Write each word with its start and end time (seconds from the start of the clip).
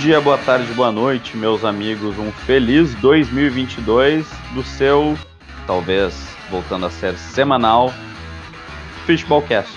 Dia, 0.00 0.18
boa 0.18 0.38
tarde, 0.38 0.72
boa 0.72 0.90
noite, 0.90 1.36
meus 1.36 1.62
amigos. 1.62 2.18
Um 2.18 2.32
feliz 2.32 2.94
2022 2.94 4.26
do 4.54 4.62
seu, 4.62 5.14
talvez 5.66 6.34
voltando 6.50 6.86
a 6.86 6.90
ser 6.90 7.18
semanal, 7.18 7.92
Fishballcast. 9.04 9.76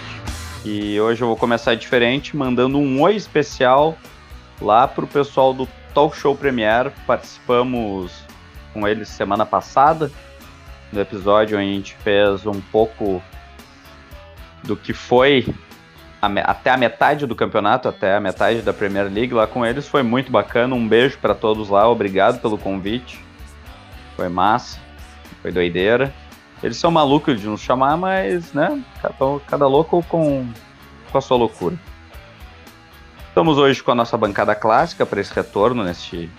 E 0.64 0.98
hoje 0.98 1.22
eu 1.22 1.28
vou 1.28 1.36
começar 1.36 1.76
diferente, 1.76 2.38
mandando 2.38 2.78
um 2.78 3.02
oi 3.02 3.18
especial 3.18 3.98
lá 4.62 4.88
pro 4.88 5.06
pessoal 5.06 5.54
do 5.54 5.68
Talk 5.94 6.16
Show 6.16 6.38
Premiere. 6.38 6.94
Participamos 7.06 8.14
com 8.74 8.88
eles 8.88 9.10
semana 9.10 9.46
passada, 9.46 10.10
no 10.94 11.02
episódio 11.02 11.58
a 11.58 11.62
gente 11.62 11.96
fez 11.96 12.46
um 12.46 12.62
pouco 12.72 13.22
do 14.64 14.78
que 14.78 14.94
foi 14.94 15.54
a, 16.24 16.52
até 16.52 16.70
a 16.70 16.78
metade 16.78 17.26
do 17.26 17.36
campeonato, 17.36 17.90
até 17.90 18.16
a 18.16 18.20
metade 18.20 18.62
da 18.62 18.72
Premier 18.72 19.12
League 19.12 19.34
lá 19.34 19.46
com 19.46 19.66
eles. 19.66 19.88
Foi 19.88 20.02
muito 20.04 20.32
bacana. 20.32 20.74
Um 20.74 20.88
beijo 20.88 21.18
para 21.18 21.36
todos 21.36 21.68
lá, 21.68 21.90
obrigado 21.90 22.40
pelo 22.40 22.58
convite. 22.58 23.20
Foi 24.16 24.30
massa, 24.30 24.80
foi 25.42 25.52
doideira. 25.52 26.14
Eles 26.62 26.78
são 26.78 26.90
malucos 26.90 27.42
de 27.42 27.48
nos 27.48 27.60
chamar, 27.60 27.98
mas, 27.98 28.54
né, 28.54 28.82
cada, 29.02 29.40
cada 29.48 29.68
louco 29.68 30.02
com, 30.08 30.48
com 31.12 31.18
a 31.18 31.22
sua 31.22 31.36
loucura. 31.36 31.76
Estamos 33.28 33.58
hoje 33.58 33.84
com 33.84 33.92
a 33.92 33.96
nossa 33.96 34.18
bancada 34.18 34.56
clássica 34.56 35.06
para 35.06 35.20
esse 35.20 35.34
retorno 35.34 35.84
neste, 35.84 36.32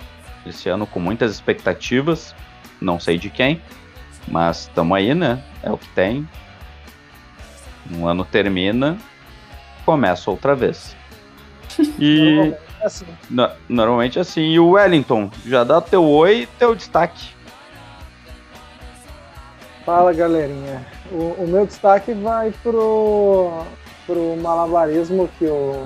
nesse 0.47 0.67
ano 0.69 0.87
com 0.87 0.99
muitas 0.99 1.31
expectativas. 1.31 2.35
Não 2.81 2.99
sei 2.99 3.19
de 3.19 3.29
quem, 3.29 3.61
mas 4.27 4.63
estamos 4.63 4.97
aí, 4.97 5.15
né? 5.15 5.43
É 5.63 5.71
o 5.71 5.77
que 5.77 5.89
tem. 5.89 6.27
Um 7.93 8.09
ano 8.09 8.25
termina, 8.25 8.97
começa 9.85 10.31
outra 10.31 10.55
vez. 10.55 10.97
E 11.99 12.35
Normalmente 12.37 12.59
é 12.81 12.87
assim. 12.87 13.07
no- 13.31 13.51
normalmente 13.69 14.19
é 14.19 14.23
assim. 14.23 14.41
E 14.43 14.61
o 14.61 14.71
Wellington, 14.73 15.31
já 15.47 15.65
dá 15.65 15.81
teu 15.81 16.05
oi 16.05 16.43
e 16.43 16.47
teu 16.47 16.75
destaque. 16.75 17.31
Fala 19.85 20.13
galerinha. 20.13 20.87
O, 21.13 21.43
o 21.43 21.47
meu 21.47 21.67
destaque 21.67 22.13
vai 22.15 22.53
pro, 22.63 23.65
pro 24.07 24.37
malabarismo 24.37 25.29
que 25.39 25.45
o, 25.47 25.85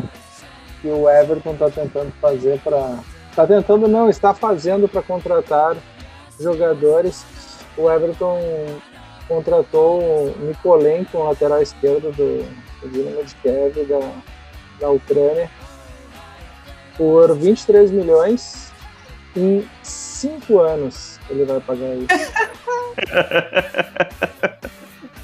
que 0.80 0.88
o 0.88 1.08
Everton 1.10 1.54
tá 1.56 1.68
tentando 1.70 2.12
fazer 2.20 2.60
para. 2.60 2.98
Tá 3.34 3.46
tentando 3.46 3.88
não, 3.88 4.08
está 4.08 4.32
fazendo 4.34 4.88
para 4.88 5.02
contratar 5.02 5.76
jogadores. 6.38 7.24
O 7.76 7.90
Everton 7.90 8.38
contratou 9.26 10.00
o 10.00 10.34
Nikolenko, 10.40 11.18
um 11.18 11.24
lateral 11.28 11.60
esquerdo 11.62 12.12
do, 12.12 12.44
do 12.80 12.88
Dinamo 12.88 13.24
de 13.24 13.34
Kiev 13.36 13.84
da, 13.86 14.00
da 14.80 14.90
Ucrânia, 14.90 15.50
por 16.96 17.36
23 17.36 17.90
milhões 17.90 18.72
em 19.36 19.68
5 19.82 20.58
anos 20.58 21.18
ele 21.30 21.44
vai 21.44 21.60
pagar 21.60 21.94
isso. 21.96 22.08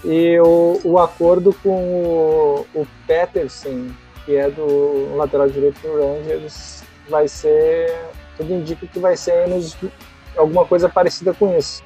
E 0.04 0.38
o, 0.40 0.78
o 0.84 0.98
acordo 0.98 1.54
com 1.62 1.70
o, 1.70 2.66
o 2.74 2.86
Peterson, 3.06 3.88
que 4.24 4.36
é 4.36 4.50
do 4.50 5.16
lateral 5.16 5.48
direito 5.48 5.80
do 5.80 5.96
Rangers, 5.96 6.82
vai 7.08 7.26
ser. 7.26 7.90
Tudo 8.36 8.52
indica 8.52 8.86
que 8.86 8.98
vai 8.98 9.16
ser 9.16 9.48
nos, 9.48 9.74
alguma 10.36 10.66
coisa 10.66 10.90
parecida 10.90 11.32
com 11.32 11.56
isso. 11.56 11.82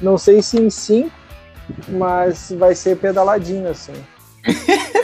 Não 0.00 0.18
sei 0.18 0.42
se 0.42 0.60
em 0.60 0.68
5, 0.68 1.08
mas 1.88 2.52
vai 2.58 2.74
ser 2.74 2.96
pedaladinho 2.96 3.70
assim. 3.70 3.94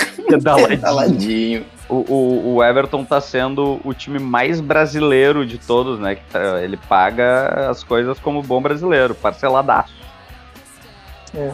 Taladinho. 0.80 1.64
O, 1.90 2.04
o, 2.06 2.54
o 2.56 2.62
Everton 2.62 3.02
tá 3.02 3.18
sendo 3.18 3.80
o 3.82 3.94
time 3.94 4.18
mais 4.18 4.60
brasileiro 4.60 5.46
de 5.46 5.56
todos, 5.56 5.98
né? 5.98 6.16
Que 6.16 6.24
tá- 6.30 6.60
ele 6.62 6.76
paga 6.76 7.70
as 7.70 7.82
coisas 7.82 8.18
como 8.20 8.42
bom 8.42 8.60
brasileiro, 8.60 9.14
parceladaço. 9.14 9.94
É. 11.34 11.50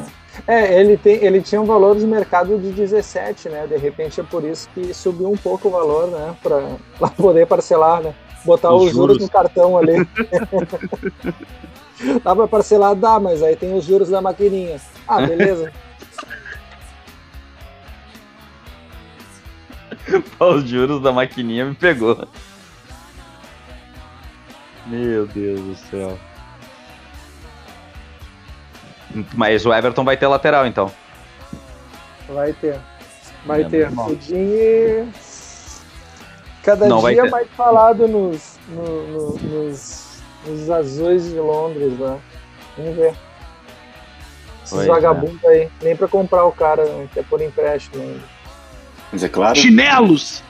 É, 0.48 0.80
ele, 0.80 0.96
tem, 0.96 1.24
ele 1.24 1.40
tinha 1.40 1.60
um 1.60 1.64
valor 1.64 1.96
de 1.96 2.04
mercado 2.04 2.58
de 2.58 2.72
17, 2.72 3.48
né? 3.48 3.68
De 3.68 3.76
repente 3.76 4.20
é 4.20 4.24
por 4.24 4.42
isso 4.42 4.68
que 4.74 4.92
subiu 4.92 5.30
um 5.30 5.36
pouco 5.36 5.68
o 5.68 5.70
valor, 5.70 6.08
né? 6.08 6.34
Pra, 6.42 6.62
pra 6.98 7.08
poder 7.10 7.46
parcelar, 7.46 8.02
né? 8.02 8.12
Botar 8.44 8.74
Os 8.74 8.86
os, 8.86 8.91
juros 8.91 9.14
juros. 9.18 9.22
no 9.22 9.28
cartão 9.30 9.78
ali. 9.78 10.04
Dá 12.24 12.34
pra 12.34 12.48
parcelar? 12.48 12.96
Dá, 12.96 13.20
mas 13.20 13.41
aí 13.41 13.54
tem 13.54 13.72
os 13.76 13.84
juros 13.84 14.08
da 14.08 14.20
maquininha. 14.20 14.80
Ah, 15.06 15.20
beleza. 15.24 15.70
Os 20.38 20.69
juros 20.69 21.03
da 21.03 21.12
maquininha 21.12 21.65
me 21.65 21.75
pegou. 21.75 22.26
Meu 24.87 25.26
Deus 25.26 25.60
do 25.60 25.75
céu. 25.76 26.19
Mas 29.34 29.65
o 29.65 29.72
Everton 29.72 30.04
vai 30.04 30.16
ter 30.16 30.26
lateral, 30.26 30.66
então. 30.66 30.91
Vai 32.28 32.53
ter. 32.53 32.78
Vai 33.47 33.62
É, 33.62 33.69
ter. 33.69 33.88
O. 33.88 35.09
Cada 36.62 36.86
Não 36.88 37.03
dia 37.09 37.26
mais 37.31 37.48
falado 37.50 38.09
nos, 38.09 38.59
no- 38.69 39.06
no- 39.06 39.38
nos, 39.38 40.22
nos 40.47 40.71
azuis 40.71 41.25
de 41.31 41.38
Londres 41.38 41.98
lá. 41.98 42.19
Vamos 42.76 42.97
ver. 42.97 43.15
Esses 44.65 44.81
é. 44.81 44.86
vagabundos 44.86 45.44
aí. 45.44 45.71
Nem 45.82 45.94
pra 45.94 46.09
comprar 46.09 46.44
o 46.47 46.53
cara, 46.53 46.84
né, 46.84 47.09
que 47.12 47.21
é 47.21 47.22
por 47.22 47.41
empréstimo 47.42 48.03
ainda. 48.03 48.34
Mas 49.14 49.22
é 49.22 49.28
claro. 49.28 49.56
Chinelos! 49.56 50.42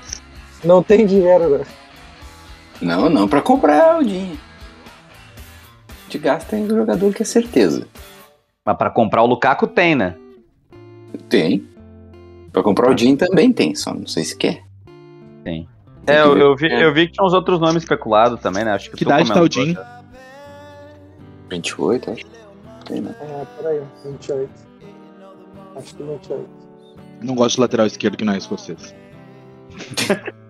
Não 0.65 0.83
tem 0.83 1.05
dinheiro, 1.05 1.59
né? 1.59 1.67
Não, 2.81 3.11
não, 3.11 3.29
pra 3.29 3.43
comprar 3.43 4.01
o 4.01 4.03
dinheiro. 4.03 4.41
De 6.09 6.17
gasta 6.17 6.57
em 6.57 6.67
jogador 6.67 7.13
que 7.13 7.21
é 7.21 7.27
certeza. 7.27 7.87
Mas 8.65 8.75
pra 8.79 8.89
comprar 8.89 9.23
o 9.23 9.27
Lukaku 9.27 9.67
tem, 9.67 9.95
né? 9.95 10.15
Tem. 11.29 11.69
Pra 12.51 12.63
comprar 12.63 12.91
o 12.91 12.97
Jim 12.97 13.17
também 13.17 13.53
tem, 13.53 13.75
só 13.75 13.93
não 13.93 14.07
sei 14.07 14.25
se 14.25 14.35
quer. 14.35 14.65
Tem. 15.45 15.69
Tem 16.07 16.17
É, 16.17 16.23
eu, 16.23 16.57
vi, 16.57 16.73
eu 16.73 16.95
vi 16.95 17.09
que 17.09 17.13
tinha 17.13 17.27
uns 17.27 17.35
outros 17.35 17.61
nomes 17.61 17.83
especulados 17.83 18.41
também, 18.41 18.65
né? 18.65 18.73
Acho 18.73 18.91
que, 18.91 18.97
Que 18.97 19.05
idade 19.05 19.31
tá 19.31 19.43
o 19.43 19.53
Jim? 19.53 19.75
já. 19.75 20.01
28, 21.51 22.13
acho. 22.13 22.25
Tem, 22.87 23.03
né? 23.03 23.15
É, 23.21 23.45
peraí, 23.59 23.83
28. 24.07 24.51
Acho 25.77 25.95
que 25.95 26.03
28. 26.03 26.64
Não 27.21 27.35
gosto 27.35 27.57
de 27.57 27.61
lateral 27.63 27.87
esquerdo 27.87 28.17
que 28.17 28.25
não 28.25 28.33
é 28.33 28.39
escocês. 28.39 28.95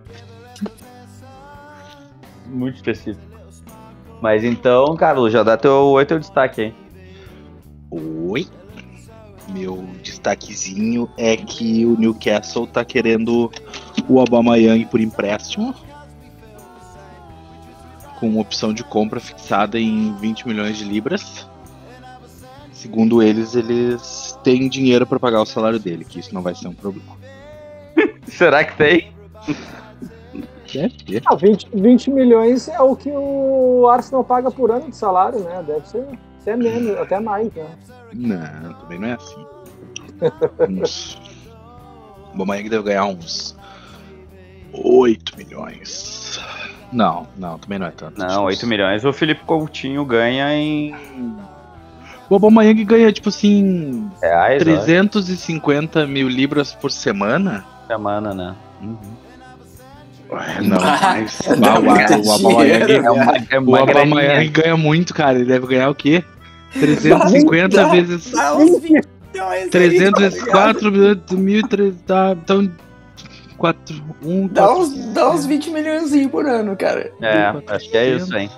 Muito 2.47 2.77
específico. 2.77 3.35
Mas 4.21 4.45
então, 4.45 4.97
Carlos, 4.97 5.33
já 5.33 5.43
dá 5.43 5.57
teu 5.57 5.73
oi, 5.73 6.07
teu 6.07 6.19
destaque 6.19 6.61
aí. 6.63 6.75
Oi. 7.91 8.47
Meu 9.51 9.85
destaquezinho 10.03 11.09
é 11.19 11.37
que 11.37 11.85
o 11.85 11.99
Newcastle 11.99 12.67
tá 12.67 12.85
querendo 12.85 13.53
o 14.09 14.19
Aubameyang 14.19 14.87
por 14.87 15.01
empréstimo. 15.01 15.75
Com 18.19 18.39
opção 18.39 18.73
de 18.73 18.83
compra 18.83 19.21
fixada 19.21 19.79
em 19.79 20.15
20 20.15 20.49
milhões 20.49 20.79
de 20.79 20.85
libras. 20.85 21.47
Segundo 22.73 23.23
eles, 23.23 23.55
eles 23.55 24.34
têm 24.45 24.69
dinheiro 24.69 25.07
para 25.07 25.19
pagar 25.19 25.41
o 25.41 25.47
salário 25.47 25.81
dele, 25.81 26.05
que 26.05 26.21
isso 26.21 26.33
não 26.35 26.43
vai 26.43 26.55
ser 26.55 26.69
um 26.69 26.75
problema. 26.75 27.17
Será 28.29 28.63
que 28.63 28.77
tem? 28.77 29.13
Deve 30.73 30.95
ter. 31.05 31.23
Ah, 31.27 31.35
20, 31.35 31.69
20 31.73 32.11
milhões 32.11 32.69
é 32.69 32.81
o 32.81 32.95
que 32.95 33.11
o 33.11 33.89
Arsenal 33.89 34.23
paga 34.23 34.51
por 34.51 34.71
ano 34.71 34.91
de 34.91 34.97
salário, 34.97 35.41
né? 35.41 35.63
Deve 35.67 35.89
ser 35.89 36.05
até 36.41 36.57
menos, 36.57 36.99
até 36.99 37.19
mais, 37.19 37.51
né? 37.55 37.67
Não, 38.13 38.75
também 38.75 38.99
não 38.99 39.09
é 39.09 39.13
assim. 39.15 39.47
Uns... 40.69 41.21
O 42.35 42.41
Aubameyang 42.41 42.69
deve 42.69 42.83
ganhar 42.83 43.07
uns 43.07 43.57
8 44.73 45.37
milhões. 45.39 46.41
Não, 46.93 47.27
não, 47.37 47.59
também 47.59 47.79
não 47.79 47.87
é 47.87 47.91
tanto. 47.91 48.19
Não, 48.19 48.45
8 48.45 48.67
milhões. 48.67 49.05
O 49.05 49.13
Felipe 49.13 49.45
Coutinho 49.45 50.05
ganha 50.05 50.55
em 50.55 50.95
O 52.35 52.37
Aubameyang 52.37 52.85
ganha, 52.85 53.13
tipo 53.13 53.29
assim, 53.29 54.11
reais, 54.21 54.61
350 54.61 56.05
mil 56.05 56.29
libras 56.29 56.73
por 56.75 56.91
semana? 56.91 57.65
semana, 57.87 58.35
né? 58.35 58.55
Uhum. 58.83 58.97
Ué, 60.33 60.61
não, 60.63 60.79
mas 61.81 62.43
o, 62.43 62.49
o 62.49 62.65
dinheiro, 62.65 63.07
Aubameyang, 63.07 63.07
É 63.07 63.11
uma, 63.11 63.33
é 63.51 63.59
o 63.59 63.63
uma 63.63 63.79
Aubameyang 63.79 64.49
ganha 64.49 64.77
muito, 64.77 65.15
cara. 65.15 65.39
Ele 65.39 65.45
deve 65.45 65.69
ganhar 65.69 65.89
o 65.91 65.95
quê? 65.95 66.25
350 66.73 67.69
Dá- 67.69 67.89
vezes... 67.91 68.33
Dá 68.33 68.57
uns 68.57 68.81
20 68.81 69.05
milhões. 69.33 69.71
300 69.71 70.15
aí, 70.15 70.29
vezes 70.29 70.39
tá 70.41 70.45
ligado? 70.47 70.75
4 70.75 70.91
mil, 71.39 71.63
1.300, 71.63 71.95
tá, 72.05 72.37
então... 72.43 72.73
4, 73.57 74.05
1, 74.25 74.49
Dá 74.49 74.73
uns, 74.75 75.13
dá 75.13 75.31
uns 75.31 75.47
20 75.47 75.71
milhões 75.71 76.27
por 76.27 76.45
ano, 76.47 76.77
cara. 76.77 77.13
É, 77.23 77.53
acho 77.69 77.89
que 77.89 77.97
é 77.97 78.17
isso, 78.17 78.37
hein? 78.37 78.51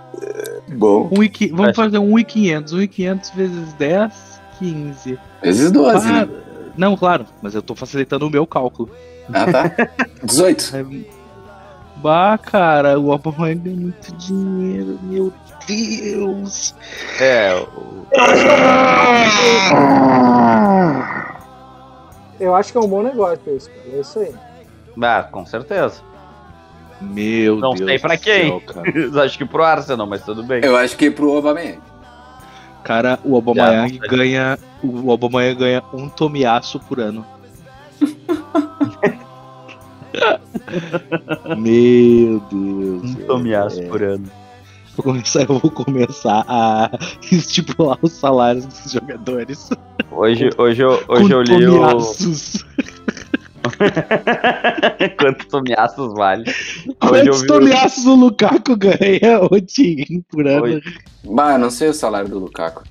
Bom. 0.68 1.08
Um 1.16 1.22
e 1.22 1.30
vamos 1.48 1.68
Acho- 1.68 1.74
fazer 1.76 1.98
1,500. 1.98 2.72
1,500 2.72 3.30
vezes 3.30 3.72
10, 3.74 4.40
15. 4.58 5.18
Vezes 5.42 5.70
12, 5.70 6.08
Ah, 6.08 6.26
né? 6.26 6.28
Não, 6.76 6.96
claro, 6.96 7.24
mas 7.40 7.54
eu 7.54 7.62
tô 7.62 7.74
facilitando 7.74 8.26
o 8.26 8.30
meu 8.30 8.46
cálculo. 8.46 8.90
Ah, 9.32 9.50
tá. 9.50 9.88
18. 10.24 10.72
Bah, 11.96 12.36
cara, 12.38 12.98
o 12.98 13.10
Aubameyang 13.12 13.60
ganha 13.60 13.76
muito 13.76 14.12
dinheiro, 14.16 14.98
meu 15.02 15.32
Deus. 15.66 16.74
É, 17.20 17.54
o- 17.54 18.06
Eu 22.38 22.54
acho 22.54 22.70
que 22.72 22.78
é 22.78 22.80
um 22.80 22.88
bom 22.88 23.02
negócio 23.02 23.56
isso, 23.56 23.70
cara. 23.70 23.82
É 23.96 24.00
isso 24.00 24.18
aí. 24.18 24.34
ah, 25.02 25.22
com 25.22 25.46
certeza. 25.46 26.02
Meu 27.00 27.56
Não 27.56 27.74
Deus. 27.74 27.88
sei 27.88 27.98
pra 27.98 28.16
quem. 28.16 28.48
céu. 28.48 28.62
Acho 29.22 29.38
que 29.38 29.44
pro 29.44 29.62
Arsenal, 29.62 30.06
mas 30.06 30.24
tudo 30.24 30.42
bem. 30.42 30.64
Eu 30.64 30.76
acho 30.76 30.96
que 30.96 31.10
pro 31.10 31.34
Aubameyang. 31.34 31.78
Cara, 32.82 33.18
o 33.24 33.40
Já, 33.54 33.86
não 33.86 33.98
ganha. 34.08 34.58
O 34.82 35.10
Aubameyang 35.10 35.58
ganha 35.58 35.82
um 35.92 36.08
tomiaço 36.08 36.80
por 36.80 37.00
ano. 37.00 37.24
Meu 41.56 42.40
Deus. 42.50 43.04
Um 43.04 43.14
tomiaço 43.26 43.80
É. 43.82 43.86
por 43.88 44.02
ano. 44.02 44.24
Vou 44.96 45.04
começar, 45.04 45.40
eu 45.42 45.58
vou 45.58 45.70
começar 45.70 46.44
a 46.48 46.90
estipular 47.30 47.98
os 48.00 48.12
salários 48.12 48.64
dos 48.64 48.92
jogadores. 48.92 49.68
Hoje, 50.10 50.48
hoje, 50.56 50.82
eu, 50.82 51.02
hoje 51.08 51.30
eu 51.32 51.42
li 51.42 51.66
o. 51.66 51.98
Quantos 55.18 55.46
tomiaços 55.46 56.12
vale? 56.14 56.44
Hoje 56.48 56.94
Quantos 57.00 57.42
vi 57.42 57.46
o- 58.08 58.14
Lukaku 58.14 58.76
ganha, 58.76 59.40
Tim, 59.66 60.22
por 60.30 60.46
ano? 60.46 60.62
Hoje, 60.64 60.82
Bah, 61.24 61.52
eu 61.54 61.58
não 61.58 61.70
sei 61.70 61.88
o 61.88 61.94
salário 61.94 62.28
do 62.28 62.38
Lukaku. 62.38 62.82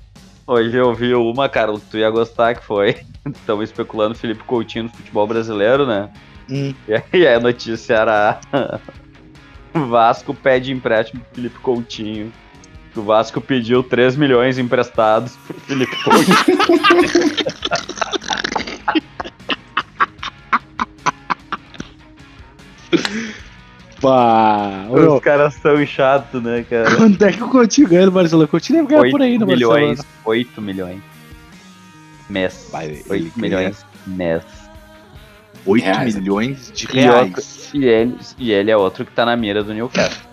hoje 0.46 0.76
eu 0.76 0.94
vi 0.94 1.14
uma, 1.14 1.48
cara, 1.48 1.72
que 1.72 1.80
tu 1.90 1.96
ia 1.98 2.10
gostar, 2.10 2.54
que 2.54 2.64
foi. 2.64 2.96
Estão 3.26 3.62
especulando 3.62 4.14
Felipe 4.14 4.44
Coutinho 4.44 4.84
no 4.84 4.90
futebol 4.90 5.26
brasileiro, 5.26 5.86
né? 5.86 6.08
Hum. 6.48 6.72
E 6.88 6.94
aí 6.94 7.26
a 7.34 7.40
notícia 7.40 7.94
era. 7.94 8.40
Vasco 9.74 10.32
pede 10.32 10.72
empréstimo 10.72 11.20
pro 11.22 11.34
Felipe 11.34 11.58
Coutinho. 11.58 12.32
O 12.94 13.02
Vasco 13.02 13.40
pediu 13.42 13.82
3 13.82 14.16
milhões 14.16 14.56
emprestados 14.58 15.36
pro 15.46 15.58
Felipe 15.60 15.96
Coutinho. 16.04 16.36
Pá, 24.00 24.86
Os 24.90 25.04
ô, 25.04 25.20
caras 25.20 25.54
são 25.54 25.84
chatos, 25.86 26.42
né, 26.42 26.64
cara? 26.68 26.94
quanto 26.96 27.22
é 27.24 27.32
que 27.32 27.42
o 27.42 27.48
Coutinho 27.48 27.88
ganha 27.88 28.06
no 28.06 28.12
Barcelona? 28.12 28.44
O 28.44 28.48
Coutinho 28.48 28.80
deve 28.80 28.88
ganhar 28.94 29.10
por 29.10 29.22
aí 29.22 29.38
no 29.38 29.46
milhões. 29.46 29.96
Barcelona. 29.98 30.20
8 30.24 30.62
milhões. 30.62 31.02
Mês. 32.28 32.70
Ele 32.74 33.04
8 33.08 33.08
ganha 33.08 33.32
milhões 33.36 33.86
mês. 34.06 34.42
8 35.64 35.84
Reais. 35.84 36.14
milhões 36.14 36.72
de 36.72 36.86
E 36.92 37.00
reais. 37.00 37.70
E 37.74 37.84
ele, 37.84 38.16
e 38.38 38.52
ele 38.52 38.70
é 38.70 38.76
outro 38.76 39.04
que 39.04 39.12
tá 39.12 39.24
na 39.24 39.34
mira 39.36 39.64
do 39.64 39.72
Newcastle. 39.74 40.26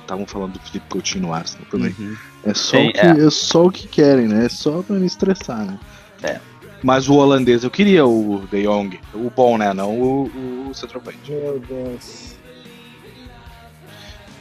Estavam 0.00 0.26
falando 0.26 0.52
do 0.52 0.60
Felipe 0.60 0.86
Coutinho 0.88 1.22
no 1.26 1.34
Arsenal 1.34 1.66
também. 1.70 1.94
Uhum. 1.98 2.16
É 2.44 2.54
só, 2.54 2.76
Sim, 2.76 2.88
o 2.88 2.92
que, 2.92 3.00
é. 3.00 3.26
é. 3.26 3.30
só 3.30 3.66
o 3.66 3.70
que 3.72 3.88
querem, 3.88 4.28
né? 4.28 4.46
É 4.46 4.48
só 4.48 4.82
pra 4.82 4.96
me 4.96 5.06
estressar, 5.06 5.64
né? 5.64 5.78
É. 6.22 6.38
Mas 6.86 7.08
o 7.08 7.14
holandês 7.16 7.64
eu 7.64 7.70
queria 7.70 8.06
o 8.06 8.46
De 8.48 8.62
Jong. 8.62 9.00
O 9.12 9.28
bom, 9.28 9.58
né? 9.58 9.74
Não 9.74 9.90
o, 10.00 10.68
o 10.70 10.72
centroavante. 10.72 11.18
Meu 11.32 11.58
Deus. 11.58 12.36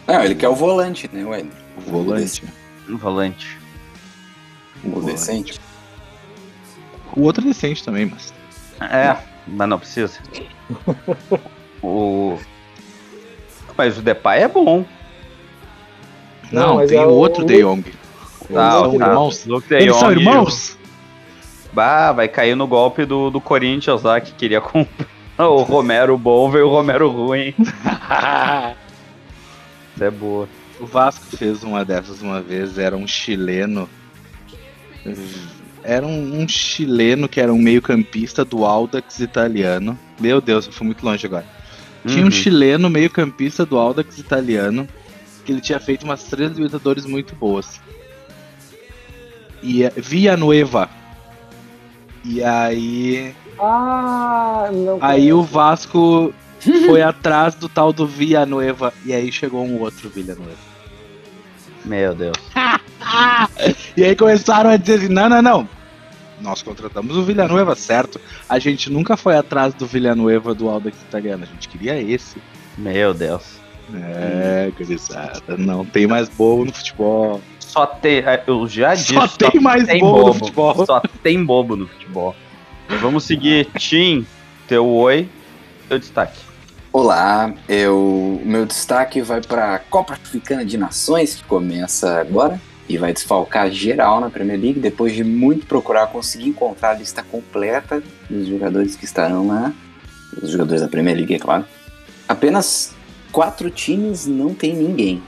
Não, 0.05 0.23
ele 0.23 0.35
quer 0.35 0.47
o 0.49 0.53
volante, 0.55 1.09
né, 1.11 1.25
Wendel? 1.25 1.51
O 1.75 1.81
volante. 1.81 2.43
Um 2.87 2.97
volante. 2.97 3.57
O 4.83 4.89
volante. 4.91 5.11
decente. 5.13 5.59
O 7.15 7.21
outro 7.23 7.43
é 7.43 7.47
decente 7.47 7.83
também, 7.83 8.05
mas. 8.05 8.31
É, 8.91 9.17
mas 9.47 9.67
não 9.67 9.79
precisa. 9.79 10.19
o. 11.81 12.37
Mas 13.75 13.97
o 13.97 14.03
Depay 14.03 14.43
é 14.43 14.47
bom. 14.47 14.85
Não, 16.51 16.77
Não, 16.77 16.85
tem 16.87 16.99
é 16.99 17.05
o 17.05 17.09
o- 17.09 17.13
outro 17.15 17.41
o 17.43 17.47
De 17.47 17.59
Jong. 17.63 17.91
Tá, 18.53 18.71
são 18.73 18.83
Luke- 18.91 18.95
irmãos? 19.03 19.47
Eles 19.71 19.95
são 19.95 20.09
o- 20.09 20.11
irmãos? 20.11 20.77
Bah, 21.75 22.11
vai 22.13 22.27
cair 22.29 22.55
no 22.55 22.65
golpe 22.65 23.05
do, 23.05 23.29
do 23.29 23.41
Corinthians 23.41 24.01
lá, 24.01 24.19
que 24.21 24.31
queria 24.31 24.61
comprar 24.61 24.87
o 25.37 25.61
Romero 25.61 26.17
bom, 26.17 26.49
veio 26.49 26.67
o 26.67 26.71
Romero 26.71 27.09
ruim. 27.11 27.53
Isso 29.95 30.03
é 30.03 30.09
boa. 30.09 30.47
o 30.79 30.85
Vasco 30.85 31.25
fez 31.37 31.63
uma 31.63 31.83
dessas 31.85 32.21
uma 32.21 32.41
vez, 32.41 32.77
era 32.77 32.95
um 32.95 33.05
chileno. 33.07 33.89
Era 35.83 36.05
um, 36.05 36.41
um 36.41 36.47
chileno 36.47 37.27
que 37.29 37.39
era 37.39 37.53
um 37.53 37.57
meio-campista 37.59 38.43
do 38.43 38.65
Audax 38.65 39.19
italiano. 39.19 39.97
Meu 40.19 40.41
Deus, 40.41 40.65
eu 40.65 40.71
fui 40.73 40.85
muito 40.87 41.05
longe 41.05 41.25
agora. 41.27 41.45
Tinha 42.07 42.21
um 42.21 42.25
Uhum. 42.25 42.31
chileno 42.31 42.89
meio-campista 42.89 43.65
do 43.65 43.77
Audax 43.77 44.17
italiano 44.17 44.87
que 45.45 45.51
ele 45.51 45.61
tinha 45.61 45.79
feito 45.79 46.03
umas 46.03 46.23
três 46.23 46.51
Libertadores 46.53 47.05
muito 47.05 47.35
boas. 47.35 47.79
E 49.61 49.83
é- 49.83 49.91
Villanueva. 49.95 50.89
E 52.25 52.43
aí, 52.43 53.35
Ah, 53.59 54.69
não. 54.73 54.97
aí 55.01 55.31
o 55.31 55.43
Vasco 55.43 56.33
foi 56.87 57.01
atrás 57.01 57.53
do 57.55 57.69
tal 57.69 57.93
do 57.93 58.07
Villanueva 58.07 58.91
e 59.05 59.13
aí 59.13 59.31
chegou 59.31 59.63
um 59.63 59.79
outro 59.79 60.09
Villanueva. 60.09 60.57
Meu 61.85 62.13
Deus. 62.15 62.37
E 63.95 64.03
aí 64.03 64.15
começaram 64.15 64.69
a 64.71 64.77
dizer 64.77 64.95
assim: 64.95 65.07
não, 65.13 65.29
não, 65.29 65.41
não. 65.41 65.69
Nós 66.41 66.61
contratamos 66.61 67.15
o 67.15 67.23
Villanueva, 67.23 67.75
certo? 67.75 68.19
A 68.49 68.57
gente 68.59 68.89
nunca 68.89 69.15
foi 69.15 69.37
atrás 69.37 69.73
do 69.73 69.85
Villanueva 69.85 70.53
do 70.53 70.67
Audax 70.67 70.97
italiano, 71.01 71.43
a 71.43 71.45
gente 71.45 71.69
queria 71.69 72.01
esse. 72.01 72.35
Meu 72.77 73.13
Deus. 73.13 73.59
É, 73.93 74.71
gurizada, 74.75 75.55
não 75.57 75.85
tem 75.85 76.07
mais 76.07 76.27
bobo 76.27 76.65
no 76.65 76.73
futebol. 76.73 77.39
Só 77.75 77.85
tem. 77.85 78.19
é, 78.19 78.41
Eu 78.47 78.65
já 78.69 78.95
disse. 78.95 79.13
Só 79.13 79.27
tem 79.27 79.59
mais 79.59 79.85
tem 79.85 79.99
bobo 79.99 80.17
no 80.17 80.23
bobo. 80.23 80.33
futebol. 80.39 80.85
Só 80.85 81.01
tem 81.21 81.43
bobo 81.43 81.75
no 81.75 81.87
futebol. 81.87 82.33
Vamos 83.01 83.25
seguir. 83.25 83.65
Tim, 83.77 84.25
teu 84.65 84.87
oi, 84.87 85.27
teu 85.89 85.99
destaque. 85.99 86.39
Olá, 86.93 87.53
eu, 87.67 88.39
o 88.41 88.41
meu 88.45 88.65
destaque 88.65 89.21
vai 89.21 89.41
para 89.41 89.75
a 89.75 89.79
Copa 89.79 90.13
Africana 90.13 90.63
de 90.63 90.77
Nações, 90.77 91.35
que 91.35 91.43
começa 91.43 92.17
agora 92.17 92.61
e 92.87 92.97
vai 92.97 93.11
desfalcar 93.11 93.69
geral 93.69 94.21
na 94.21 94.29
Premier 94.29 94.57
League. 94.57 94.79
Depois 94.79 95.13
de 95.13 95.25
muito 95.25 95.65
procurar, 95.65 96.07
conseguir 96.07 96.47
encontrar 96.47 96.91
a 96.91 96.93
lista 96.93 97.21
completa 97.23 98.01
dos 98.29 98.47
jogadores 98.47 98.95
que 98.95 99.03
estarão 99.03 99.47
lá, 99.47 99.73
os 100.41 100.49
jogadores 100.49 100.81
da 100.81 100.87
Premier 100.87 101.17
League, 101.17 101.35
é 101.35 101.39
claro. 101.39 101.65
Apenas 102.25 102.95
quatro 103.33 103.69
times 103.69 104.25
não 104.25 104.53
tem 104.53 104.73
ninguém 104.73 105.21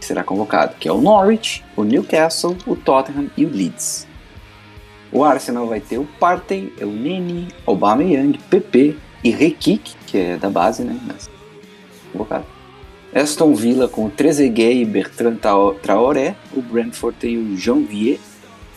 que 0.00 0.06
será 0.06 0.24
convocado, 0.24 0.74
que 0.80 0.88
é 0.88 0.92
o 0.92 1.00
Norwich, 1.00 1.62
o 1.76 1.84
Newcastle, 1.84 2.56
o 2.66 2.74
Tottenham 2.74 3.30
e 3.36 3.44
o 3.44 3.50
Leeds. 3.50 4.08
O 5.12 5.22
Arsenal 5.24 5.66
vai 5.66 5.80
ter 5.80 5.98
o 5.98 6.04
Partey, 6.18 6.72
o 6.80 6.86
Nene, 6.86 7.48
Aubameyang, 7.66 8.38
PP 8.48 8.96
e 9.22 9.30
Rekik, 9.30 9.94
que 10.06 10.16
é 10.18 10.36
da 10.36 10.48
base, 10.48 10.82
né? 10.82 10.98
Mas 11.06 11.28
convocado. 12.12 12.46
Aston 13.14 13.54
Villa 13.54 13.88
com 13.88 14.06
o 14.06 14.10
Trezeguet 14.10 14.80
e 14.80 14.84
Bertrand 14.84 15.36
Trao- 15.36 15.74
Traoré, 15.74 16.36
o 16.54 16.62
Brentford 16.62 17.18
tem 17.18 17.36
o 17.36 17.56
Janvier, 17.56 18.18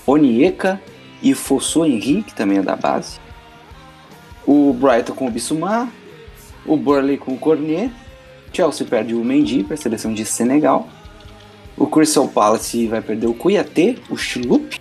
Onieka 0.05 0.81
e 1.21 1.33
Fosso 1.35 1.85
Henry, 1.85 2.23
que 2.23 2.33
também 2.33 2.57
é 2.57 2.61
da 2.61 2.75
base. 2.75 3.19
O 4.45 4.73
Brighton 4.73 5.13
com 5.13 5.27
o 5.27 5.31
Bissouma, 5.31 5.87
o 6.65 6.75
Burley 6.75 7.17
com 7.17 7.33
o 7.33 7.37
Cornet, 7.37 7.93
Chelsea 8.51 8.85
perde 8.85 9.13
o 9.13 9.23
Mendy 9.23 9.63
para 9.63 9.75
a 9.75 9.77
seleção 9.77 10.13
de 10.13 10.25
Senegal. 10.25 10.87
O 11.77 11.87
Crystal 11.87 12.27
Palace 12.27 12.87
vai 12.87 13.01
perder 13.01 13.27
o 13.27 13.33
Cuiaté, 13.33 13.95
o 14.09 14.15
Chulup. 14.15 14.79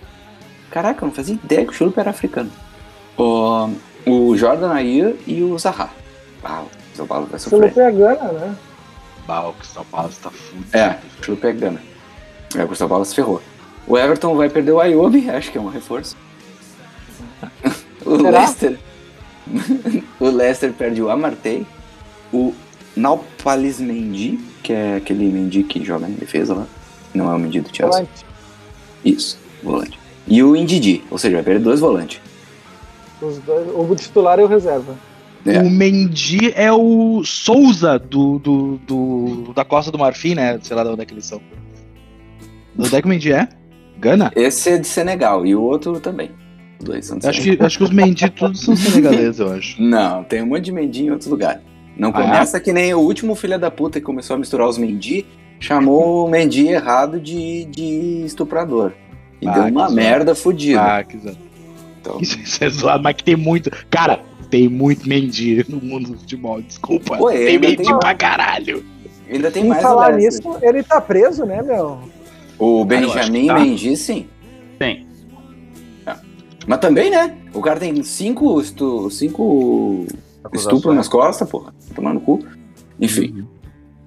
Caraca, 0.69 1.03
eu 1.03 1.07
não 1.07 1.15
fazia 1.15 1.35
ideia 1.35 1.65
que 1.65 1.71
o 1.71 1.73
Chulup 1.73 1.99
era 1.99 2.11
africano. 2.11 2.51
O, 3.17 3.69
o 4.05 4.37
Jordan 4.37 4.71
Ayer 4.71 5.15
e 5.25 5.41
o 5.43 5.57
Zaha. 5.57 5.89
Ah, 6.43 6.61
o 6.61 6.69
Crystal 6.69 7.07
Palace 7.07 7.29
vai 7.29 7.39
sofrer. 7.39 7.61
não 7.61 7.69
pegando, 7.69 8.33
né? 8.33 8.55
Bah, 9.27 9.47
o 9.47 9.53
Crystal 9.53 9.85
Palace 9.89 10.19
tá 10.19 10.29
fudido. 10.29 10.77
É, 10.77 10.99
o 11.19 11.25
Chulup 11.25 11.45
é 11.45 11.51
Gana. 11.53 11.81
É, 12.55 12.63
o 12.63 12.67
Crystal 12.67 12.89
Palace 12.89 13.15
ferrou. 13.15 13.41
O 13.87 13.97
Everton 13.97 14.35
vai 14.35 14.49
perder 14.49 14.71
o 14.71 14.79
Ayobi, 14.79 15.29
acho 15.29 15.51
que 15.51 15.57
é 15.57 15.61
um 15.61 15.69
reforço. 15.69 16.15
o 18.05 18.17
Será? 18.17 18.39
Leicester. 18.39 18.79
o 20.19 20.29
Leicester 20.29 20.73
perde 20.73 21.01
o 21.01 21.09
Amartey. 21.09 21.65
O 22.31 22.53
Naupalis 22.95 23.79
Mendy, 23.79 24.39
que 24.61 24.73
é 24.73 24.95
aquele 24.95 25.25
Mendy 25.25 25.63
que 25.63 25.83
joga 25.83 26.07
em 26.07 26.13
defesa 26.13 26.53
lá. 26.53 26.67
Não 27.13 27.31
é 27.31 27.35
o 27.35 27.39
Mendy 27.39 27.61
do 27.61 27.69
Chelsea. 27.75 27.91
Volante. 28.01 28.25
Isso, 29.05 29.37
volante. 29.63 29.99
E 30.27 30.41
o 30.41 30.55
Indidi, 30.55 31.03
ou 31.11 31.17
seja, 31.17 31.35
vai 31.37 31.43
perder 31.43 31.59
dois 31.63 31.79
volantes. 31.79 32.19
Os 33.21 33.37
dois, 33.39 33.67
o 33.73 33.95
titular 33.95 34.39
e 34.39 34.43
o 34.43 34.47
reserva. 34.47 34.95
É. 35.45 35.59
O 35.59 35.69
Mendy 35.69 36.53
é 36.55 36.71
o 36.71 37.21
Souza 37.25 37.99
do, 37.99 38.39
do, 38.39 38.77
do- 38.87 39.53
da 39.53 39.65
Costa 39.65 39.91
do 39.91 39.97
Marfim, 39.99 40.35
né? 40.35 40.57
Sei 40.61 40.75
lá 40.75 40.83
de 40.83 40.89
onde 40.89 41.01
é 41.01 41.05
que 41.05 41.13
eles 41.13 41.25
são. 41.25 41.39
De 42.75 42.85
onde 42.85 42.95
é 42.95 43.01
que 43.01 43.05
o 43.05 43.09
Mendy 43.09 43.33
é? 43.33 43.49
Gana? 43.99 44.31
Esse 44.35 44.69
é 44.71 44.77
de 44.77 44.87
Senegal 44.87 45.45
e 45.45 45.53
o 45.53 45.61
outro 45.61 45.99
também. 45.99 46.31
Os 46.79 46.85
dois 46.85 47.05
são 47.05 47.17
de 47.17 47.27
Acho 47.27 47.41
Senegal. 47.41 47.57
que, 47.59 47.65
acho 47.65 47.77
que 47.77 47.83
os 47.83 47.89
Mendy 47.91 48.29
todos 48.29 48.61
são 48.61 48.75
senegaleses, 48.75 49.39
eu 49.39 49.51
acho. 49.51 49.79
Não, 49.83 50.23
tem 50.23 50.41
um 50.41 50.45
monte 50.47 50.63
de 50.63 50.71
Mendy 50.71 51.03
em 51.05 51.11
outros 51.11 51.29
lugares. 51.29 51.61
Não 51.97 52.09
Ah, 52.15 52.19
é? 52.21 52.23
começa 52.23 52.59
que 52.59 52.71
nem 52.73 52.93
o 52.93 52.99
último 52.99 53.35
filho 53.35 53.59
da 53.59 53.69
puta 53.69 53.99
que 53.99 54.05
começou 54.05 54.35
a 54.35 54.39
misturar 54.39 54.67
os 54.67 54.77
Mendy, 54.77 55.25
chamou 55.63 56.25
o 56.25 56.29
Mendy 56.29 56.67
errado 56.67 57.19
de, 57.19 57.65
de 57.65 58.23
estuprador. 58.25 58.91
E 59.41 59.47
Ah, 59.47 59.51
deu 59.53 59.63
uma 59.65 59.89
merda 59.89 60.35
fodida. 60.35 60.81
Ah, 60.97 61.03
que 61.03 61.17
zoado. 61.17 61.37
Então, 62.01 62.17
Isso, 62.19 62.37
isso 62.39 62.63
é 62.63 62.69
zoado, 62.69 63.01
mas 63.03 63.15
que 63.15 63.23
tem 63.23 63.35
muito. 63.35 63.71
Cara, 63.89 64.19
tem 64.49 64.67
muito 64.67 65.07
Mendy 65.07 65.65
no 65.69 65.79
mundo 65.81 66.11
do 66.11 66.17
futebol, 66.19 66.61
desculpa. 66.61 67.17
Pô, 67.17 67.29
tem 67.31 67.57
Mendy 67.57 67.77
tem- 67.77 67.99
pra 67.99 68.13
caralho. 68.13 68.83
ainda 69.29 69.49
tem 69.49 69.63
Em 69.65 69.69
mais 69.69 69.81
falar 69.81 70.13
nisso, 70.13 70.41
ele 70.61 70.83
tá 70.83 70.99
preso, 70.99 71.45
né, 71.45 71.61
meu? 71.61 71.99
O 72.59 72.83
Benjamin 72.85 73.47
tá. 73.47 73.53
Mendy, 73.55 73.95
sim. 73.97 74.27
Sim. 74.81 75.05
Mas 76.65 76.79
também, 76.79 77.09
né? 77.09 77.35
O 77.53 77.61
cara 77.61 77.79
tem 77.79 78.01
cinco, 78.03 78.59
estu, 78.61 79.09
cinco 79.09 80.05
estupros 80.53 80.95
nas 80.95 81.07
costas, 81.09 81.49
porra. 81.49 81.73
Tomando 81.93 82.21
cu. 82.21 82.39
Enfim. 83.01 83.45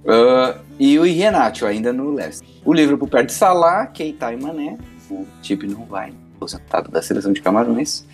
Ah, 0.06 0.58
e 0.78 0.98
o 0.98 1.04
Renato 1.04 1.66
ainda 1.66 1.92
no 1.92 2.12
leste. 2.12 2.46
O 2.64 2.72
Liverpool 2.72 3.08
perde 3.08 3.32
Salah, 3.32 3.86
Keita 3.86 4.32
e 4.32 4.36
Mané. 4.36 4.78
O 5.10 5.26
Tip 5.42 5.64
não 5.64 5.84
vai. 5.84 6.12
Aposentado 6.36 6.90
da 6.90 7.02
seleção 7.02 7.32
de 7.32 7.40
Camarões. 7.40 8.04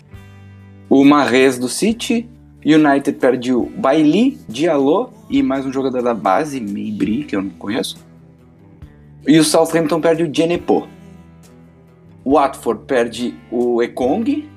O 0.89 1.03
Marrez 1.03 1.57
do 1.57 1.67
City. 1.67 2.29
United 2.65 3.19
perde 3.19 3.51
o 3.51 3.65
Bailey, 3.65 4.37
Diallo 4.47 5.11
e 5.29 5.43
mais 5.43 5.65
um 5.65 5.73
jogador 5.73 6.01
da 6.01 6.13
base, 6.13 6.61
Meibri, 6.61 7.25
que 7.25 7.35
eu 7.35 7.41
não 7.41 7.49
conheço. 7.49 7.97
E 9.27 9.37
o 9.37 9.43
Southampton 9.43 9.99
perde 9.99 10.23
o 10.23 10.33
Genepo. 10.33 10.87
O 12.23 12.35
Watford 12.35 12.85
perde 12.85 13.35
o 13.51 13.83
Ekong, 13.83 14.47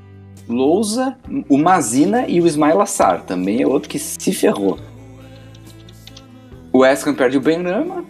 Lousa, 0.48 1.16
o 1.48 1.58
Mazina 1.58 2.28
e 2.28 2.40
o 2.40 2.46
Ismail 2.46 2.80
Assar. 2.80 3.22
Também 3.22 3.62
é 3.62 3.66
outro 3.66 3.88
que 3.88 3.98
se 3.98 4.32
ferrou. 4.32 4.78
O 6.76 6.80
West 6.80 7.06
Ham 7.06 7.14
perde 7.14 7.38
o 7.38 7.40
Benrama 7.40 8.04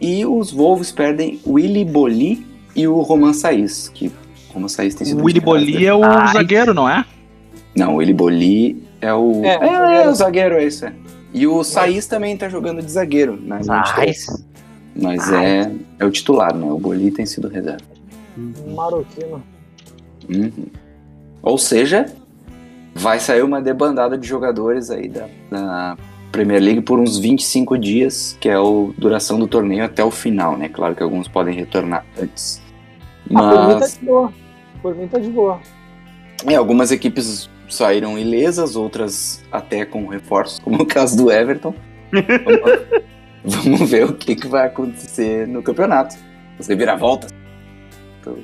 e 0.00 0.26
os 0.26 0.50
Wolves 0.50 0.90
perdem 0.90 1.40
o 1.44 1.52
Willy 1.52 1.84
Boli 1.84 2.44
e 2.74 2.88
o 2.88 3.00
Roman 3.00 3.32
Saiz, 3.32 3.88
que 3.94 4.08
o 4.08 4.54
Roman 4.54 4.66
Saiz 4.66 4.92
tem 4.96 5.06
sido 5.06 5.20
O 5.20 5.24
Willy. 5.24 5.38
Boli 5.38 5.86
é 5.86 5.94
o 5.94 6.02
Ai. 6.02 6.32
zagueiro, 6.32 6.74
não 6.74 6.88
é? 6.88 7.04
Não, 7.76 7.94
o 7.94 7.96
Willy 7.98 8.12
Boli 8.12 8.82
é 9.00 9.14
o... 9.14 9.44
É, 9.44 9.54
É, 9.54 9.58
o 9.58 9.62
é, 9.62 9.68
zagueiro. 9.68 10.10
o 10.10 10.14
zagueiro, 10.14 10.54
é 10.56 10.64
isso, 10.64 10.86
é. 10.86 10.92
E 11.32 11.46
o 11.46 11.62
Saiz 11.62 12.08
também 12.08 12.36
tá 12.36 12.48
jogando 12.48 12.82
de 12.82 12.90
zagueiro, 12.90 13.36
né? 13.40 13.60
no 13.60 13.82
titular. 13.84 14.40
Mas 14.96 15.32
é, 15.32 15.70
é 16.00 16.04
o 16.04 16.10
titular, 16.10 16.52
né? 16.56 16.66
O 16.66 16.76
Boli 16.76 17.12
tem 17.12 17.24
sido 17.24 17.46
reserva. 17.46 17.84
Marroquino. 18.74 19.40
Uhum. 20.28 20.66
Ou 21.40 21.56
seja, 21.56 22.06
vai 22.96 23.20
sair 23.20 23.44
uma 23.44 23.62
debandada 23.62 24.18
de 24.18 24.26
jogadores 24.26 24.90
aí 24.90 25.08
da, 25.08 25.28
da 25.48 25.96
Premier 26.30 26.60
League 26.60 26.82
por 26.82 26.98
uns 26.98 27.18
25 27.18 27.78
dias, 27.78 28.36
que 28.40 28.48
é 28.48 28.54
a 28.54 28.60
duração 28.96 29.38
do 29.38 29.46
torneio 29.46 29.84
até 29.84 30.04
o 30.04 30.10
final, 30.10 30.56
né? 30.56 30.68
Claro 30.68 30.94
que 30.94 31.02
alguns 31.02 31.26
podem 31.28 31.54
retornar 31.54 32.04
antes. 32.20 32.62
Ah, 33.34 33.50
por 33.50 33.66
mim 33.66 33.72
tá 33.72 33.78
Mas 33.80 33.98
de 33.98 34.04
boa. 34.04 34.32
Por 34.82 34.94
mim 34.94 35.08
tá 35.08 35.18
de 35.18 35.30
boa. 35.30 35.60
é, 36.46 36.54
algumas 36.54 36.92
equipes 36.92 37.48
saíram 37.68 38.18
ilesas, 38.18 38.76
outras 38.76 39.44
até 39.50 39.84
com 39.84 40.06
reforços, 40.06 40.58
como 40.58 40.82
o 40.82 40.86
caso 40.86 41.16
do 41.16 41.30
Everton. 41.30 41.74
Vamos, 42.12 43.04
vamos 43.64 43.90
ver 43.90 44.04
o 44.04 44.14
que, 44.14 44.34
que 44.34 44.46
vai 44.46 44.66
acontecer 44.66 45.46
no 45.46 45.62
campeonato. 45.62 46.16
As 46.58 46.66
reviravoltas. 46.66 47.30
Então, 48.20 48.36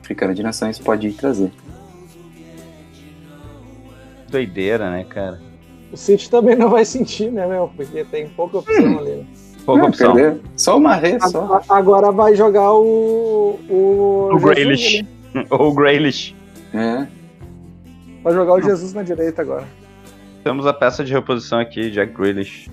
Africana 0.00 0.34
de 0.34 0.42
Nações 0.42 0.78
pode 0.78 1.12
trazer. 1.12 1.52
Doideira, 4.28 4.90
né, 4.90 5.04
cara? 5.04 5.49
O 5.92 5.96
City 5.96 6.30
também 6.30 6.54
não 6.56 6.70
vai 6.70 6.84
sentir, 6.84 7.30
né, 7.32 7.46
meu? 7.46 7.70
Porque 7.76 8.04
tem 8.04 8.28
pouca 8.28 8.58
opção 8.58 8.98
ali. 8.98 9.10
né? 9.10 9.26
Pouca 9.66 9.82
Não, 9.82 9.88
opção. 9.88 10.40
Só 10.56 10.76
uma 10.78 10.94
rede, 10.94 11.28
só. 11.30 11.60
Agora, 11.68 12.10
vai 12.10 12.34
jogar 12.34 12.72
o. 12.72 13.58
O, 13.68 14.30
O 14.32 14.48
ali. 14.50 15.06
Ou 15.50 15.68
o 15.70 15.74
Grealish. 15.74 16.34
É. 16.72 17.06
Vai 18.22 18.32
jogar 18.32 18.54
o 18.54 18.60
Jesus 18.62 18.92
na 18.94 19.02
direita 19.02 19.42
agora. 19.42 19.66
Temos 20.42 20.66
a 20.66 20.72
peça 20.72 21.04
de 21.04 21.12
reposição 21.12 21.58
aqui, 21.58 21.90
Jack 21.90 22.12
Grealish. 22.14 22.70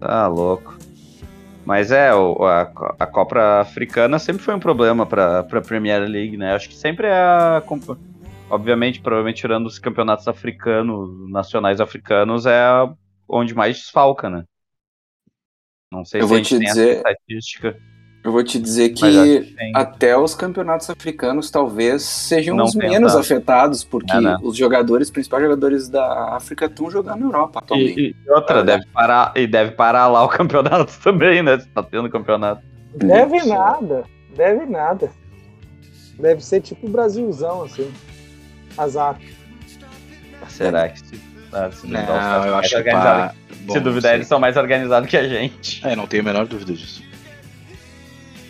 Tá 0.00 0.26
louco. 0.26 0.76
Mas 1.64 1.92
é, 1.92 2.10
a, 2.10 2.70
a 2.98 3.06
Copa 3.06 3.60
Africana 3.60 4.18
sempre 4.18 4.42
foi 4.42 4.54
um 4.54 4.58
problema 4.60 5.06
pra, 5.06 5.44
pra 5.44 5.60
Premier 5.60 6.00
League, 6.08 6.36
né? 6.36 6.54
Acho 6.54 6.68
que 6.68 6.74
sempre 6.74 7.06
é 7.06 7.12
a. 7.12 7.62
Obviamente, 8.52 9.00
provavelmente 9.00 9.40
tirando 9.40 9.66
os 9.66 9.78
campeonatos 9.78 10.28
africanos, 10.28 11.08
nacionais 11.30 11.80
africanos, 11.80 12.44
é 12.44 12.60
onde 13.26 13.54
mais 13.54 13.78
desfalca, 13.78 14.28
né? 14.28 14.44
Não 15.90 16.04
sei 16.04 16.20
Eu 16.20 16.24
se 16.24 16.28
vou 16.28 16.34
a 16.36 16.38
gente 16.38 16.48
te 16.48 16.58
tem 16.58 16.66
dizer- 16.68 16.88
essa 16.90 16.98
estatística. 16.98 17.76
Eu 18.24 18.30
vou 18.30 18.44
te 18.44 18.58
dizer 18.58 18.90
que 18.90 19.00
que 19.40 19.56
até 19.74 20.16
os 20.16 20.34
campeonatos 20.34 20.88
africanos 20.88 21.50
talvez 21.50 22.02
sejam 22.02 22.54
Não 22.54 22.66
os 22.66 22.74
menos 22.74 23.12
tanto. 23.14 23.20
afetados, 23.22 23.82
porque 23.82 24.12
É, 24.14 24.20
né? 24.20 24.36
os 24.42 24.56
jogadores, 24.56 25.10
principais 25.10 25.42
jogadores 25.42 25.88
da 25.88 26.36
África, 26.36 26.66
estão 26.66 26.90
jogando 26.90 27.18
na 27.20 27.26
Europa 27.26 27.58
atualmente. 27.58 28.00
E, 28.00 28.16
e 28.24 28.30
outra, 28.30 28.60
É. 28.60 28.62
deve 28.64 28.86
parar, 28.92 29.32
e 29.34 29.46
deve 29.46 29.72
parar 29.72 30.06
lá 30.08 30.22
o 30.24 30.28
campeonato 30.30 30.92
também, 31.02 31.42
né? 31.42 31.58
Se 31.58 31.68
tá 31.70 31.82
tendo 31.82 32.08
campeonato. 32.10 32.62
Deve 32.94 33.38
Isso. 33.38 33.48
nada. 33.48 34.04
Deve 34.36 34.66
nada. 34.66 35.10
Deve 36.18 36.44
ser 36.44 36.60
tipo 36.60 36.86
o 36.86 36.90
Brasilzão, 36.90 37.62
assim. 37.64 37.90
Azar. 38.76 39.18
Será 40.48 40.88
que 40.88 40.98
se, 40.98 41.20
ah, 41.52 41.70
se 41.72 41.86
Não, 41.86 42.06
são 42.06 42.46
eu 42.46 42.56
acho 42.56 42.76
que 42.76 42.82
pra... 42.82 43.34
Bom, 43.62 43.74
Se 43.74 43.78
não 43.78 43.84
duvidar, 43.84 44.14
eles 44.14 44.26
são 44.26 44.40
mais 44.40 44.56
organizados 44.56 45.08
que 45.08 45.16
a 45.16 45.28
gente. 45.28 45.86
É, 45.86 45.94
não 45.94 46.06
tenho 46.06 46.22
a 46.22 46.26
menor 46.26 46.46
dúvida 46.46 46.72
disso. 46.72 47.02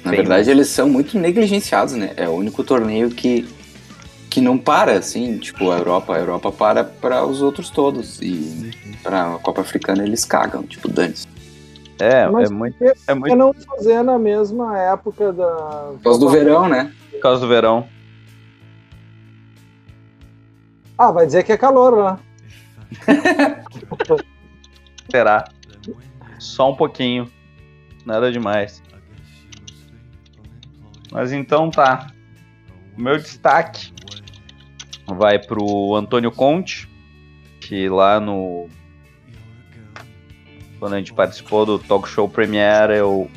Na 0.03 0.11
Bem, 0.11 0.21
verdade, 0.21 0.51
eles 0.51 0.69
são 0.69 0.89
muito 0.89 1.19
negligenciados, 1.19 1.95
né? 1.95 2.13
É 2.17 2.27
o 2.29 2.33
único 2.33 2.65
torneio 2.65 3.11
que, 3.11 3.47
que 4.31 4.41
não 4.41 4.57
para, 4.57 4.93
assim, 4.93 5.37
tipo, 5.39 5.71
a 5.71 5.77
Europa. 5.79 6.17
A 6.17 6.19
Europa 6.19 6.51
para 6.51 6.83
para 6.83 7.25
os 7.27 7.43
outros 7.43 7.69
todos. 7.69 8.21
E 8.23 8.71
para 9.03 9.35
a 9.35 9.39
Copa 9.39 9.61
Africana 9.61 10.03
eles 10.03 10.25
cagam, 10.25 10.63
tipo, 10.63 10.89
dane 10.91 11.15
É, 12.01 12.27
Mas 12.29 12.51
é 12.51 12.53
muito, 12.53 12.77
por 12.79 12.87
que- 12.93 12.99
é 13.07 13.13
que 13.13 13.15
muito 13.15 13.37
não 13.37 13.53
fazer 13.53 14.03
na 14.03 14.19
mesma 14.19 14.79
época 14.79 15.33
da. 15.33 15.45
Por 15.47 16.01
causa 16.03 16.21
do 16.21 16.29
verão, 16.31 16.69
né? 16.69 16.91
por 17.13 17.21
causa 17.21 17.41
do 17.43 17.49
verão. 17.49 17.87
Ah, 21.03 21.11
vai 21.11 21.27
dizer 21.27 21.43
que 21.43 21.51
é 21.51 21.57
calor 21.57 21.99
lá. 21.99 22.21
Será? 25.11 25.45
Só 26.39 26.71
um 26.71 26.77
pouquinho. 26.77 27.29
Nada 28.07 28.31
demais. 28.31 28.81
Mas 31.11 31.33
então 31.33 31.73
tá. 31.73 32.07
Meu 32.97 33.19
destaque 33.19 33.93
vai 35.09 35.41
pro 35.41 35.97
Antônio 35.97 36.31
Conte, 36.31 36.89
que 37.61 37.89
lá 37.89 38.21
no. 38.21 38.69
Quando 40.79 40.95
a 40.95 40.99
gente 40.99 41.13
participou 41.13 41.67
do 41.67 41.81
Talk 41.81 42.09
Show 42.09 42.29
Premiere, 42.29 42.99
eu 42.99 43.29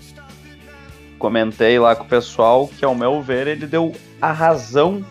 comentei 1.18 1.80
lá 1.80 1.96
com 1.96 2.04
o 2.04 2.08
pessoal 2.08 2.68
que, 2.68 2.86
ao 2.86 2.94
meu 2.94 3.24
ver, 3.24 3.48
ele 3.48 3.66
deu 3.66 3.92
a 4.22 4.32
razão 4.32 5.04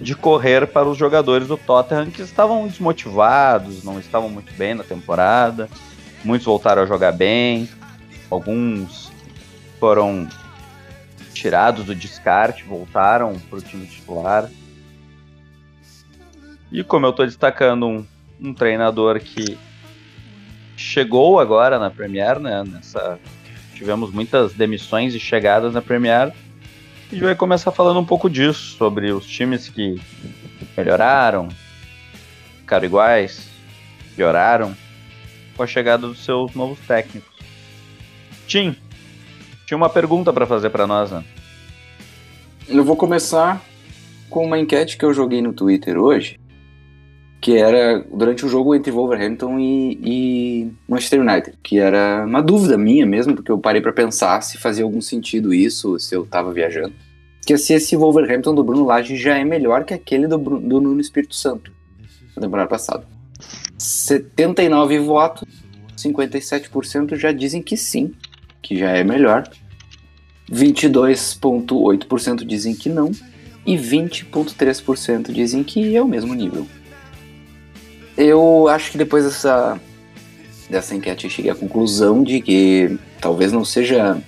de 0.00 0.14
correr 0.14 0.66
para 0.66 0.88
os 0.88 0.96
jogadores 0.96 1.48
do 1.48 1.56
Tottenham 1.56 2.10
que 2.10 2.22
estavam 2.22 2.66
desmotivados, 2.66 3.84
não 3.84 4.00
estavam 4.00 4.30
muito 4.30 4.52
bem 4.54 4.74
na 4.74 4.82
temporada. 4.82 5.68
Muitos 6.24 6.46
voltaram 6.46 6.82
a 6.82 6.86
jogar 6.86 7.12
bem, 7.12 7.68
alguns 8.30 9.12
foram 9.78 10.28
tirados 11.34 11.84
do 11.84 11.94
descarte, 11.94 12.64
voltaram 12.64 13.38
para 13.38 13.58
o 13.58 13.62
time 13.62 13.86
titular. 13.86 14.50
E 16.72 16.84
como 16.84 17.06
eu 17.06 17.10
estou 17.10 17.26
destacando 17.26 17.86
um, 17.86 18.06
um 18.40 18.54
treinador 18.54 19.18
que 19.20 19.58
chegou 20.76 21.40
agora 21.40 21.78
na 21.78 21.90
Premier, 21.90 22.38
né? 22.38 22.64
Nessa, 22.64 23.18
tivemos 23.74 24.10
muitas 24.10 24.54
demissões 24.54 25.14
e 25.14 25.20
chegadas 25.20 25.74
na 25.74 25.82
Premier. 25.82 26.32
A 27.10 27.14
gente 27.14 27.24
vai 27.24 27.34
começar 27.34 27.72
falando 27.72 27.98
um 27.98 28.04
pouco 28.04 28.30
disso, 28.30 28.76
sobre 28.76 29.10
os 29.10 29.26
times 29.26 29.68
que 29.68 30.00
melhoraram, 30.76 31.48
ficaram 32.58 32.84
iguais, 32.84 33.48
pioraram, 34.14 34.76
com 35.56 35.64
a 35.64 35.66
chegada 35.66 36.06
dos 36.06 36.24
seus 36.24 36.54
novos 36.54 36.78
técnicos. 36.86 37.28
Tim, 38.46 38.76
tinha 39.66 39.76
uma 39.76 39.90
pergunta 39.90 40.32
para 40.32 40.46
fazer 40.46 40.70
para 40.70 40.86
nós, 40.86 41.10
né? 41.10 41.24
Eu 42.68 42.84
vou 42.84 42.94
começar 42.94 43.60
com 44.28 44.46
uma 44.46 44.60
enquete 44.60 44.96
que 44.96 45.04
eu 45.04 45.12
joguei 45.12 45.42
no 45.42 45.52
Twitter 45.52 45.98
hoje, 45.98 46.38
que 47.40 47.56
era 47.56 48.04
durante 48.12 48.44
o 48.44 48.48
jogo 48.48 48.74
entre 48.74 48.90
Wolverhampton 48.90 49.58
e, 49.58 49.98
e 50.02 50.72
Manchester 50.86 51.22
United, 51.22 51.56
que 51.62 51.78
era 51.78 52.24
uma 52.26 52.42
dúvida 52.42 52.76
minha 52.76 53.06
mesmo, 53.06 53.34
porque 53.34 53.50
eu 53.50 53.58
parei 53.58 53.80
pra 53.80 53.92
pensar 53.92 54.42
se 54.42 54.58
fazia 54.58 54.84
algum 54.84 55.00
sentido 55.00 55.54
isso, 55.54 55.98
se 55.98 56.14
eu 56.14 56.26
tava 56.26 56.52
viajando. 56.52 56.92
Que 57.46 57.56
se 57.56 57.72
esse 57.72 57.96
Wolverhampton 57.96 58.54
do 58.54 58.62
Bruno 58.62 58.84
Lage 58.84 59.16
já 59.16 59.38
é 59.38 59.44
melhor 59.44 59.84
que 59.84 59.94
aquele 59.94 60.26
do, 60.26 60.36
do 60.36 60.80
Nuno 60.80 61.00
Espírito 61.00 61.34
Santo, 61.34 61.72
na 62.36 62.42
temporada 62.42 62.68
passada. 62.68 63.06
79 63.78 64.98
votos, 64.98 65.48
57% 65.96 67.16
já 67.16 67.32
dizem 67.32 67.62
que 67.62 67.76
sim, 67.76 68.12
que 68.60 68.76
já 68.76 68.90
é 68.90 69.02
melhor. 69.02 69.48
22,8% 70.52 72.44
dizem 72.44 72.74
que 72.74 72.90
não. 72.90 73.10
E 73.64 73.76
20,3% 73.76 75.32
dizem 75.32 75.62
que 75.62 75.96
é 75.96 76.02
o 76.02 76.08
mesmo 76.08 76.34
nível. 76.34 76.66
Eu 78.16 78.68
acho 78.68 78.92
que 78.92 78.98
depois 78.98 79.24
dessa, 79.24 79.80
dessa 80.68 80.94
enquete 80.94 81.24
eu 81.24 81.30
cheguei 81.30 81.50
à 81.50 81.54
conclusão 81.54 82.22
de 82.22 82.40
que 82.40 82.98
talvez 83.20 83.52
não 83.52 83.64
seja 83.64 84.20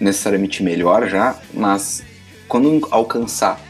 necessariamente 0.00 0.62
melhor 0.62 1.08
já, 1.08 1.36
mas 1.52 2.02
quando 2.48 2.86
alcançar 2.90 3.60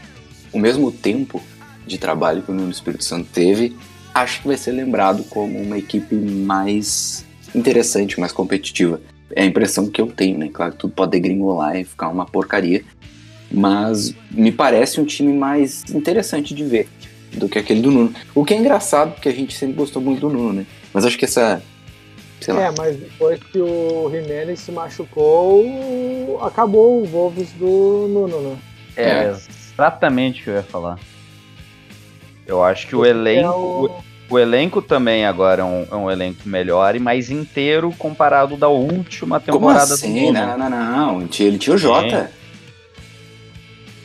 o 0.53 0.59
mesmo 0.59 0.91
tempo 0.91 1.41
de 1.85 1.97
trabalho 1.97 2.41
que 2.41 2.51
o 2.51 2.53
Nuno 2.53 2.71
Espírito 2.71 3.03
Santo 3.03 3.29
teve, 3.33 3.75
acho 4.13 4.41
que 4.41 4.47
vai 4.47 4.57
ser 4.57 4.71
lembrado 4.71 5.23
como 5.23 5.59
uma 5.59 5.77
equipe 5.77 6.15
mais 6.15 7.25
interessante, 7.53 8.19
mais 8.19 8.31
competitiva. 8.31 9.01
É 9.35 9.43
a 9.43 9.45
impressão 9.45 9.89
que 9.89 10.01
eu 10.01 10.07
tenho, 10.07 10.37
né? 10.37 10.49
Claro 10.51 10.73
que 10.73 10.79
tudo 10.79 10.93
pode 10.93 11.11
degringolar 11.11 11.75
e 11.77 11.83
ficar 11.83 12.09
uma 12.09 12.25
porcaria, 12.25 12.83
mas 13.51 14.13
me 14.31 14.51
parece 14.51 14.99
um 14.99 15.05
time 15.05 15.33
mais 15.33 15.83
interessante 15.93 16.53
de 16.53 16.63
ver 16.63 16.87
do 17.33 17.47
que 17.47 17.59
aquele 17.59 17.81
do 17.81 17.91
Nuno. 17.91 18.13
O 18.33 18.43
que 18.43 18.53
é 18.53 18.57
engraçado, 18.57 19.13
porque 19.13 19.29
a 19.29 19.33
gente 19.33 19.55
sempre 19.55 19.75
gostou 19.75 20.01
muito 20.01 20.21
do 20.21 20.29
Nuno, 20.29 20.53
né? 20.53 20.65
Mas 20.93 21.05
acho 21.05 21.17
que 21.17 21.25
essa. 21.25 21.61
Sei 22.41 22.53
lá. 22.53 22.63
É, 22.63 22.71
mas 22.77 22.95
depois 22.95 23.39
que 23.43 23.59
o 23.59 24.09
Jimenez 24.09 24.59
se 24.61 24.71
machucou, 24.71 26.39
acabou 26.41 27.01
o 27.01 27.05
Wolves 27.05 27.51
do 27.53 28.07
Nuno, 28.09 28.41
né? 28.41 28.57
É, 28.95 29.09
é. 29.09 29.29
exatamente 29.29 30.41
o 30.41 30.43
que 30.45 30.49
eu 30.49 30.55
ia 30.55 30.63
falar. 30.63 30.97
Eu 32.47 32.63
acho 32.63 32.87
que 32.87 32.95
o 32.95 33.05
elenco. 33.05 33.45
É 33.45 33.49
o... 33.49 33.91
o... 34.29 34.39
elenco 34.39 34.81
também 34.81 35.25
agora 35.25 35.61
é 35.61 35.65
um, 35.65 35.85
é 35.91 35.95
um, 35.95 36.09
elenco 36.09 36.47
melhor 36.47 36.95
e 36.95 36.99
mais 36.99 37.29
inteiro 37.29 37.93
comparado 37.97 38.57
da 38.57 38.69
última 38.69 39.39
temporada 39.39 39.79
Como 39.81 39.93
assim? 39.93 40.13
do 40.13 40.33
Nuno. 40.33 40.33
Não, 40.33 40.57
não, 40.57 40.69
não, 40.69 41.19
não. 41.19 41.21
Ele 41.21 41.57
tinha 41.57 41.75
o 41.75 41.77
Jota. 41.77 42.31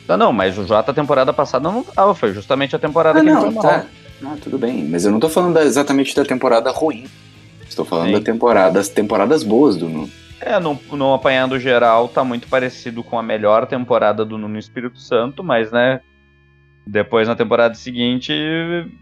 Não, 0.07 0.17
não, 0.17 0.33
mas 0.33 0.57
o 0.57 0.65
Jota 0.65 0.91
a 0.91 0.93
temporada 0.93 1.33
passada 1.33 1.69
não 1.69 1.83
tava, 1.83 2.13
foi 2.13 2.33
justamente 2.33 2.75
a 2.75 2.79
temporada 2.79 3.19
ah, 3.19 3.23
que 3.23 3.29
não, 3.29 3.45
ele 3.45 3.53
foi 3.53 3.61
tá. 3.61 3.85
Ah, 4.23 4.37
tudo 4.41 4.57
bem, 4.57 4.83
mas 4.85 5.05
eu 5.05 5.11
não 5.11 5.19
tô 5.19 5.29
falando 5.29 5.57
exatamente 5.59 6.15
da 6.15 6.23
temporada 6.23 6.71
ruim. 6.71 7.05
Estou 7.67 7.83
falando 7.83 8.13
da 8.13 8.21
temporada, 8.21 8.75
das 8.75 8.87
temporadas 8.87 9.43
boas 9.43 9.75
do 9.75 9.89
Nuno. 9.89 10.09
É, 10.39 10.59
no, 10.59 10.79
no 10.91 11.13
apanhando 11.13 11.59
geral 11.59 12.07
tá 12.07 12.23
muito 12.23 12.47
parecido 12.47 13.03
com 13.03 13.17
a 13.17 13.23
melhor 13.23 13.65
temporada 13.65 14.23
do 14.23 14.37
Nuno 14.37 14.59
Espírito 14.59 14.99
Santo, 14.99 15.43
mas 15.43 15.71
né, 15.71 16.01
depois 16.85 17.27
na 17.27 17.35
temporada 17.35 17.73
seguinte 17.73 18.33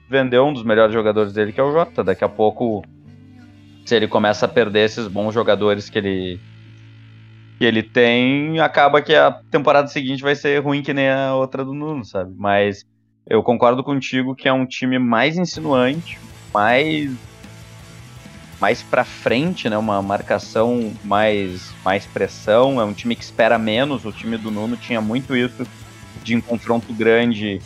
vendeu 0.10 0.46
um 0.46 0.54
dos 0.54 0.64
melhores 0.64 0.94
jogadores 0.94 1.34
dele, 1.34 1.52
que 1.52 1.60
é 1.60 1.64
o 1.64 1.72
Jota. 1.72 2.04
Daqui 2.04 2.24
a 2.24 2.30
pouco, 2.30 2.84
se 3.86 3.96
ele 3.96 4.08
começa 4.08 4.46
a 4.46 4.50
perder 4.50 4.86
esses 4.86 5.08
bons 5.08 5.34
jogadores 5.34 5.90
que 5.90 5.98
ele 5.98 6.40
que 7.58 7.66
ele 7.66 7.84
tem, 7.84 8.60
acaba 8.60 9.02
que 9.02 9.14
a 9.14 9.32
temporada 9.52 9.88
seguinte 9.88 10.24
vai 10.24 10.36
ser 10.36 10.62
ruim 10.62 10.82
que 10.82 10.94
nem 10.94 11.10
a 11.10 11.36
outra 11.36 11.64
do 11.64 11.74
Nuno, 11.74 12.04
sabe? 12.04 12.34
Mas 12.38 12.86
eu 13.28 13.42
concordo 13.42 13.84
contigo 13.84 14.36
que 14.36 14.48
é 14.48 14.54
um 14.54 14.66
time 14.66 15.00
mais 15.00 15.38
insinuante, 15.38 16.20
mais 16.54 17.12
mais 18.60 18.82
para 18.82 19.04
frente, 19.04 19.70
né? 19.70 19.78
Uma 19.78 20.02
marcação 20.02 20.94
mais 21.04 21.74
mais 21.84 22.06
pressão, 22.06 22.80
é 22.80 22.84
um 22.86 22.94
time 22.94 23.16
que 23.16 23.24
espera 23.24 23.58
menos. 23.58 24.06
O 24.06 24.12
time 24.12 24.38
do 24.38 24.50
Nuno 24.52 24.78
tinha 24.78 25.02
muito 25.02 25.36
isso 25.36 25.66
de 26.24 26.36
em 26.36 26.42
confronto 26.42 26.94
grande 26.94 27.62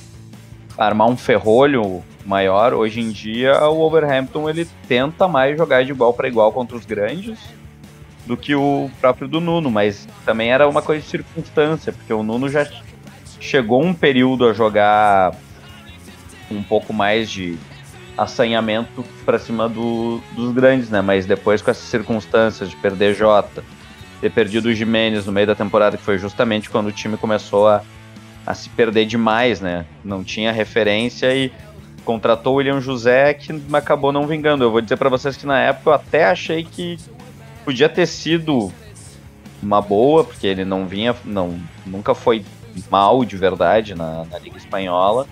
armar 0.77 1.07
um 1.07 1.17
ferrolho 1.17 2.03
maior. 2.25 2.73
Hoje 2.73 2.99
em 2.99 3.11
dia 3.11 3.63
o 3.67 3.75
Wolverhampton 3.75 4.49
ele 4.49 4.67
tenta 4.87 5.27
mais 5.27 5.57
jogar 5.57 5.83
de 5.83 5.91
igual 5.91 6.13
para 6.13 6.27
igual 6.27 6.51
contra 6.51 6.75
os 6.75 6.85
grandes 6.85 7.39
do 8.27 8.35
que 8.35 8.53
o 8.53 8.91
próprio 8.99 9.27
do 9.27 9.39
Nuno, 9.39 9.71
mas 9.71 10.07
também 10.25 10.51
era 10.51 10.67
uma 10.67 10.81
coisa 10.81 11.01
de 11.01 11.07
circunstância, 11.07 11.93
porque 11.93 12.13
o 12.13 12.21
Nuno 12.21 12.49
já 12.49 12.67
chegou 13.39 13.81
um 13.81 13.93
período 13.93 14.47
a 14.47 14.53
jogar 14.53 15.33
um 16.51 16.61
pouco 16.61 16.93
mais 16.93 17.31
de 17.31 17.57
assanhamento 18.17 19.05
para 19.25 19.39
cima 19.39 19.69
do, 19.69 20.21
dos 20.35 20.51
grandes, 20.53 20.89
né? 20.89 21.01
Mas 21.01 21.25
depois 21.25 21.61
com 21.61 21.71
essas 21.71 21.85
circunstâncias 21.85 22.69
de 22.69 22.75
perder 22.75 23.15
Jota, 23.15 23.63
ter 24.19 24.31
perdido 24.31 24.67
o 24.67 24.73
Jimenez 24.73 25.25
no 25.25 25.31
meio 25.31 25.47
da 25.47 25.55
temporada, 25.55 25.97
que 25.97 26.03
foi 26.03 26.17
justamente 26.17 26.69
quando 26.69 26.87
o 26.87 26.91
time 26.91 27.15
começou 27.15 27.67
a, 27.67 27.81
a 28.45 28.53
se 28.53 28.69
perder 28.69 29.05
demais, 29.05 29.61
né? 29.61 29.85
Não 30.03 30.23
tinha 30.23 30.51
referência 30.51 31.33
e 31.33 31.51
contratou 32.03 32.53
o 32.53 32.57
William 32.57 32.81
José 32.81 33.33
que 33.33 33.53
acabou 33.71 34.11
não 34.11 34.25
vingando. 34.25 34.63
Eu 34.63 34.71
vou 34.71 34.81
dizer 34.81 34.97
para 34.97 35.09
vocês 35.09 35.37
que 35.37 35.45
na 35.45 35.59
época 35.59 35.89
eu 35.89 35.93
até 35.93 36.25
achei 36.25 36.63
que 36.63 36.97
podia 37.67 37.89
ter 37.89 38.05
sido 38.05 38.71
uma 39.61 39.81
boa, 39.81 40.23
porque 40.23 40.47
ele 40.47 40.63
não 40.63 40.87
vinha, 40.87 41.13
não, 41.25 41.59
nunca 41.85 42.15
foi 42.15 42.45
mal 42.89 43.25
de 43.25 43.35
verdade 43.35 43.93
na, 43.93 44.23
na 44.23 44.39
Liga 44.39 44.55
Espanhola, 44.55 45.27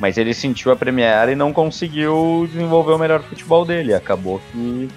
mas 0.00 0.16
ele 0.16 0.32
sentiu 0.32 0.72
a 0.72 0.76
Premier 0.76 1.28
e 1.28 1.34
não 1.34 1.52
conseguiu 1.52 2.48
desenvolver 2.50 2.92
o 2.92 2.98
melhor 2.98 3.22
futebol 3.22 3.66
dele. 3.66 3.92
Acabou 3.92 4.40
que, 4.50 4.88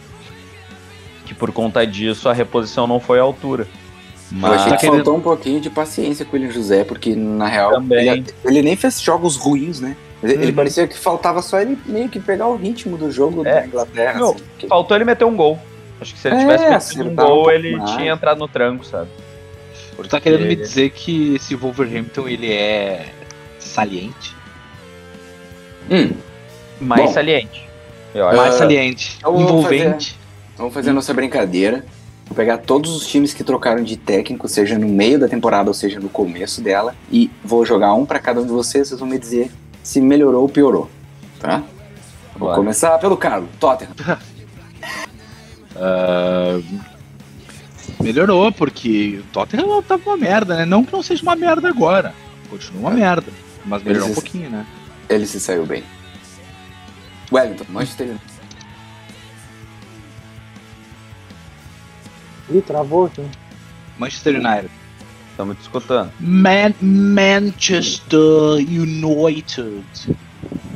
que 1.26 1.34
por 1.34 1.52
conta 1.52 1.86
disso 1.86 2.30
a 2.30 2.34
reposição 2.34 2.88
não 2.88 3.02
foi 3.02 3.20
à 3.20 3.24
altura. 3.24 3.68
Mas... 4.32 4.54
Eu 4.54 4.60
achei 4.60 4.78
que 4.78 4.88
faltou 4.88 5.18
um 5.18 5.22
pouquinho 5.22 5.60
de 5.60 5.70
paciência 5.70 6.24
com 6.24 6.38
ele 6.38 6.50
José, 6.50 6.86
porque 6.86 7.14
na 7.18 7.50
real 7.50 7.84
ele, 7.92 8.26
ele, 8.46 8.62
nem 8.62 8.78
fez 8.78 9.02
jogos 9.02 9.36
ruins, 9.36 9.82
né? 9.82 9.98
Ele 10.24 10.48
uhum. 10.48 10.56
parecia 10.56 10.88
que 10.88 10.98
faltava 10.98 11.42
só 11.42 11.60
ele 11.60 11.78
meio 11.86 12.08
que 12.08 12.18
pegar 12.22 12.48
o 12.48 12.56
ritmo 12.56 12.98
do 12.98 13.12
jogo 13.12 13.46
é. 13.46 13.56
da 13.56 13.68
Inglaterra. 13.68 14.20
Não, 14.22 14.30
assim, 14.32 14.68
Faltou 14.70 14.96
ele 14.96 15.04
meter 15.04 15.26
um 15.26 15.36
gol. 15.36 15.60
Acho 16.00 16.14
que 16.14 16.20
se 16.20 16.28
ele 16.28 16.36
é, 16.36 16.40
tivesse 16.40 16.98
metido 16.98 17.10
um 17.10 17.16
gol, 17.16 17.48
um 17.48 17.52
ele 17.52 17.76
mais. 17.76 17.92
tinha 17.92 18.14
entrado 18.14 18.38
no 18.38 18.48
tranco, 18.48 18.86
sabe? 18.86 19.10
Tu 19.96 20.08
tá 20.08 20.22
querendo 20.22 20.46
me 20.46 20.56
dizer 20.56 20.92
que 20.92 21.36
esse 21.36 21.56
Wolverhampton 21.56 22.28
ele 22.28 22.52
é 22.52 23.08
saliente? 23.60 24.36
Hum. 25.90 26.12
Mais 26.80 27.02
Bom, 27.02 27.14
saliente. 27.14 27.68
Mais 28.14 28.54
saliente. 28.54 29.18
Envolvente. 29.26 30.12
Fazer, 30.12 30.58
vamos 30.58 30.74
fazer 30.74 30.90
a 30.92 30.94
nossa 30.94 31.14
brincadeira. 31.14 31.84
Vou 32.28 32.36
pegar 32.36 32.58
todos 32.58 32.96
os 32.96 33.08
times 33.08 33.34
que 33.34 33.44
trocaram 33.44 33.84
de 33.84 33.96
técnico, 33.98 34.48
seja 34.48 34.78
no 34.78 34.88
meio 34.88 35.18
da 35.18 35.28
temporada 35.28 35.70
ou 35.70 35.74
seja 35.74 36.00
no 36.00 36.10
começo 36.10 36.62
dela, 36.62 36.94
e 37.10 37.32
vou 37.44 37.66
jogar 37.66 37.94
um 37.94 38.06
para 38.06 38.20
cada 38.20 38.42
um 38.42 38.46
de 38.46 38.52
vocês. 38.52 38.90
Vocês 38.90 39.00
vão 39.00 39.10
me 39.10 39.18
dizer 39.18 39.50
se 39.82 40.02
melhorou 40.02 40.42
ou 40.42 40.50
piorou. 40.50 40.90
Tá? 41.40 41.64
Vou 42.36 42.54
começar 42.54 42.98
pelo 43.00 43.18
Carlos, 43.18 43.50
Tottenham. 43.60 43.92
Uh, 45.78 46.64
melhorou, 48.02 48.52
porque 48.52 49.20
o 49.22 49.24
Tottenham 49.32 49.82
tava 49.84 50.10
uma 50.10 50.18
merda, 50.18 50.58
né? 50.58 50.66
Não 50.66 50.84
que 50.84 50.92
não 50.92 51.04
seja 51.04 51.22
uma 51.22 51.36
merda 51.36 51.70
agora. 51.70 52.14
Continua 52.50 52.82
uma 52.82 52.92
é. 52.92 52.96
merda. 52.96 53.32
Mas 53.66 53.84
melhorou 53.84 54.10
um 54.10 54.14
pouquinho, 54.14 54.50
né? 54.50 54.66
Ele 55.10 55.26
se 55.26 55.40
saiu 55.40 55.66
bem. 55.66 55.84
Wellington, 57.32 57.66
Manchester 57.70 58.08
United. 58.08 58.38
Ih, 62.50 62.62
travou 62.62 63.06
aqui. 63.06 63.26
Manchester 63.98 64.36
United. 64.36 64.70
Estamos 65.32 65.58
te 65.58 65.62
escutando. 65.62 66.12
Man 66.20 66.74
Manchester 66.82 68.58
United. 68.58 70.18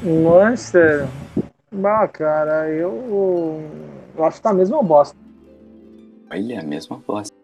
Manchester. 0.04 1.08
Bah, 1.72 2.08
cara, 2.08 2.68
eu 2.70 3.64
eu 4.16 4.24
acho 4.24 4.38
que 4.38 4.44
tá 4.44 4.52
a 4.52 4.54
mesma 4.54 4.84
bosta. 4.84 5.18
Olha, 6.32 6.60
a 6.60 6.64
mesma 6.64 7.02
bosta. 7.06 7.36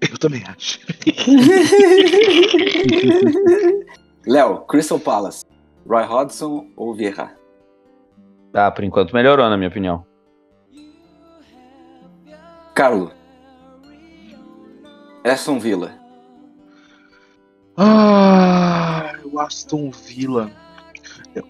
Eu 0.00 0.18
também 0.18 0.42
acho. 0.46 0.80
Léo, 4.26 4.60
Crystal 4.66 4.98
Palace. 4.98 5.44
Roy 5.86 6.04
Hodgson 6.04 6.66
ou 6.76 6.94
Vieira? 6.94 7.38
Ah, 8.52 8.70
por 8.70 8.84
enquanto 8.84 9.14
melhorou, 9.14 9.48
na 9.48 9.56
minha 9.56 9.68
opinião. 9.68 10.06
Carlo. 12.74 13.10
Aston 15.24 15.58
Villa. 15.58 15.98
Ah, 17.76 19.14
o 19.24 19.40
Aston 19.40 19.90
Villa. 19.90 20.50
Eu, 21.34 21.44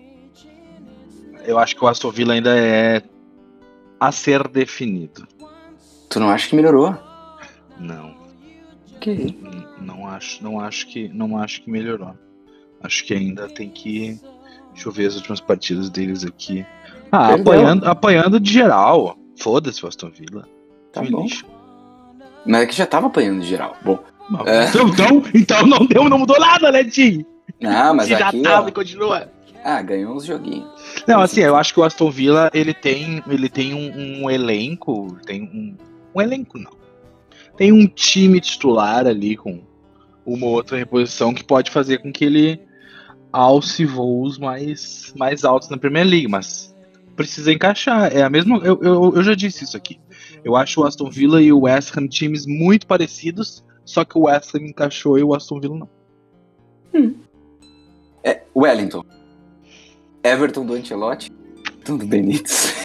eu 1.45 1.59
acho 1.59 1.77
que 1.77 1.85
o 1.85 1.89
Aston 1.89 2.11
Villa 2.11 2.35
ainda 2.35 2.57
é 2.57 3.03
a 3.99 4.13
ser 4.13 4.47
definido. 4.49 5.27
Tu 6.09 6.21
não 6.21 6.31
acha 6.31 6.49
que 6.49 6.57
melhorou? 6.57 6.97
Não. 7.79 8.15
Que? 9.01 9.37
Não 9.81 10.07
acho, 10.07 10.43
não 10.43 10.61
acho 10.61 10.87
que, 10.87 11.09
não 11.09 11.39
acho 11.39 11.63
que 11.63 11.71
melhorou. 11.71 12.15
Acho 12.83 13.05
que 13.05 13.15
ainda 13.15 13.49
tem 13.49 13.71
que 13.71 14.21
deixa 14.75 14.89
eu 14.89 14.93
ver 14.93 15.07
as 15.07 15.17
últimas 15.17 15.41
partidas 15.41 15.89
deles 15.89 16.25
aqui. 16.25 16.67
Ah, 17.11 17.35
apanhando, 17.35 17.87
apanhando 17.87 18.41
de 18.41 18.53
geral. 18.53 19.17
Foda-se 19.39 19.85
o 19.85 19.89
Aston 19.89 20.11
Villa. 20.11 20.47
Tá 20.93 21.03
bom. 21.03 21.23
Lixo. 21.23 21.47
Mas 22.45 22.63
é 22.63 22.67
que 22.67 22.75
já 22.75 22.87
tava 22.87 23.07
apanhando 23.07 23.41
de 23.41 23.47
geral. 23.47 23.77
Bom. 23.83 23.99
É... 24.47 24.69
Então, 24.69 24.89
então, 24.89 25.23
então 25.35 25.67
não 25.67 25.87
deu, 25.87 26.09
não 26.09 26.19
mudou 26.19 26.39
nada, 26.39 26.71
né, 26.71 26.85
Tim? 26.85 27.25
Não, 27.61 27.95
mas 27.95 28.11
aqui, 28.11 28.39
já 28.43 28.51
tava 28.51 28.67
ó, 28.67 28.69
e 28.69 28.73
continua. 28.73 29.31
Ah, 29.65 29.81
ganhou 29.81 30.15
uns 30.15 30.27
joguinhos. 30.27 30.69
Não, 31.09 31.21
assim, 31.21 31.41
eu 31.41 31.57
acho 31.57 31.73
que 31.73 31.81
o 31.81 31.85
Aston 31.85 32.11
Villa 32.11 32.51
ele 32.53 32.75
tem, 32.75 33.23
ele 33.27 33.49
tem 33.49 33.73
um, 33.73 34.25
um 34.25 34.31
elenco, 34.31 35.17
tem 35.25 35.43
um, 35.43 35.77
um 36.15 36.21
elenco 36.21 36.59
não, 36.59 36.73
tem 37.57 37.73
um 37.73 37.87
time 37.87 38.41
titular 38.41 39.07
ali 39.07 39.37
com 39.37 39.63
uma 40.27 40.47
outra 40.47 40.77
reposição 40.77 41.33
que 41.33 41.43
pode 41.43 41.71
fazer 41.71 41.99
com 41.99 42.13
que 42.13 42.25
ele 42.25 42.61
alce 43.33 43.85
voos 43.85 44.39
mais, 44.39 45.13
mais 45.17 45.45
altos 45.45 45.69
na 45.69 45.77
Premier 45.77 46.07
League, 46.07 46.29
mas 46.29 46.75
precisa 47.17 47.53
encaixar. 47.53 48.15
É 48.15 48.23
a 48.23 48.31
mesma. 48.31 48.59
Eu, 48.59 48.79
eu, 48.83 49.17
eu 49.17 49.23
já 49.23 49.35
disse 49.35 49.65
isso 49.65 49.77
aqui. 49.77 49.99
Eu 50.45 50.57
acho 50.57 50.81
o 50.81 50.85
Aston 50.85 51.11
Villa 51.11 51.41
e 51.43 51.53
o 51.53 51.63
West 51.63 51.97
Ham 51.97 52.07
times 52.07 52.47
muito 52.47 52.87
parecidos, 52.87 53.65
só 53.85 54.05
que 54.05 54.19
o 54.19 54.23
West 54.23 54.55
Ham 54.55 54.67
encaixou 54.67 55.19
e 55.19 55.23
o 55.23 55.35
Aston 55.35 55.61
Villa 55.61 55.79
não. 55.79 55.89
Hum. 56.95 57.15
É, 58.23 58.43
Wellington. 58.57 59.04
Everton 60.25 60.65
do 60.65 60.75
Ancelotti, 60.75 61.31
tudo 61.85 62.07
Benítez. 62.07 62.75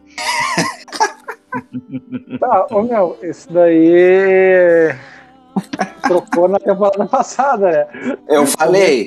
Tá, 2.38 2.68
ô 2.70 2.82
meu, 2.82 3.18
isso 3.24 3.52
daí 3.52 4.94
trocou 6.02 6.46
na 6.46 6.60
temporada 6.60 7.04
passada, 7.06 7.70
né? 7.70 8.16
Eu 8.28 8.46
falei, 8.46 9.04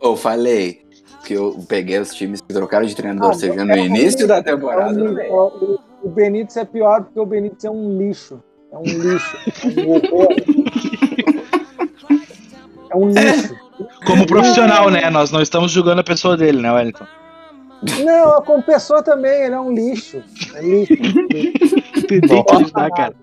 eu 0.00 0.16
falei 0.16 0.86
que 1.26 1.34
eu 1.34 1.62
peguei 1.68 1.98
os 1.98 2.14
times 2.14 2.40
que 2.40 2.52
trocaram 2.52 2.86
de 2.86 2.96
treinador, 2.96 3.32
ah, 3.32 3.34
seja 3.34 3.62
no 3.62 3.72
é 3.72 3.78
início 3.78 4.26
da 4.26 4.42
temporada. 4.42 4.98
É 4.98 5.30
um, 5.30 5.78
o 6.02 6.08
Benítez 6.08 6.56
é 6.56 6.64
pior 6.64 7.02
porque 7.02 7.20
o 7.20 7.26
Benítez 7.26 7.64
é 7.64 7.70
um 7.70 7.98
lixo. 7.98 8.42
É 8.72 8.78
um 8.78 8.82
lixo. 8.84 9.36
É 12.90 12.96
um 12.96 13.08
lixo. 13.10 13.54
Como 14.06 14.26
profissional, 14.26 14.90
né? 14.90 15.10
Nós 15.10 15.30
não 15.30 15.42
estamos 15.42 15.70
julgando 15.70 16.00
a 16.00 16.04
pessoa 16.04 16.38
dele, 16.38 16.62
né, 16.62 16.72
Wellington? 16.72 17.06
Não, 18.04 18.40
como 18.42 18.62
pessoa 18.62 19.02
também, 19.02 19.44
ele 19.44 19.54
é 19.54 19.60
um 19.60 19.72
lixo. 19.72 20.22
É 20.54 20.62
lixo. 20.62 20.94
Tentei 22.06 22.44
te 22.44 22.54
ajudar, 22.54 22.90
cara. 22.90 23.14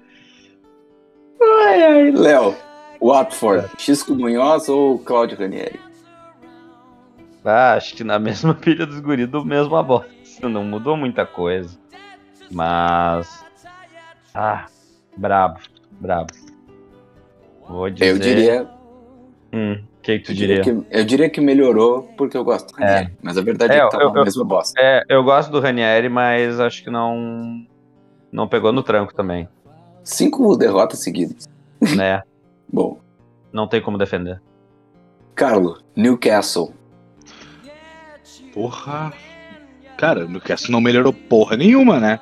Ai, 1.42 1.84
ai. 1.84 2.12
Léo, 2.12 2.56
Watford. 3.02 3.70
Xisco 3.78 4.14
Munhoz 4.14 4.68
ou 4.68 5.00
Claudio 5.00 5.38
Ranieri? 5.38 5.80
Ah, 7.46 7.76
acho 7.76 7.96
que 7.96 8.04
na 8.04 8.20
mesma 8.20 8.54
pilha 8.56 8.86
dos 8.86 9.00
guris 9.00 9.28
do 9.28 9.46
mesmo 9.46 9.76
a 9.76 9.84
bosta. 9.84 10.10
Não 10.42 10.64
mudou 10.64 10.98
muita 10.98 11.26
coisa. 11.26 11.78
Mas. 12.52 13.46
Ah, 14.36 14.66
brabo, 15.16 15.60
brabo. 15.92 16.34
Vou 17.68 17.90
dizer. 17.90 18.12
Eu 18.12 18.20
diria. 18.20 18.70
Hum 19.54 19.89
que, 20.10 20.20
que 20.20 20.26
tu 20.26 20.32
eu 20.32 20.36
diria? 20.36 20.62
diria 20.62 20.82
que, 20.82 20.98
eu 20.98 21.04
diria 21.04 21.30
que 21.30 21.42
melhorou 21.42 22.04
porque 22.18 22.36
eu 22.36 22.44
gosto 22.44 22.74
do 22.74 22.80
Ranieri. 22.80 23.06
É. 23.06 23.12
Mas 23.22 23.38
a 23.38 23.42
verdade 23.42 23.74
é, 23.74 23.78
é 23.78 23.86
que 23.86 23.92
tá 23.92 24.02
eu, 24.02 24.10
a 24.10 24.24
mesma 24.24 24.44
bosta. 24.44 24.80
É, 24.82 25.04
eu 25.08 25.24
gosto 25.24 25.52
do 25.52 25.60
Ranieri, 25.60 26.10
mas 26.10 26.60
acho 26.60 26.84
que 26.84 26.90
não. 26.90 27.66
Não 28.32 28.48
pegou 28.48 28.72
no 28.72 28.84
tranco 28.84 29.14
também. 29.14 29.48
Cinco 30.04 30.56
derrotas 30.56 31.00
seguidas. 31.00 31.48
Né? 31.96 32.22
Bom. 32.72 33.00
Não 33.52 33.68
tem 33.68 33.82
como 33.82 33.98
defender. 33.98 34.42
Carlo, 35.36 35.80
Newcastle. 35.96 36.74
Porra. 38.54 39.14
Cara, 39.98 40.26
o 40.26 40.30
Newcastle 40.30 40.72
não 40.72 40.82
melhorou 40.82 41.14
porra 41.14 41.58
nenhuma, 41.58 42.00
né? 42.00 42.20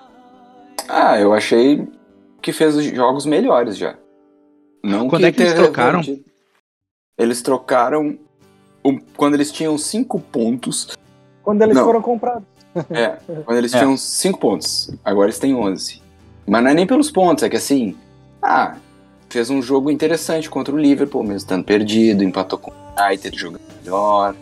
Ah, 0.88 1.20
eu 1.20 1.34
achei 1.34 1.88
que 2.42 2.54
fez 2.54 2.76
jogos 2.96 3.26
melhores 3.26 3.78
já. 3.78 3.96
Não 4.84 5.10
Quando 5.10 5.26
é 5.26 5.32
que 5.32 5.42
eles 5.42 5.54
trocaram? 5.54 6.00
Revertido. 6.00 6.27
Eles 7.18 7.42
trocaram 7.42 8.18
um, 8.84 9.00
quando 9.16 9.34
eles 9.34 9.52
tinham 9.52 9.78
cinco 9.78 10.20
pontos. 10.20 10.96
Quando 11.44 11.62
eles 11.62 11.76
não. 11.76 11.86
foram 11.86 12.02
comprados. 12.02 12.44
É, 12.92 13.18
quando 13.44 13.58
eles 13.58 13.74
é. 13.76 13.80
tinham 13.80 13.98
cinco 13.98 14.40
pontos. 14.40 14.92
Agora 15.04 15.28
eles 15.28 15.40
têm 15.40 15.56
11. 15.56 16.02
Mas 16.46 16.64
não 16.64 16.72
é 16.72 16.74
nem 16.74 16.86
pelos 16.88 17.12
pontos, 17.12 17.44
é 17.44 17.50
que 17.50 17.58
assim. 17.58 17.96
Ah, 18.42 18.78
fez 19.30 19.50
um 19.50 19.62
jogo 19.62 19.90
interessante 19.90 20.50
contra 20.50 20.74
o 20.74 20.78
Liverpool, 20.78 21.24
mesmo 21.24 21.38
estando 21.38 21.64
perdido, 21.64 22.24
empatou 22.24 22.60
com 22.60 22.72
o 22.72 23.04
United, 23.04 23.38
jogando 23.38 23.62
melhor. 23.84 24.36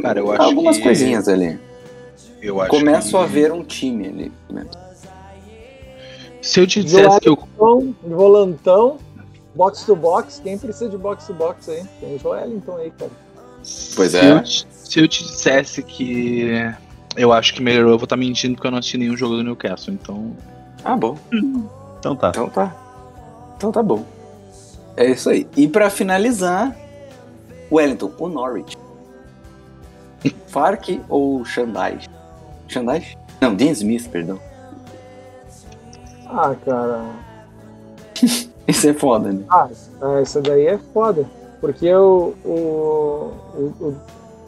Cara, 0.00 0.20
eu 0.20 0.32
acho 0.32 0.42
Algumas 0.42 0.76
que... 0.76 0.82
coisinhas 0.82 1.28
ali. 1.28 1.58
Eu 2.40 2.60
acho 2.60 2.70
Começo 2.70 3.10
que... 3.10 3.16
a 3.16 3.26
ver 3.26 3.52
um 3.52 3.62
time 3.62 4.08
ali. 4.08 4.32
Se 6.40 6.60
eu 6.60 6.66
te 6.66 6.82
dissesse 6.82 7.20
que 7.20 7.28
eu. 7.28 7.38
Volantão, 8.02 8.98
box 9.54 9.84
to 9.84 9.96
box, 9.96 10.40
quem 10.42 10.58
precisa 10.58 10.88
de 10.88 10.96
box 10.96 11.26
to 11.26 11.34
box 11.34 11.70
aí? 11.70 11.84
Tem 12.00 12.14
o 12.14 12.18
Joelinton 12.18 12.76
aí, 12.76 12.90
cara. 12.90 13.10
Pois 13.96 14.10
se 14.10 14.18
é. 14.18 14.32
Eu, 14.32 14.46
se 14.46 15.00
eu 15.00 15.08
te 15.08 15.24
dissesse 15.24 15.82
que 15.82 16.50
eu 17.16 17.32
acho 17.32 17.54
que 17.54 17.62
melhorou, 17.62 17.92
eu 17.92 17.98
vou 17.98 18.04
estar 18.04 18.16
tá 18.16 18.20
mentindo 18.20 18.54
porque 18.54 18.66
eu 18.66 18.70
não 18.70 18.78
assisti 18.78 18.98
nenhum 18.98 19.16
jogo 19.16 19.36
do 19.36 19.42
Newcastle, 19.42 19.94
então. 19.94 20.36
Ah, 20.84 20.96
bom. 20.96 21.16
Então 21.98 22.14
tá. 22.14 22.28
Então 22.30 22.48
tá. 22.50 22.76
Então 23.56 23.72
tá 23.72 23.82
bom. 23.82 24.04
É 24.96 25.10
isso 25.10 25.30
aí. 25.30 25.48
E 25.56 25.66
para 25.66 25.88
finalizar, 25.90 26.76
Wellington, 27.70 28.12
o 28.18 28.28
Norwich. 28.28 28.76
Fark 30.48 31.00
ou 31.08 31.44
Shandai? 31.44 32.00
Shandai? 32.68 33.16
Não, 33.40 33.54
Dean 33.54 33.72
Smith, 33.72 34.08
perdão. 34.08 34.38
Ah, 36.26 36.54
cara. 36.64 37.04
Isso 38.68 38.88
é 38.88 38.94
foda, 38.94 39.32
né? 39.32 39.44
Ah, 39.50 39.68
essa 40.20 40.40
daí 40.40 40.66
é 40.66 40.78
foda. 40.92 41.26
Porque 41.60 41.92
o, 41.94 42.34
o, 42.44 43.32
o, 43.56 43.94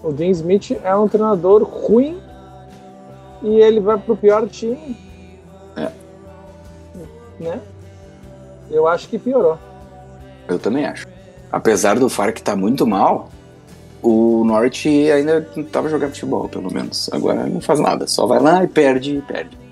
o 0.02 0.12
Dean 0.12 0.30
Smith 0.30 0.78
é 0.82 0.94
um 0.94 1.08
treinador 1.08 1.62
ruim 1.62 2.18
e 3.42 3.60
ele 3.60 3.80
vai 3.80 3.98
pro 3.98 4.16
pior 4.16 4.48
time. 4.48 4.96
É. 5.76 5.90
Né? 7.40 7.60
Eu 8.70 8.86
acho 8.86 9.08
que 9.08 9.18
piorou. 9.18 9.58
Eu 10.48 10.58
também 10.58 10.84
acho. 10.86 11.06
Apesar 11.50 11.98
do 11.98 12.08
Farc 12.08 12.38
estar 12.38 12.52
tá 12.52 12.56
muito 12.56 12.86
mal, 12.86 13.30
o 14.02 14.44
Norte 14.44 14.88
ainda 15.10 15.46
estava 15.56 15.88
jogando 15.88 16.10
futebol, 16.10 16.48
pelo 16.48 16.72
menos. 16.72 17.08
Agora 17.12 17.46
não 17.46 17.60
faz 17.60 17.80
nada, 17.80 18.06
só 18.06 18.26
vai 18.26 18.40
lá 18.40 18.62
e 18.64 18.68
perde 18.68 19.16
e 19.16 19.22
perde. 19.22 19.65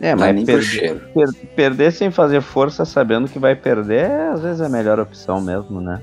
É, 0.00 0.14
mas 0.14 0.44
perder, 0.44 1.00
per, 1.12 1.28
perder 1.54 1.92
sem 1.92 2.10
fazer 2.10 2.40
força 2.40 2.84
sabendo 2.84 3.28
que 3.28 3.38
vai 3.38 3.54
perder, 3.54 4.10
às 4.32 4.40
vezes 4.40 4.60
é 4.60 4.66
a 4.66 4.68
melhor 4.68 4.98
opção 4.98 5.40
mesmo, 5.40 5.80
né? 5.80 6.00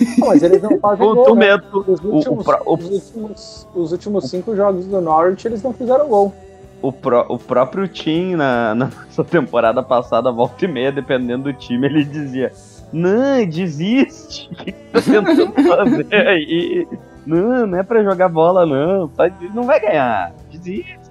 Não, 0.18 0.28
mas 0.28 0.42
eles 0.42 0.60
não 0.60 0.78
fazem 0.80 1.06
o, 1.06 1.14
gol, 1.14 1.36
né? 1.36 1.54
os, 1.54 2.02
últimos, 2.02 2.46
o, 2.46 2.52
o, 2.64 2.74
os, 2.74 2.90
últimos, 2.90 3.68
os 3.74 3.92
últimos 3.92 4.30
cinco 4.30 4.56
jogos 4.56 4.86
do 4.86 5.00
Norwich 5.00 5.46
eles 5.46 5.62
não 5.62 5.72
fizeram 5.72 6.08
gol. 6.08 6.34
O, 6.82 6.92
pro, 6.92 7.24
o 7.28 7.38
próprio 7.38 7.86
Tim, 7.86 8.34
na, 8.34 8.74
na 8.74 8.90
temporada 9.30 9.84
passada, 9.84 10.32
volta 10.32 10.64
e 10.64 10.68
meia, 10.68 10.90
dependendo 10.90 11.44
do 11.44 11.52
time, 11.52 11.86
ele 11.86 12.04
dizia 12.04 12.50
não, 12.94 13.44
desiste. 13.44 14.48
O 14.54 14.56
que 14.56 14.72
tá 14.72 15.02
tentando 15.02 15.52
fazer 15.52 16.14
aí? 16.14 16.86
Não, 17.26 17.66
não 17.66 17.78
é 17.78 17.82
pra 17.82 18.04
jogar 18.04 18.28
bola, 18.28 18.64
não. 18.64 19.08
Tá, 19.08 19.28
não 19.52 19.64
vai 19.64 19.80
ganhar. 19.80 20.32
Desiste. 20.48 21.03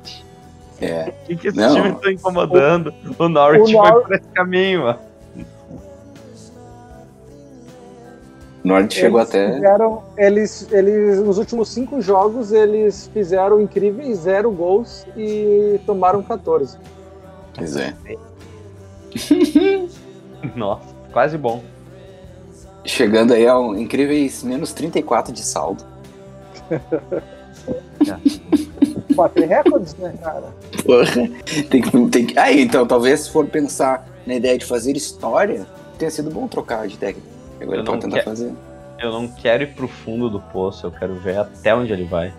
É. 0.83 1.13
O 1.23 1.25
que, 1.27 1.35
que 1.35 1.47
esse 1.49 1.57
não. 1.57 1.75
time 1.75 1.95
tá 1.95 2.11
incomodando? 2.11 2.93
O, 3.17 3.23
o 3.23 3.29
Norwich 3.29 3.75
o 3.75 3.77
Nor... 3.77 3.87
foi 3.87 4.01
por 4.03 4.15
esse 4.15 4.27
caminho, 4.29 4.83
mano. 4.83 4.99
Norte 8.63 8.95
chegou 8.95 9.19
até. 9.19 9.55
Fizeram, 9.55 10.03
eles, 10.17 10.71
eles, 10.71 11.19
nos 11.19 11.37
últimos 11.37 11.67
cinco 11.67 12.01
jogos, 12.01 12.53
eles 12.53 13.09
fizeram 13.13 13.59
incríveis 13.59 14.19
zero 14.19 14.49
gols 14.51 15.05
e 15.17 15.81
tomaram 15.85 16.23
14. 16.23 16.77
Pois 17.55 17.75
é. 17.75 17.93
Nossa, 20.55 20.95
quase 21.11 21.37
bom. 21.37 21.61
Chegando 22.85 23.33
aí 23.33 23.45
ao 23.45 23.75
incríveis 23.75 24.43
menos 24.43 24.71
34 24.71 25.33
de 25.33 25.43
saldo. 25.43 25.83
bater 29.13 29.47
recordes, 29.47 29.95
né, 29.95 30.13
cara? 30.21 30.47
Porra, 30.85 31.29
tem 31.69 31.81
que, 31.81 32.09
tem 32.09 32.25
que. 32.25 32.39
Aí, 32.39 32.61
então, 32.61 32.85
talvez 32.85 33.21
se 33.21 33.31
for 33.31 33.45
pensar 33.47 34.07
na 34.25 34.35
ideia 34.35 34.57
de 34.57 34.65
fazer 34.65 34.95
história, 34.95 35.65
tenha 35.97 36.11
sido 36.11 36.29
bom 36.29 36.47
trocar 36.47 36.87
de 36.87 36.97
técnico. 36.97 37.27
Agora 37.61 37.77
ele 37.77 37.85
pode 37.85 38.01
tentar 38.01 38.17
quer... 38.17 38.23
fazer. 38.25 38.51
Eu 38.99 39.11
não 39.11 39.27
quero 39.27 39.63
ir 39.63 39.73
pro 39.73 39.87
fundo 39.87 40.29
do 40.29 40.39
poço, 40.39 40.85
eu 40.85 40.91
quero 40.91 41.15
ver 41.15 41.37
até 41.37 41.75
onde 41.75 41.91
ele 41.91 42.05
vai. 42.05 42.33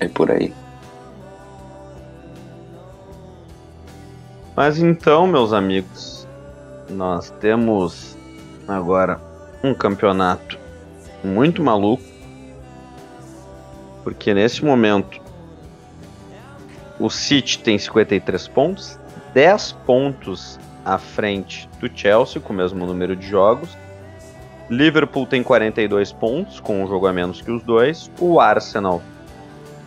É 0.00 0.08
por 0.08 0.30
aí. 0.30 0.52
Mas 4.56 4.78
então, 4.78 5.26
meus 5.26 5.52
amigos, 5.52 6.26
nós 6.88 7.30
temos 7.40 8.16
agora 8.68 9.20
um 9.62 9.74
campeonato 9.74 10.58
muito 11.22 11.62
maluco. 11.62 12.02
Porque 14.04 14.34
nesse 14.34 14.64
momento 14.64 15.20
o 16.98 17.10
City 17.10 17.58
tem 17.58 17.78
53 17.78 18.48
pontos, 18.48 18.98
10 19.32 19.72
pontos 19.84 20.58
à 20.84 20.98
frente 20.98 21.68
do 21.80 21.90
Chelsea, 21.92 22.40
com 22.40 22.52
o 22.52 22.56
mesmo 22.56 22.86
número 22.86 23.16
de 23.16 23.26
jogos. 23.26 23.76
Liverpool 24.70 25.26
tem 25.26 25.42
42 25.42 26.12
pontos, 26.12 26.60
com 26.60 26.82
um 26.82 26.86
jogo 26.86 27.06
a 27.06 27.12
menos 27.12 27.40
que 27.40 27.50
os 27.50 27.62
dois. 27.62 28.10
O 28.18 28.40
Arsenal 28.40 29.02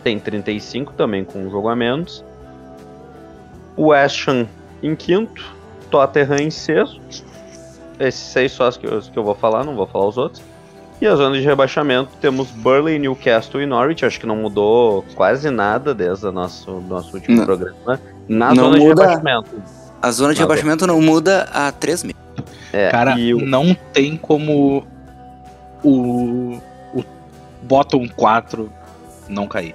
tem 0.04 0.18
35, 0.18 0.92
também 0.92 1.24
com 1.24 1.46
um 1.46 1.50
jogo 1.50 1.68
a 1.68 1.76
menos. 1.76 2.24
O 3.76 3.88
West 3.88 4.28
Ham 4.28 4.46
em 4.82 4.94
quinto. 4.94 5.56
Tottenham 5.90 6.36
em 6.36 6.50
sexto. 6.50 7.00
Esses 7.98 8.20
seis 8.20 8.52
só 8.52 8.68
os 8.68 8.76
que, 8.76 8.86
eu, 8.86 9.00
que 9.00 9.18
eu 9.18 9.24
vou 9.24 9.34
falar, 9.34 9.64
não 9.64 9.74
vou 9.74 9.86
falar 9.86 10.06
os 10.06 10.18
outros. 10.18 10.42
E 11.00 11.06
a 11.06 11.14
zona 11.14 11.36
de 11.36 11.42
rebaixamento 11.44 12.10
temos 12.20 12.48
Burley, 12.50 12.98
Newcastle 12.98 13.62
e 13.62 13.66
Norwich. 13.66 14.04
Acho 14.04 14.18
que 14.18 14.26
não 14.26 14.34
mudou 14.36 15.04
quase 15.14 15.48
nada 15.48 15.94
desde 15.94 16.26
o 16.26 16.32
nosso, 16.32 16.80
nosso 16.88 17.14
último 17.14 17.36
não. 17.36 17.44
programa. 17.44 18.00
Na 18.28 18.48
Não 18.52 18.64
zona 18.64 18.78
de 18.80 18.84
muda. 18.86 19.02
rebaixamento. 19.02 19.50
A 20.02 20.10
zona 20.10 20.34
de 20.34 20.40
rebaixamento 20.40 20.86
não 20.86 21.00
muda 21.00 21.48
há 21.52 21.70
três 21.70 22.02
meses. 22.02 22.18
É, 22.72 22.90
Cara, 22.90 23.14
o- 23.14 23.40
não 23.40 23.74
tem 23.92 24.16
como 24.16 24.84
o, 25.84 26.58
o 26.94 27.04
bottom 27.62 28.08
4 28.08 28.70
não 29.28 29.46
cair. 29.46 29.74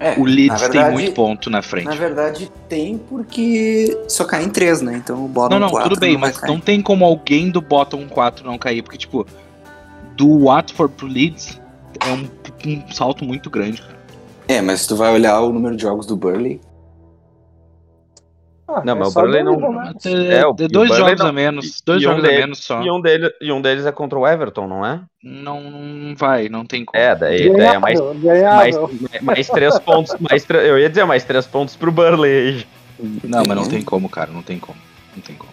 É, 0.00 0.18
O 0.18 0.24
Leeds 0.24 0.48
na 0.62 0.68
tem 0.68 0.70
verdade- 0.80 0.92
muito 0.94 1.12
ponto 1.14 1.50
na 1.50 1.62
frente. 1.62 1.84
Na 1.86 1.94
verdade, 1.94 2.50
tem 2.68 2.98
porque 2.98 3.96
só 4.08 4.24
cai 4.24 4.42
em 4.44 4.48
três, 4.50 4.80
né? 4.82 4.96
Então 5.02 5.24
o 5.24 5.28
bottom 5.28 5.54
Não, 5.54 5.60
não, 5.60 5.70
quatro 5.70 5.90
tudo 5.90 6.00
bem, 6.00 6.12
vai 6.16 6.30
mas 6.30 6.38
cair. 6.38 6.50
não 6.50 6.60
tem 6.60 6.80
como 6.82 7.04
alguém 7.04 7.50
do 7.50 7.60
bottom 7.60 8.06
4 8.08 8.44
não 8.46 8.58
cair, 8.58 8.82
porque, 8.82 8.98
tipo, 8.98 9.26
do 10.16 10.44
Watford 10.44 10.94
pro 10.96 11.06
Leeds 11.06 11.60
é 12.00 12.10
um, 12.12 12.28
um 12.70 12.92
salto 12.92 13.24
muito 13.24 13.48
grande, 13.50 13.80
cara. 13.82 13.94
É, 14.48 14.60
mas 14.60 14.80
se 14.82 14.88
tu 14.88 14.96
vai 14.96 15.12
olhar 15.12 15.40
o 15.40 15.52
número 15.52 15.76
de 15.76 15.82
jogos 15.82 16.06
do 16.06 16.16
Burley, 16.16 16.60
Ah, 18.66 18.82
Não, 18.82 18.94
é 18.94 18.98
mas 19.00 19.14
o 19.14 19.22
dois 19.22 19.44
não- 19.44 19.60
momentos. 19.60 20.06
É, 20.06 20.38
É, 20.38 20.46
o- 20.46 20.50
o 20.50 20.54
dois 20.54 20.70
Burnley 20.88 20.96
jogos 20.98 21.18
não- 21.20 21.26
a 21.26 21.32
menos, 21.32 21.82
dois 21.84 22.02
e 22.02 22.06
um 22.06 22.10
jogos 22.10 22.24
a 22.24 22.26
deles- 22.26 22.40
menos 22.40 22.64
só. 22.64 22.82
E 22.82 22.90
um, 22.90 23.00
dele, 23.00 23.30
e 23.38 23.52
um 23.52 23.60
deles 23.60 23.84
é 23.84 23.92
contra 23.92 24.18
o 24.18 24.26
Everton, 24.26 24.66
não 24.66 24.84
é? 24.86 25.02
Não, 25.22 25.60
não 25.60 26.16
vai, 26.16 26.48
não 26.48 26.64
tem 26.64 26.82
como. 26.82 27.00
É, 27.00 27.14
daí, 27.14 27.52
daí 27.52 27.60
é 27.74 27.78
mais, 27.78 28.00
mais, 28.00 28.76
mais 29.22 29.48
três 29.50 29.78
pontos. 29.80 30.16
Mais 30.18 30.46
eu 30.48 30.78
ia 30.78 30.88
dizer 30.88 31.04
mais 31.04 31.24
três 31.24 31.46
pontos 31.46 31.76
pro 31.76 31.92
Burnley. 31.92 32.66
Não, 33.22 33.42
mas 33.46 33.54
não 33.56 33.68
tem 33.68 33.82
como, 33.82 34.08
cara, 34.08 34.30
não 34.32 34.40
tem 34.42 34.58
como. 34.58 34.78
Não 35.14 35.22
tem 35.22 35.36
como. 35.36 35.52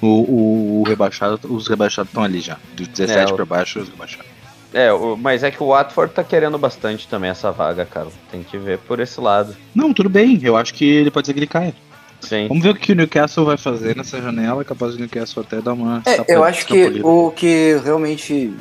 O, 0.00 0.06
o, 0.06 0.80
o 0.80 0.82
rebaixado, 0.88 1.40
os 1.52 1.66
rebaixados 1.66 2.10
estão 2.10 2.22
ali 2.22 2.40
já. 2.40 2.56
Do 2.74 2.86
17 2.86 3.32
É, 3.32 3.34
pra 3.34 3.44
baixo, 3.44 3.80
os 3.80 3.88
rebaixados. 3.88 4.26
É, 4.72 4.92
o- 4.92 5.16
mas 5.16 5.42
é 5.42 5.50
que 5.50 5.62
o 5.62 5.68
Watford 5.68 6.12
tá 6.12 6.22
querendo 6.22 6.56
bastante 6.58 7.08
também 7.08 7.30
essa 7.30 7.50
vaga, 7.50 7.84
cara. 7.84 8.08
Tem 8.30 8.42
que 8.42 8.56
ver 8.58 8.78
por 8.78 9.00
esse 9.00 9.20
lado. 9.20 9.56
Não, 9.74 9.92
tudo 9.94 10.08
bem, 10.08 10.38
eu 10.42 10.56
acho 10.56 10.74
que 10.74 10.84
ele 10.84 11.10
pode 11.10 11.26
ser 11.26 11.32
que 11.32 11.38
ele 11.40 11.46
caia. 11.46 11.74
Sim. 12.20 12.48
Vamos 12.48 12.62
ver 12.64 12.70
o 12.70 12.74
que 12.74 12.92
o 12.92 12.94
Newcastle 12.94 13.44
vai 13.44 13.56
fazer 13.56 13.96
nessa 13.96 14.20
janela, 14.20 14.64
capaz 14.64 14.92
do 14.92 14.98
Newcastle 14.98 15.42
até 15.46 15.60
dar 15.60 15.72
uma. 15.72 16.02
É, 16.04 16.24
eu 16.34 16.42
acho 16.44 16.66
que 16.66 17.00
o 17.02 17.30
que 17.30 17.80
realmente 17.84 18.52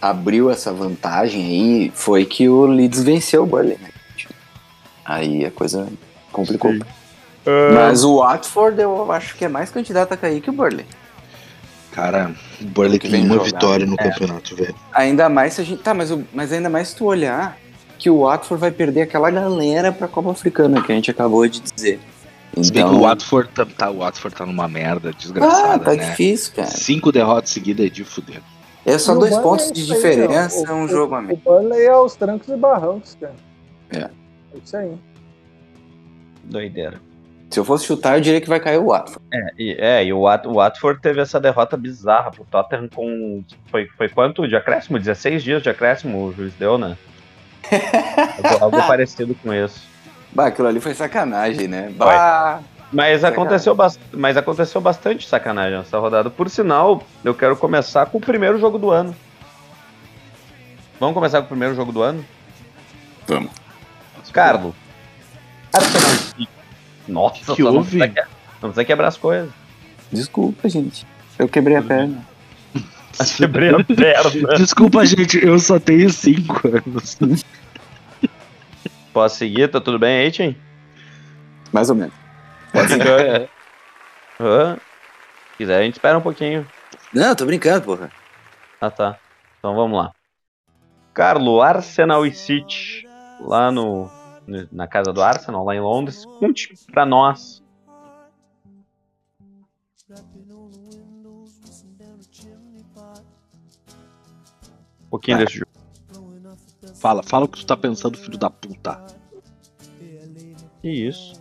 abriu 0.00 0.50
essa 0.50 0.72
vantagem 0.72 1.42
aí 1.44 1.92
foi 1.94 2.24
que 2.24 2.48
o 2.48 2.64
Leeds 2.66 3.02
venceu 3.02 3.42
o 3.42 3.46
Burley, 3.46 3.76
né? 3.82 3.90
Aí 5.04 5.44
a 5.44 5.50
coisa 5.50 5.88
complicou. 6.32 6.72
Sim. 6.72 6.80
Mas 7.74 8.04
o 8.04 8.18
Watford 8.18 8.80
eu 8.80 9.10
acho 9.10 9.34
que 9.36 9.44
é 9.44 9.48
mais 9.48 9.70
candidato 9.70 10.12
a 10.12 10.16
cair 10.16 10.40
que 10.40 10.50
o 10.50 10.52
Burley. 10.52 10.84
Cara, 11.92 12.32
o 12.60 12.64
Burley 12.66 12.98
Que 12.98 13.08
tem 13.08 13.22
vem 13.22 13.24
uma 13.26 13.34
jogar. 13.34 13.44
vitória 13.46 13.86
no 13.86 13.94
É. 13.98 14.08
campeonato, 14.10 14.54
velho. 14.54 14.74
Ainda 14.92 15.28
mais 15.28 15.54
se 15.54 15.60
a 15.60 15.64
gente. 15.64 15.82
Tá, 15.82 15.92
mas, 15.94 16.10
o- 16.10 16.22
mas 16.32 16.52
ainda 16.52 16.68
mais 16.70 16.88
se 16.88 16.96
tu 16.96 17.04
olhar 17.06 17.58
que 17.98 18.08
o 18.08 18.20
Watford 18.20 18.60
vai 18.60 18.70
perder 18.70 19.02
aquela 19.02 19.30
galera 19.30 19.90
pra 19.90 20.06
Copa 20.06 20.30
Africana 20.30 20.82
que 20.82 20.92
a 20.92 20.94
gente 20.94 21.10
acabou 21.10 21.46
de 21.48 21.60
dizer. 21.60 21.98
Então. 22.56 22.96
o 22.96 23.00
Watford 23.02 23.48
tá, 23.54 23.64
tá- 23.64 23.90
o 23.90 23.98
Watford 23.98 24.36
tá 24.36 24.44
numa 24.44 24.66
merda 24.66 25.10
ah, 25.10 25.12
desgraçada, 25.16 25.84
tá 25.84 25.94
né? 25.94 26.10
difícil, 26.10 26.52
cara. 26.54 26.68
Cinco 26.68 27.12
derrotas 27.12 27.50
seguidas 27.50 27.86
é 27.86 27.88
de 27.88 28.02
fuder. 28.04 28.40
É 28.84 28.98
só 28.98 29.12
o 29.12 29.18
dois 29.20 29.30
Burnley 29.32 29.42
pontos 29.50 29.70
é 29.70 29.72
de 29.72 29.80
isso 29.82 29.92
aí, 29.92 29.98
diferença, 29.98 30.64
ó. 30.66 30.70
é 30.70 30.74
um 30.74 30.84
O- 30.84 30.88
jogo 30.88 31.14
a 31.14 31.18
O 31.18 31.22
menos. 31.22 31.42
Burnley 31.42 31.84
é 31.86 31.96
os 31.96 32.16
trancos 32.16 32.48
e 32.48 32.56
barrancos, 32.56 33.16
cara. 33.20 33.34
É. 33.90 33.98
É 33.98 34.10
isso 34.64 34.76
aí. 34.76 34.92
Doideira. 36.44 37.00
Se 37.50 37.58
eu 37.58 37.64
fosse 37.64 37.84
chutar, 37.84 38.16
eu 38.16 38.20
diria 38.20 38.40
que 38.40 38.48
vai 38.48 38.60
cair 38.60 38.78
o 38.78 38.86
Watford. 38.86 39.20
É, 39.32 39.38
e, 39.58 39.72
é, 39.78 40.04
e 40.04 40.12
o, 40.12 40.20
Wat- 40.20 40.46
o 40.46 40.54
Watford 40.54 41.00
teve 41.00 41.20
essa 41.20 41.40
derrota 41.40 41.76
bizarra 41.76 42.30
pro 42.30 42.44
Tottenham 42.44 42.88
com. 42.88 43.42
Foi, 43.66 43.88
foi 43.96 44.08
quanto 44.08 44.46
de 44.46 44.54
acréscimo? 44.54 44.98
16 44.98 45.42
dias 45.42 45.62
de 45.62 45.68
acréscimo 45.68 46.26
o 46.26 46.32
juiz 46.32 46.54
deu, 46.54 46.78
né? 46.78 46.96
algo, 48.52 48.64
algo 48.76 48.86
parecido 48.86 49.34
com 49.34 49.52
isso. 49.52 49.84
Bah, 50.32 50.46
aquilo 50.46 50.68
ali 50.68 50.78
foi 50.80 50.94
sacanagem, 50.94 51.66
né? 51.66 51.92
Bah. 51.96 52.60
Mas 52.92 53.20
Sacanagem. 53.20 53.28
aconteceu, 53.64 53.76
mas 54.12 54.36
aconteceu 54.36 54.80
bastante 54.80 55.28
sacanagem 55.28 55.78
nessa 55.78 55.98
rodada. 55.98 56.28
Por 56.30 56.48
sinal, 56.50 57.02
eu 57.24 57.34
quero 57.34 57.56
começar 57.56 58.06
com 58.06 58.18
o 58.18 58.20
primeiro 58.20 58.58
jogo 58.58 58.78
do 58.78 58.90
ano. 58.90 59.14
Vamos 60.98 61.14
começar 61.14 61.38
com 61.40 61.46
o 61.46 61.48
primeiro 61.48 61.74
jogo 61.74 61.92
do 61.92 62.02
ano? 62.02 62.24
Vamos. 63.26 63.50
Carlos. 64.32 64.74
Arsenal 65.72 66.10
City. 66.10 66.48
Nossa, 67.10 67.54
Que 67.54 67.62
só 67.62 67.70
não 67.70 67.78
houve? 67.78 67.98
precisa, 67.98 68.08
que- 68.08 68.30
não 68.62 68.70
precisa 68.70 68.84
quebrar 68.84 69.08
as 69.08 69.16
coisas. 69.16 69.50
Desculpa, 70.12 70.68
gente. 70.68 71.06
Eu 71.38 71.48
quebrei 71.48 71.76
a 71.76 71.82
perna. 71.82 72.24
Quebrei 73.36 73.70
a 73.74 73.84
perna. 73.84 74.54
Desculpa, 74.56 75.04
gente, 75.04 75.44
eu 75.44 75.58
só 75.58 75.78
tenho 75.78 76.08
cinco 76.10 76.60
anos. 76.68 77.18
Posso 79.12 79.36
seguir? 79.36 79.68
Tá 79.68 79.80
tudo 79.80 79.98
bem 79.98 80.20
aí, 80.20 80.30
Tim? 80.30 80.56
Mais 81.72 81.90
ou 81.90 81.96
menos. 81.96 82.14
Pode 82.72 82.88
seguir. 82.88 83.04
Se 84.40 85.56
quiser, 85.58 85.78
a 85.78 85.82
gente 85.82 85.94
espera 85.94 86.16
um 86.18 86.22
pouquinho. 86.22 86.66
Não, 87.12 87.34
tô 87.34 87.44
brincando, 87.44 87.84
porra. 87.84 88.10
Ah, 88.80 88.90
tá. 88.90 89.16
Então 89.58 89.74
vamos 89.74 89.98
lá. 89.98 90.12
Carlo, 91.12 91.60
Arsenal 91.60 92.24
e 92.24 92.32
City. 92.32 93.06
Lá 93.40 93.70
no- 93.70 94.10
na 94.70 94.86
casa 94.86 95.12
do 95.12 95.22
Arsenal, 95.22 95.64
lá 95.64 95.74
em 95.74 95.80
Londres. 95.80 96.24
Conte 96.38 96.74
pra 96.90 97.06
nós. 97.06 97.62
Um 105.00 105.08
pouquinho 105.10 105.38
desse 105.38 105.58
jogo. 105.58 105.70
Fala, 106.96 107.22
fala 107.22 107.44
o 107.44 107.48
que 107.48 107.58
tu 107.58 107.66
tá 107.66 107.76
pensando, 107.76 108.18
filho 108.18 108.38
da 108.38 108.50
puta. 108.50 109.04
Que 110.82 110.88
isso? 110.88 111.40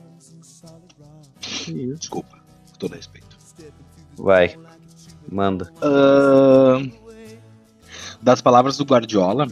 Que 1.39 1.71
isso? 1.71 1.99
Desculpa, 1.99 2.37
com 2.71 2.77
todo 2.77 2.95
respeito. 2.95 3.37
Vai. 4.17 4.57
Manda. 5.31 5.71
Ahn, 5.81 6.91
das 8.21 8.41
palavras 8.41 8.77
do 8.77 8.83
Guardiola, 8.83 9.47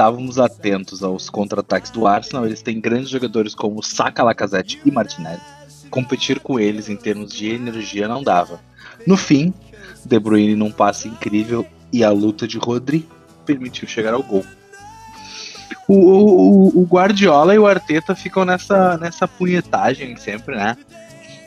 estávamos 0.00 0.38
atentos 0.38 1.02
aos 1.02 1.28
contra-ataques 1.28 1.90
do 1.90 2.06
Arsenal. 2.06 2.46
Eles 2.46 2.62
têm 2.62 2.80
grandes 2.80 3.10
jogadores 3.10 3.54
como 3.54 3.82
Saka, 3.82 4.22
Lacazette 4.22 4.80
e 4.82 4.90
Martinelli. 4.90 5.42
Competir 5.90 6.40
com 6.40 6.58
eles 6.58 6.88
em 6.88 6.96
termos 6.96 7.30
de 7.34 7.50
energia 7.50 8.08
não 8.08 8.22
dava. 8.22 8.60
No 9.06 9.14
fim, 9.18 9.52
De 10.06 10.18
Bruyne 10.18 10.56
num 10.56 10.70
passe 10.72 11.06
incrível 11.06 11.66
e 11.92 12.02
a 12.02 12.08
luta 12.10 12.48
de 12.48 12.56
Rodri 12.56 13.06
permitiu 13.44 13.86
chegar 13.86 14.14
ao 14.14 14.22
gol. 14.22 14.42
O, 15.86 15.94
o- 15.94 16.80
o 16.80 16.86
Guardiola 16.86 17.54
e 17.54 17.58
o 17.58 17.66
Arteta 17.66 18.14
ficam 18.14 18.46
nessa, 18.46 18.96
nessa 18.96 19.28
punhetagem 19.28 20.16
sempre, 20.16 20.56
né? 20.56 20.78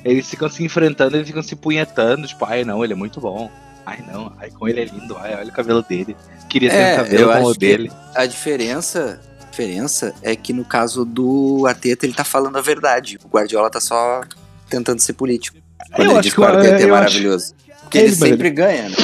Eles 0.05 0.29
ficam 0.29 0.47
se 0.47 0.63
enfrentando, 0.63 1.15
eles 1.17 1.27
ficam 1.27 1.41
se 1.41 1.55
punhetando, 1.55 2.27
tipo, 2.27 2.45
ai 2.45 2.63
não, 2.63 2.83
ele 2.83 2.93
é 2.93 2.95
muito 2.95 3.19
bom. 3.19 3.49
Ai 3.85 4.03
não, 4.11 4.31
ai 4.39 4.49
como 4.49 4.67
ele 4.69 4.81
é 4.81 4.85
lindo, 4.85 5.17
ai 5.17 5.35
olha 5.35 5.49
o 5.49 5.51
cabelo 5.53 5.81
dele. 5.81 6.15
Queria 6.49 6.69
ter 6.69 6.75
É, 6.75 6.93
um 6.93 6.97
cabelo 7.03 7.33
como 7.33 7.47
o 7.47 7.53
dele. 7.53 7.91
A 8.15 8.25
diferença, 8.25 9.19
diferença 9.49 10.13
é 10.21 10.35
que 10.35 10.53
no 10.53 10.63
caso 10.63 11.03
do 11.03 11.65
Arteta, 11.67 12.05
ele 12.05 12.13
tá 12.13 12.23
falando 12.23 12.57
a 12.57 12.61
verdade. 12.61 13.17
O 13.23 13.27
Guardiola 13.27 13.69
tá 13.69 13.79
só 13.79 14.21
tentando 14.69 14.99
ser 14.99 15.13
político. 15.13 15.57
Quando 15.95 15.99
Eu 15.99 16.03
ele 16.05 16.13
acho 16.13 16.21
diz 16.21 16.33
que 16.33 16.39
o 16.41 16.43
Arteta 16.43 16.67
é 16.67 16.69
eu 16.75 16.79
acho- 16.79 16.89
maravilhoso. 16.91 17.55
Porque 17.81 17.97
Ele, 17.97 18.07
ele, 18.07 18.15
sempre 18.15 18.49
ganha, 18.49 18.89
né? 18.89 18.95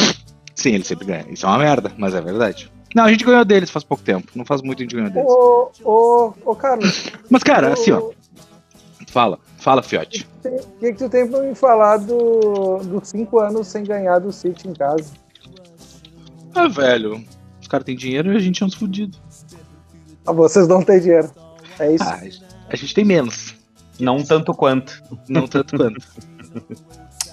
Sim, 0.56 0.74
ele 0.76 0.84
sempre 0.84 1.06
ganha. 1.06 1.26
Isso 1.30 1.46
é 1.46 1.50
uma 1.50 1.58
merda, 1.60 1.92
mas 1.98 2.14
é 2.16 2.22
verdade. 2.22 2.72
Não, 2.96 3.04
a 3.04 3.12
gente 3.12 3.24
ganhou 3.24 3.46
deles 3.46 3.70
faz 3.70 3.84
pouco 3.84 4.04
tempo. 4.04 4.32
Não 4.34 4.44
faz 4.46 4.62
muito 4.64 4.80
a 4.80 4.84
gente 4.84 4.96
ganhou 4.96 5.10
deles. 5.12 5.30
Ô, 5.30 5.72
ô, 5.84 6.34
ô, 6.44 6.56
Carlos, 6.56 7.06
Mas, 7.30 7.44
cara, 7.44 7.72
assim, 7.74 7.92
ó. 7.92 8.12
O 9.10 9.12
Fala, 9.12 9.40
fala, 9.58 9.82
Fiote. 9.82 10.28
que, 10.80 10.92
que 10.92 10.94
tu 10.94 11.10
tem 11.10 11.28
pra 11.28 11.42
me 11.42 11.56
falar 11.56 11.98
do, 11.98 12.78
dos 12.78 13.10
cinco 13.10 13.40
anos 13.40 13.68
sem 13.68 13.84
ganhar 13.84 14.20
do 14.20 14.32
City 14.32 14.68
em 14.68 14.74
casa? 14.74 15.12
Ah, 16.54 16.68
velho. 16.68 17.24
Os 17.62 17.68
caras 17.68 17.86
têm 17.86 17.96
dinheiro 17.96 18.32
e 18.34 18.38
a 18.38 18.40
gente 18.40 18.62
é 18.62 18.66
uns 18.66 18.74
fudidos. 18.76 19.20
Ah, 20.26 20.32
vocês 20.32 20.68
não 20.68 20.84
têm 20.84 21.00
dinheiro. 21.00 21.32
É 21.80 21.94
isso. 21.94 22.04
Ah, 22.04 22.20
a 22.70 22.76
gente 22.76 22.94
tem 22.94 23.04
menos. 23.04 23.56
Não 24.00 24.24
tanto 24.24 24.54
quanto. 24.54 25.02
Não 25.28 25.48
tanto 25.48 25.76
quanto. 25.76 26.06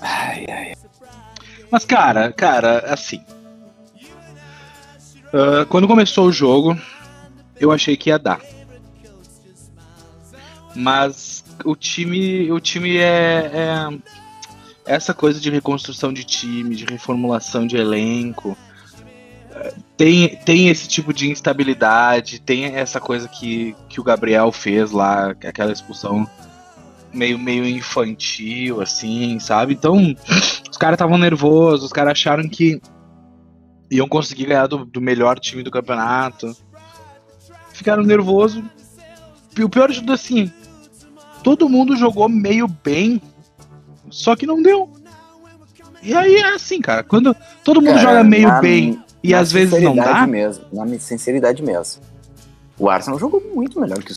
Ai, 0.00 0.46
ai. 0.48 0.72
Mas, 1.70 1.84
cara, 1.84 2.32
cara, 2.32 2.78
assim. 2.92 3.20
ah, 5.32 5.66
quando 5.68 5.86
começou 5.86 6.26
o 6.26 6.32
jogo, 6.32 6.76
eu 7.60 7.70
achei 7.70 7.96
que 7.96 8.10
ia 8.10 8.18
dar. 8.18 8.40
Mas 10.74 11.35
o 11.64 11.74
time, 11.74 12.50
o 12.52 12.60
time 12.60 12.96
é, 12.96 13.50
é- 13.52 13.98
essa 14.86 15.12
coisa 15.12 15.40
de 15.40 15.50
reconstrução 15.50 16.12
de 16.12 16.24
time, 16.24 16.76
de 16.76 16.84
reformulação 16.84 17.66
de 17.66 17.76
elenco, 17.76 18.56
tem, 19.96 20.36
tem 20.36 20.68
esse 20.68 20.86
tipo 20.86 21.12
de 21.12 21.30
instabilidade, 21.30 22.40
tem 22.40 22.66
essa 22.66 23.00
coisa 23.00 23.28
que, 23.28 23.74
que 23.88 24.00
o 24.00 24.04
Gabriel 24.04 24.52
fez 24.52 24.90
lá, 24.90 25.30
aquela 25.30 25.72
expulsão 25.72 26.28
meio, 27.12 27.38
meio 27.38 27.66
infantil, 27.66 28.80
assim, 28.80 29.38
sabe? 29.40 29.72
Então, 29.72 30.14
os 30.70 30.76
caras 30.76 30.96
estavam 30.96 31.16
nervosos, 31.16 31.86
os 31.86 31.92
caras 31.92 32.12
acharam 32.12 32.48
que 32.48 32.80
iam 33.90 34.08
conseguir 34.08 34.46
ganhar 34.46 34.66
do, 34.66 34.84
do 34.84 35.00
melhor 35.00 35.38
time 35.38 35.62
do 35.62 35.70
campeonato. 35.70 36.54
Ficaram 37.72 38.02
nervosos. 38.02 38.62
E 39.58 39.64
o 39.64 39.68
pior 39.70 39.90
de 39.90 40.00
tudo, 40.00 40.12
assim, 40.12 40.52
todo 41.46 41.68
mundo 41.68 41.94
jogou 41.94 42.28
meio 42.28 42.66
bem, 42.66 43.22
só 44.10 44.34
que 44.34 44.44
não 44.44 44.60
deu. 44.60 44.90
E 46.02 46.12
aí 46.12 46.34
é 46.34 46.54
assim, 46.54 46.80
cara, 46.80 47.04
quando 47.04 47.36
todo 47.62 47.80
mundo 47.80 47.94
cara, 47.94 48.00
joga 48.00 48.24
meio 48.24 48.48
na, 48.48 48.60
bem 48.60 49.00
e 49.22 49.32
às 49.32 49.52
vezes 49.52 49.80
não 49.80 49.94
dá. 49.94 50.26
Mesmo, 50.26 50.64
na 50.72 50.98
sinceridade 50.98 51.62
mesmo. 51.62 52.02
O 52.76 52.90
Arsenal 52.90 53.20
jogou 53.20 53.40
muito 53.54 53.80
melhor 53.80 54.02
que 54.02 54.12
o 54.12 54.16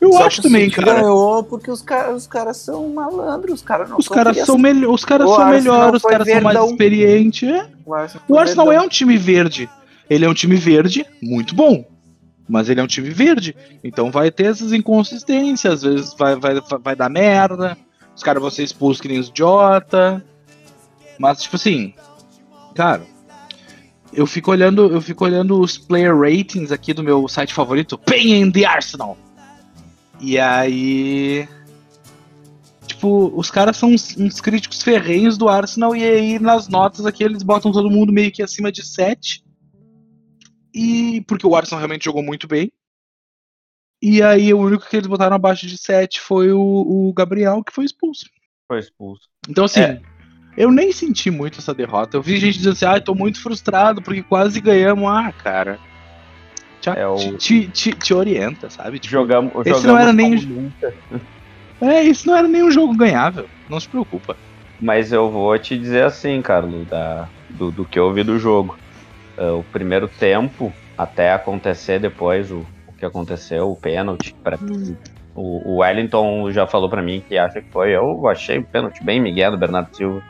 eu 0.00 0.12
Só 0.12 0.26
acho 0.26 0.42
também, 0.42 0.70
cara. 0.70 1.00
ganhou 1.00 1.42
porque 1.42 1.70
os 1.70 1.82
caras, 1.82 2.14
os 2.14 2.26
caras 2.28 2.56
são 2.58 2.88
malandros, 2.90 3.54
os 3.54 3.62
caras 3.62 3.88
não 3.88 3.98
os 3.98 4.06
caras 4.06 4.36
são 4.44 4.56
melhor, 4.56 4.92
Os 4.92 5.04
caras 5.04 5.28
são 5.28 5.48
melhores, 5.48 6.04
os 6.04 6.08
caras 6.08 6.28
são 6.28 6.40
mais 6.40 6.70
experientes. 6.70 7.48
O 7.84 7.94
Arsenal, 7.94 8.24
o 8.28 8.38
Arsenal 8.38 8.72
é 8.72 8.80
um 8.80 8.88
time 8.88 9.16
verde. 9.16 9.68
Ele 10.08 10.24
é 10.24 10.28
um 10.28 10.34
time 10.34 10.54
verde 10.54 11.04
muito 11.20 11.54
bom. 11.54 11.84
Mas 12.48 12.68
ele 12.68 12.80
é 12.80 12.82
um 12.82 12.88
time 12.88 13.10
verde. 13.10 13.56
Então 13.82 14.10
vai 14.10 14.30
ter 14.30 14.46
essas 14.46 14.72
inconsistências. 14.72 15.74
Às 15.74 15.82
vezes 15.82 16.14
vai, 16.14 16.36
vai, 16.36 16.60
vai 16.82 16.96
dar 16.96 17.08
merda. 17.08 17.76
Os 18.14 18.22
caras 18.22 18.40
vão 18.40 18.50
ser 18.50 18.62
expulsos 18.62 19.00
que 19.00 19.08
nem 19.08 19.18
os 19.18 19.28
idiota. 19.28 20.24
Mas, 21.18 21.42
tipo 21.42 21.56
assim, 21.56 21.94
cara, 22.74 23.02
eu 24.12 24.26
fico 24.26 24.50
olhando, 24.50 24.86
eu 24.86 25.00
fico 25.00 25.24
olhando 25.24 25.60
os 25.60 25.76
player 25.76 26.16
ratings 26.16 26.70
aqui 26.70 26.92
do 26.92 27.02
meu 27.02 27.28
site 27.28 27.52
favorito, 27.52 27.98
Pain 27.98 28.42
in 28.42 28.50
the 28.50 28.64
Arsenal. 28.64 29.16
E 30.20 30.38
aí. 30.38 31.48
Tipo, 32.86 33.32
os 33.34 33.50
caras 33.50 33.76
são 33.76 33.90
uns, 33.90 34.16
uns, 34.16 34.40
críticos 34.40 34.82
ferrenhos 34.82 35.36
do 35.36 35.48
Arsenal, 35.48 35.96
e 35.96 36.04
aí 36.04 36.38
nas 36.38 36.68
notas 36.68 37.06
aqui 37.06 37.24
eles 37.24 37.42
botam 37.42 37.72
todo 37.72 37.90
mundo 37.90 38.12
meio 38.12 38.30
que 38.30 38.42
acima 38.42 38.70
de 38.70 38.84
7. 38.84 39.43
E. 40.74 41.22
Porque 41.28 41.46
o 41.46 41.54
Arsenal 41.54 41.80
realmente 41.80 42.04
jogou 42.04 42.22
muito 42.22 42.48
bem. 42.48 42.72
E 44.02 44.22
aí 44.22 44.52
o 44.52 44.58
único 44.58 44.88
que 44.88 44.96
eles 44.96 45.06
botaram 45.06 45.36
abaixo 45.36 45.66
de 45.66 45.78
7 45.78 46.20
foi 46.20 46.52
o, 46.52 46.60
o 46.60 47.12
Gabriel, 47.14 47.62
que 47.62 47.72
foi 47.72 47.84
expulso. 47.84 48.26
Foi 48.68 48.78
expulso. 48.78 49.28
Então, 49.48 49.64
assim. 49.64 49.80
É. 49.80 50.00
Eu 50.56 50.70
nem 50.70 50.92
senti 50.92 51.32
muito 51.32 51.58
essa 51.58 51.74
derrota. 51.74 52.16
Eu 52.16 52.22
vi 52.22 52.36
gente 52.36 52.58
dizendo 52.58 52.74
assim, 52.74 52.84
ah, 52.84 53.00
tô 53.00 53.12
muito 53.12 53.42
frustrado 53.42 54.00
porque 54.00 54.22
quase 54.22 54.60
ganhamos. 54.60 55.10
Ah, 55.10 55.32
cara 55.32 55.80
te, 56.92 56.98
é 56.98 57.06
o... 57.06 57.36
te, 57.36 57.66
te, 57.68 57.92
te, 57.92 58.14
orienta, 58.14 58.68
sabe? 58.68 58.98
Tipo, 58.98 59.12
jogamos, 59.12 59.52
esse 59.60 59.70
jogamos 59.70 59.86
não 59.86 59.98
era 59.98 60.12
nem. 60.12 60.72
É, 61.80 62.02
isso 62.02 62.26
não 62.26 62.36
era 62.36 62.46
nem 62.46 62.62
um 62.62 62.70
jogo 62.70 62.94
ganhável. 62.96 63.48
Não 63.68 63.80
se 63.80 63.88
preocupa. 63.88 64.36
Mas 64.80 65.12
eu 65.12 65.30
vou 65.30 65.58
te 65.58 65.78
dizer 65.78 66.04
assim, 66.04 66.40
Carlos, 66.42 66.86
da, 66.86 67.28
do, 67.50 67.70
do 67.70 67.84
que 67.84 67.98
eu 67.98 68.12
vi 68.12 68.22
do 68.22 68.38
jogo. 68.38 68.78
Uh, 69.36 69.58
o 69.58 69.64
primeiro 69.64 70.06
tempo, 70.06 70.72
até 70.96 71.32
acontecer 71.32 71.98
depois 71.98 72.50
o, 72.50 72.64
o 72.86 72.92
que 72.92 73.04
aconteceu, 73.04 73.70
o 73.70 73.76
pênalti, 73.76 74.32
para 74.42 74.56
hum. 74.56 74.96
o, 75.34 75.72
o 75.72 75.76
Wellington 75.78 76.50
já 76.52 76.66
falou 76.66 76.88
para 76.88 77.02
mim 77.02 77.22
que 77.26 77.36
acha 77.36 77.60
que 77.60 77.70
foi. 77.70 77.90
Eu 77.90 78.28
achei 78.28 78.58
o 78.58 78.64
pênalti 78.64 79.02
bem 79.02 79.20
Miguel 79.20 79.50
do 79.50 79.58
Bernardo 79.58 79.94
Silva. 79.96 80.22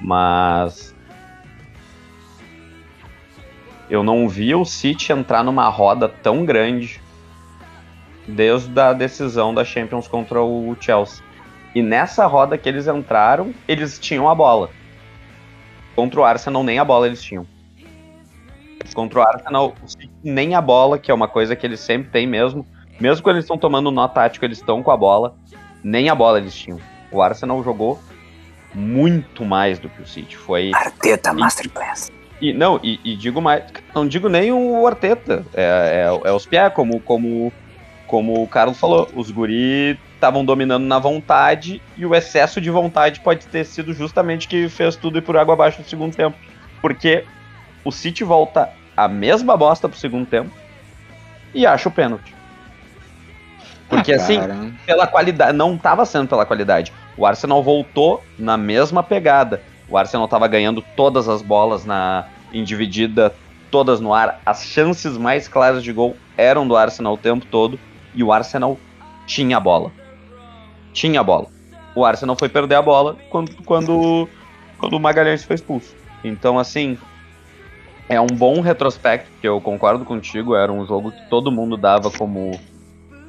Mas 0.00 0.94
eu 3.88 4.02
não 4.02 4.28
vi 4.28 4.54
o 4.54 4.64
City 4.64 5.12
entrar 5.12 5.44
numa 5.44 5.68
roda 5.68 6.08
tão 6.08 6.44
grande 6.44 7.00
desde 8.26 8.78
a 8.80 8.92
decisão 8.92 9.54
da 9.54 9.64
Champions 9.64 10.08
contra 10.08 10.42
o 10.42 10.76
Chelsea. 10.80 11.24
E 11.74 11.82
nessa 11.82 12.26
roda 12.26 12.58
que 12.58 12.68
eles 12.68 12.88
entraram, 12.88 13.54
eles 13.68 13.98
tinham 13.98 14.28
a 14.28 14.34
bola. 14.34 14.70
Contra 15.94 16.20
o 16.20 16.24
Arsenal, 16.24 16.64
nem 16.64 16.78
a 16.78 16.84
bola 16.84 17.06
eles 17.06 17.22
tinham. 17.22 17.46
Contra 18.94 19.20
o 19.20 19.22
Arsenal, 19.22 19.74
nem 20.22 20.54
a 20.54 20.60
bola, 20.60 20.98
que 20.98 21.10
é 21.10 21.14
uma 21.14 21.28
coisa 21.28 21.54
que 21.54 21.66
eles 21.66 21.80
sempre 21.80 22.10
têm 22.10 22.26
mesmo. 22.26 22.66
Mesmo 23.00 23.22
quando 23.22 23.36
eles 23.36 23.44
estão 23.44 23.58
tomando 23.58 23.90
nó 23.90 24.08
tático, 24.08 24.44
eles 24.44 24.58
estão 24.58 24.82
com 24.82 24.90
a 24.90 24.96
bola. 24.96 25.36
Nem 25.82 26.08
a 26.08 26.14
bola 26.14 26.38
eles 26.38 26.54
tinham. 26.54 26.80
O 27.10 27.20
Arsenal 27.22 27.62
jogou 27.62 27.98
muito 28.74 29.44
mais 29.44 29.78
do 29.78 29.88
que 29.88 30.02
o 30.02 30.06
City. 30.06 30.36
Foi. 30.36 30.70
Arteta 30.74 31.32
Masterclass. 31.32 32.10
E, 32.40 32.52
não, 32.52 32.78
e, 32.82 33.00
e, 33.02 33.16
digo 33.16 33.40
mais, 33.40 33.64
não 33.94 34.06
digo 34.06 34.28
nem 34.28 34.52
o 34.52 34.86
Arteta, 34.86 35.44
é, 35.54 36.06
é, 36.06 36.28
é 36.28 36.32
os 36.32 36.44
Piá, 36.44 36.68
como, 36.68 37.00
como, 37.00 37.50
como 38.06 38.42
o 38.42 38.46
Carlos 38.46 38.78
falou, 38.78 39.08
os 39.14 39.30
guri 39.30 39.98
estavam 40.14 40.44
dominando 40.44 40.84
na 40.84 40.98
vontade 40.98 41.80
e 41.96 42.04
o 42.04 42.14
excesso 42.14 42.60
de 42.60 42.70
vontade 42.70 43.20
pode 43.20 43.46
ter 43.46 43.64
sido 43.64 43.94
justamente 43.94 44.48
que 44.48 44.68
fez 44.68 44.96
tudo 44.96 45.16
ir 45.16 45.22
por 45.22 45.36
água 45.36 45.54
abaixo 45.54 45.80
no 45.80 45.88
segundo 45.88 46.14
tempo. 46.14 46.36
Porque 46.82 47.24
o 47.86 47.92
City 47.92 48.24
volta 48.24 48.68
a 48.96 49.06
mesma 49.06 49.56
bosta 49.56 49.88
pro 49.88 49.96
segundo 49.96 50.26
tempo 50.26 50.50
e 51.54 51.64
acha 51.64 51.88
o 51.88 51.92
pênalti. 51.92 52.34
Porque 53.88 54.12
ah, 54.12 54.16
assim, 54.16 54.40
pela 54.84 55.06
qualidade, 55.06 55.56
não 55.56 55.76
estava 55.76 56.04
sendo 56.04 56.26
pela 56.26 56.44
qualidade. 56.44 56.92
O 57.16 57.24
Arsenal 57.24 57.62
voltou 57.62 58.24
na 58.36 58.56
mesma 58.56 59.04
pegada. 59.04 59.62
O 59.88 59.96
Arsenal 59.96 60.24
estava 60.24 60.48
ganhando 60.48 60.82
todas 60.96 61.28
as 61.28 61.40
bolas 61.42 61.84
na 61.84 62.26
em 62.52 62.64
dividida, 62.64 63.32
todas 63.70 64.00
no 64.00 64.12
ar. 64.12 64.40
As 64.44 64.64
chances 64.64 65.16
mais 65.16 65.46
claras 65.46 65.84
de 65.84 65.92
gol 65.92 66.16
eram 66.36 66.66
do 66.66 66.76
Arsenal 66.76 67.14
o 67.14 67.18
tempo 67.18 67.46
todo 67.46 67.78
e 68.16 68.24
o 68.24 68.32
Arsenal 68.32 68.76
tinha 69.28 69.58
a 69.58 69.60
bola. 69.60 69.92
Tinha 70.92 71.20
a 71.20 71.24
bola. 71.24 71.46
O 71.94 72.04
Arsenal 72.04 72.34
foi 72.34 72.48
perder 72.48 72.74
a 72.74 72.82
bola 72.82 73.16
quando, 73.30 73.54
quando, 73.62 74.28
quando 74.76 74.94
o 74.94 75.00
Magalhães 75.00 75.44
foi 75.44 75.54
expulso. 75.54 75.94
Então, 76.24 76.58
assim, 76.58 76.98
é 78.08 78.20
um 78.20 78.26
bom 78.26 78.60
retrospecto, 78.60 79.30
que 79.40 79.48
eu 79.48 79.60
concordo 79.60 80.04
contigo, 80.04 80.54
era 80.54 80.72
um 80.72 80.86
jogo 80.86 81.10
que 81.10 81.28
todo 81.28 81.50
mundo 81.50 81.76
dava 81.76 82.10
como 82.10 82.58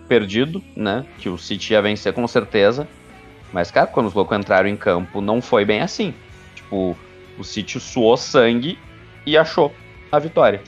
perdido, 0.07 0.63
né? 0.75 1.05
Que 1.17 1.29
o 1.29 1.37
City 1.37 1.73
ia 1.73 1.81
vencer 1.81 2.13
com 2.13 2.27
certeza. 2.27 2.87
Mas, 3.51 3.71
cara, 3.71 3.87
quando 3.87 4.07
os 4.07 4.13
loucos 4.13 4.37
entraram 4.37 4.69
em 4.69 4.77
campo, 4.77 5.21
não 5.21 5.41
foi 5.41 5.65
bem 5.65 5.81
assim. 5.81 6.13
Tipo, 6.55 6.95
o 7.37 7.43
City 7.43 7.79
suou 7.79 8.15
sangue 8.17 8.77
e 9.25 9.37
achou 9.37 9.73
a 10.11 10.19
vitória. 10.19 10.61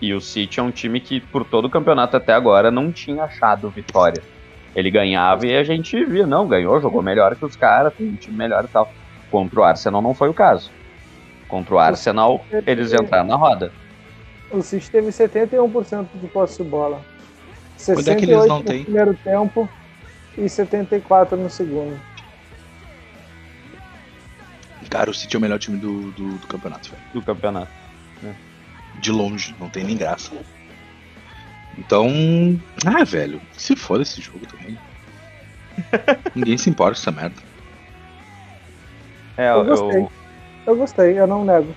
E 0.00 0.12
o 0.12 0.20
City 0.20 0.58
é 0.58 0.62
um 0.62 0.70
time 0.70 1.00
que, 1.00 1.20
por 1.20 1.44
todo 1.44 1.66
o 1.66 1.70
campeonato 1.70 2.16
até 2.16 2.32
agora, 2.32 2.70
não 2.70 2.90
tinha 2.90 3.24
achado 3.24 3.70
vitória. 3.70 4.22
Ele 4.74 4.90
ganhava 4.90 5.46
e 5.46 5.56
a 5.56 5.62
gente 5.62 6.04
via, 6.04 6.26
não, 6.26 6.48
ganhou, 6.48 6.80
jogou 6.80 7.02
melhor 7.02 7.36
que 7.36 7.44
os 7.44 7.54
caras, 7.54 7.94
tem 7.94 8.08
um 8.08 8.16
time 8.16 8.36
melhor 8.36 8.64
e 8.64 8.68
tal. 8.68 8.92
Contra 9.30 9.60
o 9.60 9.64
Arsenal 9.64 10.02
não 10.02 10.12
foi 10.12 10.28
o 10.28 10.34
caso. 10.34 10.70
Contra 11.54 11.74
o 11.76 11.78
Arsenal, 11.78 12.44
eles 12.66 12.92
entraram 12.92 13.28
na 13.28 13.36
roda. 13.36 13.72
O 14.50 14.60
City 14.60 14.90
teve 14.90 15.10
71% 15.10 16.08
de 16.16 16.26
posse 16.26 16.60
de 16.60 16.68
bola. 16.68 17.00
68 17.76 17.94
Quando 17.94 18.08
é 18.08 18.16
que 18.16 18.24
eles 18.24 18.48
não 18.48 18.58
no 18.58 18.64
têm? 18.64 18.82
primeiro 18.82 19.14
tempo 19.14 19.68
e 20.36 20.48
74 20.48 21.36
no 21.36 21.48
segundo. 21.48 21.96
Cara, 24.90 25.08
o 25.08 25.14
City 25.14 25.36
é 25.36 25.38
o 25.38 25.40
melhor 25.40 25.60
time 25.60 25.76
do, 25.78 26.10
do, 26.10 26.38
do 26.38 26.46
campeonato, 26.48 26.90
velho. 26.90 27.02
Do 27.12 27.22
campeonato. 27.22 27.70
É. 28.24 28.32
De 28.98 29.12
longe, 29.12 29.54
não 29.60 29.68
tem 29.68 29.84
nem 29.84 29.96
graça. 29.96 30.32
Então. 31.78 32.10
Ah, 32.84 33.04
velho, 33.04 33.40
se 33.56 33.76
for 33.76 34.00
esse 34.00 34.20
jogo 34.20 34.44
também. 34.44 34.76
Ninguém 36.34 36.58
se 36.58 36.68
importa 36.68 36.96
com 36.96 37.00
essa 37.00 37.12
merda. 37.12 37.40
É, 39.36 39.50
eu, 39.50 39.58
eu 39.58 39.64
gostei. 39.66 40.00
Eu... 40.00 40.23
eu 40.66 40.76
gostei, 40.76 41.18
eu 41.18 41.26
não 41.26 41.44
nego. 41.44 41.74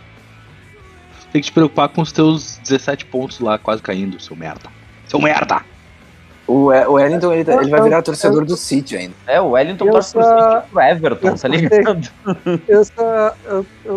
Tem 1.32 1.42
que 1.42 1.48
te 1.48 1.52
preocupar 1.52 1.90
com 1.90 2.02
os 2.02 2.12
teus 2.12 2.58
17 2.58 3.06
pontos 3.06 3.40
lá 3.40 3.58
quase 3.58 3.82
caindo, 3.82 4.20
seu 4.20 4.36
merda. 4.36 4.70
Seu 5.08 5.22
merda! 5.22 5.62
O, 6.48 6.68
o 6.70 6.94
Wellington, 6.94 7.34
ele, 7.34 7.52
ele 7.52 7.70
vai 7.70 7.82
virar 7.82 8.02
torcedor 8.02 8.46
do 8.46 8.56
City 8.56 8.96
ainda. 8.96 9.14
É, 9.28 9.42
o 9.42 9.50
Wellington 9.50 9.86
torce 9.92 10.14
pro 10.14 10.24
City 10.24 10.72
pro 10.72 10.82
Everton, 10.82 11.36
tá 11.36 11.48
ligado? 11.50 12.10
Essa, 12.70 13.36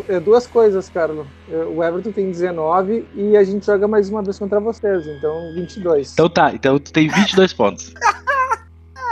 é 0.08 0.18
duas 0.18 0.48
coisas, 0.48 0.88
Carlos. 0.88 1.28
O 1.48 1.84
Everton 1.84 2.10
tem 2.10 2.28
19 2.28 3.06
e 3.14 3.36
a 3.36 3.44
gente 3.44 3.64
joga 3.64 3.86
mais 3.86 4.10
uma 4.10 4.20
vez 4.20 4.36
contra 4.36 4.58
vocês, 4.58 5.06
então 5.06 5.54
22. 5.54 6.12
Então 6.12 6.28
tá, 6.28 6.52
então 6.52 6.76
tu 6.80 6.92
tem 6.92 7.06
22 7.06 7.52
pontos. 7.52 7.94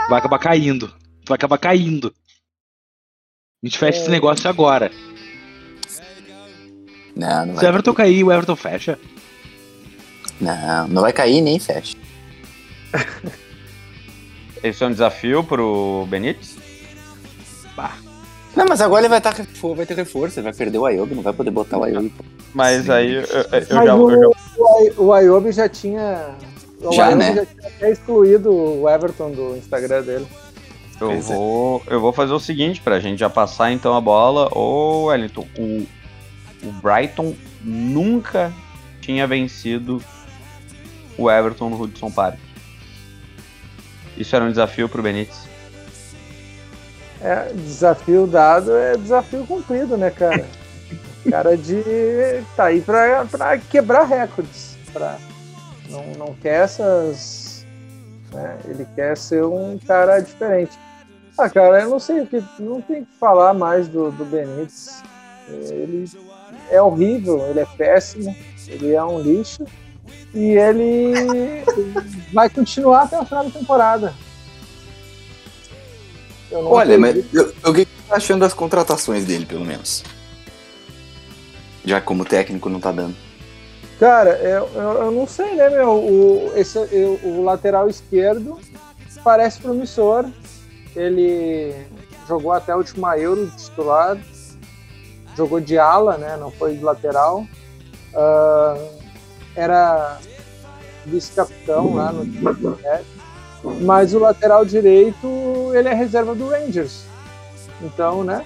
Vai 0.09 0.19
acabar 0.19 0.39
caindo. 0.39 0.89
Tu 0.89 1.29
vai 1.29 1.35
acabar 1.35 1.57
caindo. 1.57 2.13
A 3.63 3.67
gente 3.67 3.77
fecha 3.77 3.99
é... 3.99 4.01
esse 4.01 4.11
negócio 4.11 4.49
agora. 4.49 4.91
Não, 7.19 7.45
não 7.47 7.57
Se 7.57 7.65
o 7.65 7.67
Everton 7.67 7.93
cair, 7.93 8.23
o 8.23 8.31
Everton 8.31 8.55
fecha? 8.55 8.97
Não, 10.39 10.87
não 10.87 11.01
vai 11.01 11.11
cair 11.11 11.41
nem 11.41 11.59
fecha. 11.59 11.97
Esse 14.63 14.83
é 14.83 14.87
um 14.87 14.91
desafio 14.91 15.43
pro 15.43 16.07
Benítez? 16.09 16.55
Bah. 17.75 17.97
Não, 18.55 18.65
mas 18.67 18.79
agora 18.81 19.01
ele 19.01 19.09
vai, 19.09 19.19
tá, 19.19 19.33
vai 19.75 19.85
ter 19.85 19.95
reforço, 19.95 20.39
ele 20.39 20.45
vai 20.45 20.53
perder 20.53 20.77
o 20.77 20.85
Ayobi, 20.85 21.15
não 21.15 21.21
vai 21.21 21.33
poder 21.33 21.51
botar 21.51 21.77
o 21.77 21.83
Ayobi. 21.83 22.13
Mas 22.53 22.85
Sim. 22.85 22.91
aí 22.91 23.13
eu, 23.15 23.21
eu, 23.21 23.45
mas 23.51 23.67
já, 23.67 23.95
o, 23.95 24.11
eu 24.11 24.33
já... 24.33 25.01
o 25.01 25.13
Ayobi 25.13 25.51
já 25.51 25.69
tinha. 25.69 26.35
O 26.81 26.91
já, 26.93 27.07
Ayobi 27.07 27.19
né? 27.19 27.35
já 27.35 27.45
tinha 27.45 27.67
até 27.67 27.91
excluído 27.91 28.53
o 28.53 28.89
Everton 28.89 29.31
do 29.31 29.57
Instagram 29.57 30.01
dele. 30.03 30.27
Eu 30.99 31.11
é. 31.11 31.17
vou, 31.17 31.83
eu 31.87 31.99
vou 31.99 32.11
fazer 32.11 32.33
o 32.33 32.39
seguinte, 32.39 32.81
pra 32.81 32.99
gente 32.99 33.19
já 33.19 33.29
passar 33.29 33.71
então 33.71 33.93
a 33.93 34.01
bola. 34.01 34.49
Ô, 34.57 35.05
Wellington, 35.05 35.47
o, 35.57 35.85
o 36.63 36.71
Brighton 36.71 37.35
nunca 37.61 38.53
tinha 39.01 39.25
vencido 39.25 40.03
o 41.17 41.29
Everton 41.29 41.69
no 41.69 41.81
Hudson 41.81 42.11
Park. 42.11 42.39
Isso 44.17 44.35
era 44.35 44.45
um 44.45 44.49
desafio 44.49 44.89
pro 44.89 45.01
Benítez. 45.01 45.47
É, 47.21 47.51
desafio 47.53 48.25
dado 48.25 48.75
é 48.75 48.95
desafio 48.95 49.45
cumprido, 49.45 49.97
né, 49.97 50.09
cara? 50.09 50.45
cara 51.29 51.57
de. 51.57 51.83
tá 52.55 52.65
aí 52.65 52.81
pra 52.81 53.57
quebrar 53.69 54.03
recordes. 54.03 54.77
Pra, 54.93 55.17
não, 55.89 56.05
não 56.13 56.33
quer 56.35 56.63
essas. 56.63 57.65
Né, 58.31 58.57
ele 58.65 58.87
quer 58.95 59.17
ser 59.17 59.43
um 59.43 59.77
cara 59.85 60.19
diferente. 60.19 60.77
Ah, 61.37 61.49
cara, 61.49 61.81
eu 61.81 61.89
não 61.89 61.99
sei 61.99 62.21
o 62.21 62.27
que. 62.27 62.43
Não 62.59 62.81
tem 62.81 63.03
que 63.03 63.11
falar 63.19 63.53
mais 63.53 63.87
do, 63.87 64.11
do 64.11 64.25
Benítez. 64.25 65.03
Ele 65.47 66.05
é 66.69 66.81
horrível, 66.81 67.47
ele 67.49 67.59
é 67.59 67.65
péssimo, 67.65 68.35
ele 68.67 68.93
é 68.93 69.03
um 69.03 69.21
lixo. 69.21 69.63
E 70.33 70.51
ele 70.51 71.63
vai 72.33 72.49
continuar 72.49 73.03
até 73.03 73.19
o 73.19 73.25
final 73.25 73.45
da 73.45 73.51
temporada. 73.51 74.13
Olha, 76.51 76.97
mas 76.97 77.17
o 77.17 77.73
que 77.73 77.81
você 77.81 77.87
tá 78.07 78.15
achando 78.15 78.39
das 78.41 78.53
contratações 78.53 79.25
dele, 79.25 79.45
pelo 79.45 79.65
menos? 79.65 80.03
Já 81.85 82.01
como 82.01 82.25
técnico 82.25 82.69
não 82.69 82.79
tá 82.79 82.91
dando. 82.91 83.15
Cara, 83.99 84.31
eu, 84.37 84.69
eu, 84.73 85.03
eu 85.03 85.11
não 85.11 85.27
sei, 85.27 85.55
né, 85.55 85.69
meu? 85.69 85.91
O, 85.91 86.51
esse, 86.55 86.77
eu, 86.77 87.19
o 87.23 87.43
lateral 87.43 87.89
esquerdo 87.89 88.59
parece 89.23 89.59
promissor. 89.59 90.25
Ele 90.95 91.75
jogou 92.27 92.51
até 92.51 92.71
a 92.71 92.77
última 92.77 93.17
Euro 93.17 93.51
titular. 93.57 94.17
Jogou 95.39 95.61
de 95.61 95.77
ala, 95.77 96.17
né? 96.17 96.35
Não 96.35 96.51
foi 96.51 96.75
de 96.75 96.83
lateral. 96.83 97.47
Uh, 98.13 98.99
era 99.55 100.19
vice-capitão 101.05 101.95
lá 101.95 102.11
no 102.11 102.25
time 102.25 102.53
do 102.55 102.77
mas 103.81 104.13
o 104.13 104.19
lateral 104.19 104.65
direito, 104.65 105.27
ele 105.73 105.87
é 105.87 105.93
reserva 105.93 106.35
do 106.35 106.49
Rangers. 106.49 107.05
Então, 107.81 108.21
né? 108.21 108.45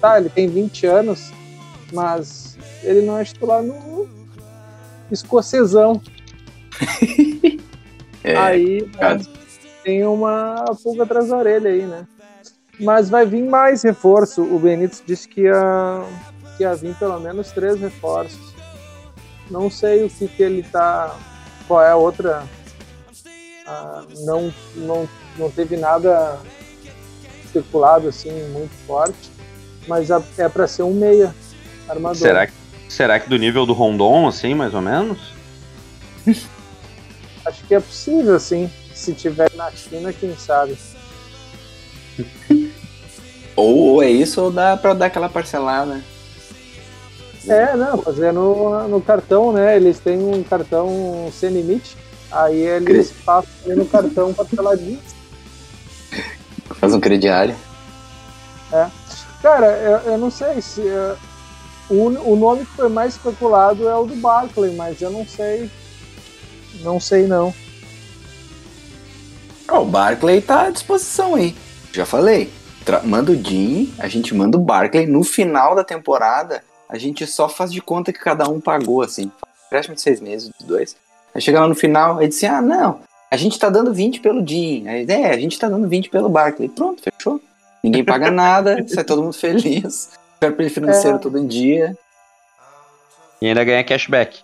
Tá, 0.00 0.18
ele 0.18 0.30
tem 0.30 0.48
20 0.48 0.86
anos, 0.86 1.30
mas 1.92 2.56
ele 2.82 3.02
não 3.02 3.18
é 3.18 3.24
titular 3.24 3.62
no 3.62 4.08
escocesão. 5.10 6.00
é, 8.24 8.36
aí 8.36 8.90
né, 8.98 9.20
tem 9.84 10.06
uma 10.06 10.64
pulga 10.82 11.02
atrás 11.02 11.28
da 11.28 11.36
orelha 11.36 11.70
aí, 11.70 11.82
né? 11.82 12.06
Mas 12.80 13.10
vai 13.10 13.26
vir 13.26 13.42
mais 13.42 13.82
reforço. 13.82 14.42
O 14.42 14.58
Benítez 14.58 15.02
disse 15.06 15.28
que 15.28 15.42
ia, 15.42 16.02
que 16.56 16.62
ia 16.62 16.74
vir 16.74 16.94
pelo 16.96 17.20
menos 17.20 17.50
três 17.50 17.78
reforços. 17.78 18.54
Não 19.50 19.70
sei 19.70 20.04
o 20.04 20.10
que, 20.10 20.28
que 20.28 20.42
ele 20.42 20.62
tá. 20.62 21.14
Qual 21.66 21.82
é 21.82 21.90
a 21.90 21.96
outra 21.96 22.44
ah, 23.70 24.02
não, 24.20 24.52
não, 24.74 25.08
não 25.38 25.48
teve 25.48 25.76
nada 25.76 26.40
especulado 27.44 28.08
assim 28.08 28.32
muito 28.48 28.72
forte, 28.84 29.30
mas 29.86 30.08
é 30.10 30.48
para 30.48 30.66
ser 30.66 30.82
um 30.82 30.92
meia 30.92 31.32
armador. 31.88 32.16
Será 32.16 32.48
que, 32.48 32.52
será 32.88 33.20
que 33.20 33.28
do 33.28 33.36
nível 33.36 33.64
do 33.64 33.72
Rondon, 33.72 34.26
assim, 34.26 34.54
mais 34.54 34.74
ou 34.74 34.80
menos? 34.80 35.32
Acho 37.46 37.64
que 37.64 37.74
é 37.74 37.80
possível, 37.80 38.40
sim. 38.40 38.68
Se 38.92 39.14
tiver 39.14 39.50
na 39.54 39.70
China, 39.70 40.12
quem 40.12 40.36
sabe. 40.36 40.76
ou, 43.60 43.94
ou 43.94 44.02
é 44.02 44.10
isso, 44.10 44.42
ou 44.42 44.50
dá 44.50 44.76
para 44.76 44.94
dar 44.94 45.06
aquela 45.06 45.28
parcelada. 45.28 46.00
É, 47.48 47.74
não, 47.74 47.98
fazer 48.02 48.32
no, 48.32 48.86
no 48.88 49.00
cartão, 49.00 49.52
né? 49.52 49.76
Eles 49.76 49.98
têm 49.98 50.18
um 50.18 50.42
cartão 50.42 51.30
sem 51.32 51.50
limite. 51.50 51.96
Aí 52.30 52.60
eles 52.60 53.12
passam 53.24 53.50
ali 53.64 53.74
no 53.76 53.86
cartão 53.86 54.32
parceladinho. 54.32 55.00
Faz 56.78 56.94
um 56.94 57.00
crediário. 57.00 57.56
É. 58.72 58.86
Cara, 59.42 59.66
eu, 59.66 60.12
eu 60.12 60.18
não 60.18 60.30
sei 60.30 60.60
se. 60.60 60.80
Uh, 60.80 61.16
o, 61.88 62.32
o 62.32 62.36
nome 62.36 62.64
que 62.64 62.72
foi 62.72 62.88
mais 62.88 63.14
especulado 63.14 63.88
é 63.88 63.96
o 63.96 64.04
do 64.04 64.14
Barclay, 64.16 64.74
mas 64.76 65.00
eu 65.00 65.10
não 65.10 65.26
sei. 65.26 65.70
Não 66.82 67.00
sei 67.00 67.26
não. 67.26 67.52
Oh, 69.68 69.78
o 69.78 69.84
Barclay 69.86 70.40
tá 70.40 70.66
à 70.66 70.70
disposição 70.70 71.34
aí. 71.34 71.56
Já 71.92 72.06
falei. 72.06 72.52
Tra 72.84 73.02
manda 73.02 73.32
o 73.32 73.36
Dean, 73.36 73.86
a 73.98 74.08
gente 74.08 74.34
manda 74.34 74.56
o 74.56 74.60
Barclay 74.60 75.06
no 75.06 75.22
final 75.22 75.74
da 75.74 75.84
temporada. 75.84 76.62
A 76.88 76.98
gente 76.98 77.26
só 77.26 77.48
faz 77.48 77.72
de 77.72 77.80
conta 77.80 78.12
que 78.12 78.18
cada 78.18 78.48
um 78.48 78.60
pagou, 78.60 79.02
assim. 79.02 79.30
Empréstimo 79.66 79.94
de 79.94 80.00
seis 80.00 80.20
meses, 80.20 80.50
dos 80.58 80.66
dois. 80.66 80.96
Aí 81.34 81.40
chega 81.40 81.60
lá 81.60 81.68
no 81.68 81.74
final, 81.74 82.18
aí 82.18 82.26
disse, 82.26 82.46
ah, 82.46 82.60
não, 82.60 83.00
a 83.30 83.36
gente 83.36 83.58
tá 83.58 83.70
dando 83.70 83.94
20 83.94 84.20
pelo 84.20 84.42
Dean. 84.42 84.90
Aí, 84.90 85.06
é, 85.08 85.30
a 85.30 85.38
gente 85.38 85.58
tá 85.58 85.68
dando 85.68 85.88
20 85.88 86.10
pelo 86.10 86.28
Barkley. 86.28 86.68
Pronto, 86.68 87.02
fechou. 87.02 87.40
Ninguém 87.82 88.04
paga 88.04 88.30
nada, 88.32 88.84
sai 88.88 89.04
todo 89.04 89.22
mundo 89.22 89.34
feliz. 89.34 90.10
Fair 90.40 90.56
play 90.56 90.68
financeiro 90.68 91.16
é. 91.16 91.20
todo 91.20 91.38
em 91.38 91.46
dia. 91.46 91.96
E 93.40 93.46
ainda 93.46 93.62
ganha 93.62 93.84
cashback. 93.84 94.40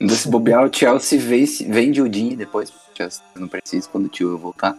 Ainda 0.00 0.14
se 0.14 0.28
bobear, 0.28 0.64
o 0.64 0.74
Chelsea 0.74 1.20
vende 1.20 2.00
o 2.00 2.08
Dean 2.08 2.34
depois. 2.34 2.72
Chelsea 2.94 3.22
não 3.36 3.48
precisa 3.48 3.88
quando 3.90 4.06
o 4.06 4.08
tio 4.08 4.38
voltar. 4.38 4.76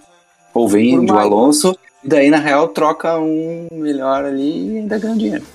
Ou 0.53 0.67
vende 0.67 1.11
o 1.11 1.17
Alonso, 1.17 1.77
e 2.03 2.09
daí 2.09 2.29
na 2.29 2.37
real 2.37 2.67
troca 2.69 3.19
um 3.19 3.67
melhor 3.71 4.25
ali 4.25 4.73
e 4.73 4.77
ainda 4.79 4.97
ganha 4.97 5.15
dinheiro. 5.15 5.45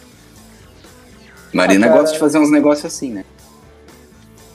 Marina 1.52 1.86
ah, 1.86 1.90
gosta 1.90 2.12
de 2.12 2.18
fazer 2.18 2.38
uns 2.38 2.50
negócios 2.50 2.84
assim, 2.84 3.12
né? 3.12 3.24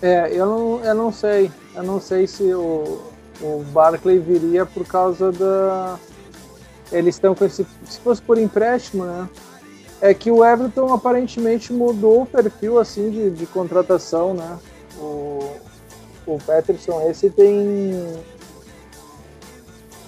É, 0.02 0.32
eu 0.34 0.46
não, 0.46 0.86
eu 0.86 0.96
não 0.96 1.12
sei. 1.12 1.52
Eu 1.76 1.84
não 1.84 2.00
sei 2.00 2.26
se 2.26 2.44
o, 2.54 3.02
o 3.42 3.64
Barclay 3.72 4.18
viria 4.18 4.66
por 4.66 4.86
causa 4.86 5.32
da. 5.32 6.00
Eles 6.92 7.16
estão 7.16 7.36
com 7.36 7.46
esse. 7.46 7.66
Se 7.86 8.00
fosse 8.00 8.22
por 8.22 8.38
empréstimo, 8.38 9.06
né? 9.06 9.30
É 10.00 10.14
que 10.14 10.32
o 10.32 10.44
Everton 10.44 10.92
aparentemente 10.94 11.72
mudou 11.72 12.24
o 12.24 12.26
perfil 12.26 12.80
assim 12.80 13.12
de, 13.12 13.30
de 13.30 13.46
contratação, 13.46 14.34
né? 14.34 14.58
O, 15.02 15.60
o 16.28 16.38
Peterson, 16.40 17.10
esse 17.10 17.30
tem. 17.30 18.24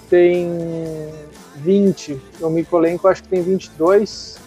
Tem 0.08 0.48
20. 1.56 2.20
O 2.40 2.50
Mikolenko 2.50 3.08
acho 3.08 3.22
que 3.22 3.28
tem 3.28 3.42
22. 3.42 4.38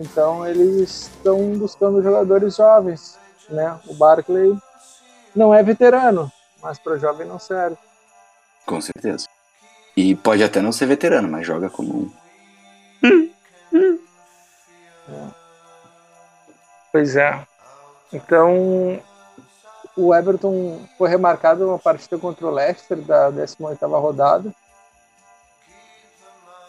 Então 0.00 0.46
eles 0.46 1.02
estão 1.02 1.38
buscando 1.58 2.02
jogadores 2.02 2.56
jovens, 2.56 3.18
né? 3.48 3.78
O 3.86 3.94
Barclay 3.94 4.56
não 5.34 5.54
é 5.54 5.62
veterano, 5.62 6.30
mas 6.62 6.78
para 6.78 6.96
jovem 6.96 7.26
não 7.26 7.38
serve. 7.38 7.76
Com 8.66 8.80
certeza. 8.80 9.26
E 9.96 10.14
pode 10.16 10.42
até 10.42 10.62
não 10.62 10.72
ser 10.72 10.86
veterano, 10.86 11.28
mas 11.28 11.46
joga 11.46 11.68
como 11.70 11.94
um. 11.94 12.12
É. 15.08 15.26
Pois 16.92 17.16
é. 17.16 17.44
Então, 18.12 19.00
o 19.96 20.14
Everton 20.14 20.80
foi 20.96 21.08
remarcado 21.08 21.66
uma 21.66 21.78
partida 21.78 22.18
contra 22.18 22.46
o 22.46 22.50
Leicester 22.50 22.98
da 22.98 23.30
18ª 23.30 24.00
rodada. 24.00 24.52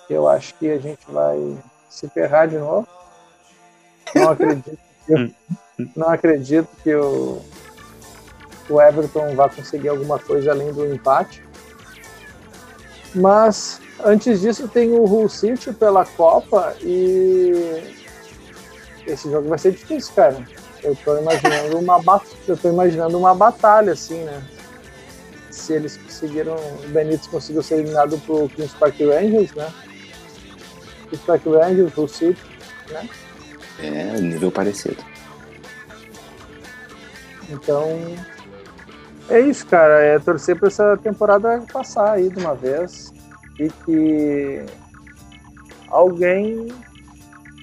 Eu 0.10 0.28
acho 0.28 0.54
que 0.56 0.70
a 0.70 0.78
gente 0.78 1.10
vai 1.10 1.58
se 1.90 2.08
ferrar 2.10 2.48
de 2.48 2.58
novo. 2.58 2.88
Não 4.14 4.30
acredito 4.32 4.78
que, 5.06 5.14
eu, 5.14 5.32
não 5.96 6.10
acredito 6.10 6.70
que 6.84 6.94
o, 6.94 7.42
o 8.70 8.82
Everton 8.82 9.36
vá 9.36 9.50
conseguir 9.50 9.90
alguma 9.90 10.20
coisa 10.20 10.52
além 10.52 10.74
do 10.74 10.86
empate. 10.94 11.44
Mas 13.16 13.80
antes 14.04 14.42
disso 14.42 14.68
tem 14.68 14.92
o 14.92 15.04
Hull 15.04 15.30
City 15.30 15.72
pela 15.72 16.06
Copa 16.06 16.76
e 16.82 18.04
esse 19.08 19.30
jogo 19.30 19.50
vai 19.50 19.58
ser 19.58 19.72
difícil, 19.72 20.14
cara. 20.14 20.63
Eu 20.84 20.96
tô 21.04 21.18
imaginando 21.18 21.80
uma 21.80 22.22
eu 22.48 22.58
tô 22.58 22.70
imaginando 22.70 23.18
uma 23.18 23.34
batalha 23.34 23.94
assim, 23.94 24.24
né? 24.24 24.44
Se 25.50 25.74
eles 25.74 25.98
conseguiram, 25.98 26.56
o 26.56 26.88
Benítez 26.90 27.28
conseguiu 27.28 27.64
ser 27.64 27.76
eliminado 27.76 28.18
pro 28.20 28.50
Queen's 28.50 28.74
Park 28.74 29.00
Rangers, 29.00 29.54
né? 29.54 29.72
Queen's 31.10 31.26
Park 31.26 31.46
Rangers, 31.46 31.96
Hull 31.96 32.08
City, 32.08 32.42
né? 32.90 33.08
É, 33.80 34.20
nível 34.20 34.52
parecido. 34.52 35.04
Então, 37.50 38.16
É 39.30 39.40
isso, 39.40 39.66
cara. 39.66 40.02
É 40.02 40.20
torcer 40.20 40.58
para 40.58 40.68
essa 40.68 40.98
temporada 40.98 41.64
passar 41.72 42.14
aí 42.14 42.30
de 42.30 42.40
uma 42.40 42.56
vez 42.56 43.14
e 43.60 43.70
que 43.70 44.66
alguém 45.88 46.68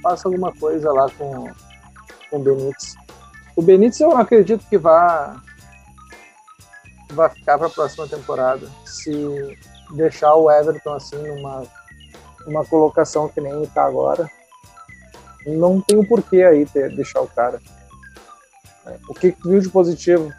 faça 0.02 0.28
alguma 0.28 0.52
coisa 0.52 0.90
lá 0.92 1.10
com, 1.18 1.50
com 2.30 2.36
o 2.36 2.40
Benítez. 2.40 2.96
O 3.60 3.62
Benítez 3.62 4.00
eu 4.00 4.16
acredito 4.16 4.64
que 4.70 4.78
vá, 4.78 5.38
vá 7.12 7.28
ficar 7.28 7.58
para 7.58 7.66
a 7.66 7.70
próxima 7.70 8.08
temporada. 8.08 8.66
Se 8.86 9.12
deixar 9.90 10.34
o 10.34 10.50
Everton 10.50 10.94
assim 10.94 11.18
numa 11.18 11.64
uma 12.46 12.64
colocação 12.64 13.28
que 13.28 13.38
nem 13.38 13.62
está 13.62 13.84
agora, 13.84 14.26
não 15.44 15.78
tem 15.78 15.98
o 15.98 16.00
um 16.00 16.06
porquê 16.06 16.42
aí 16.42 16.64
ter, 16.64 16.96
deixar 16.96 17.20
o 17.20 17.26
cara. 17.26 17.60
O 19.06 19.12
que 19.12 19.36
viu 19.44 19.60
de 19.60 19.68
positivo? 19.68 20.32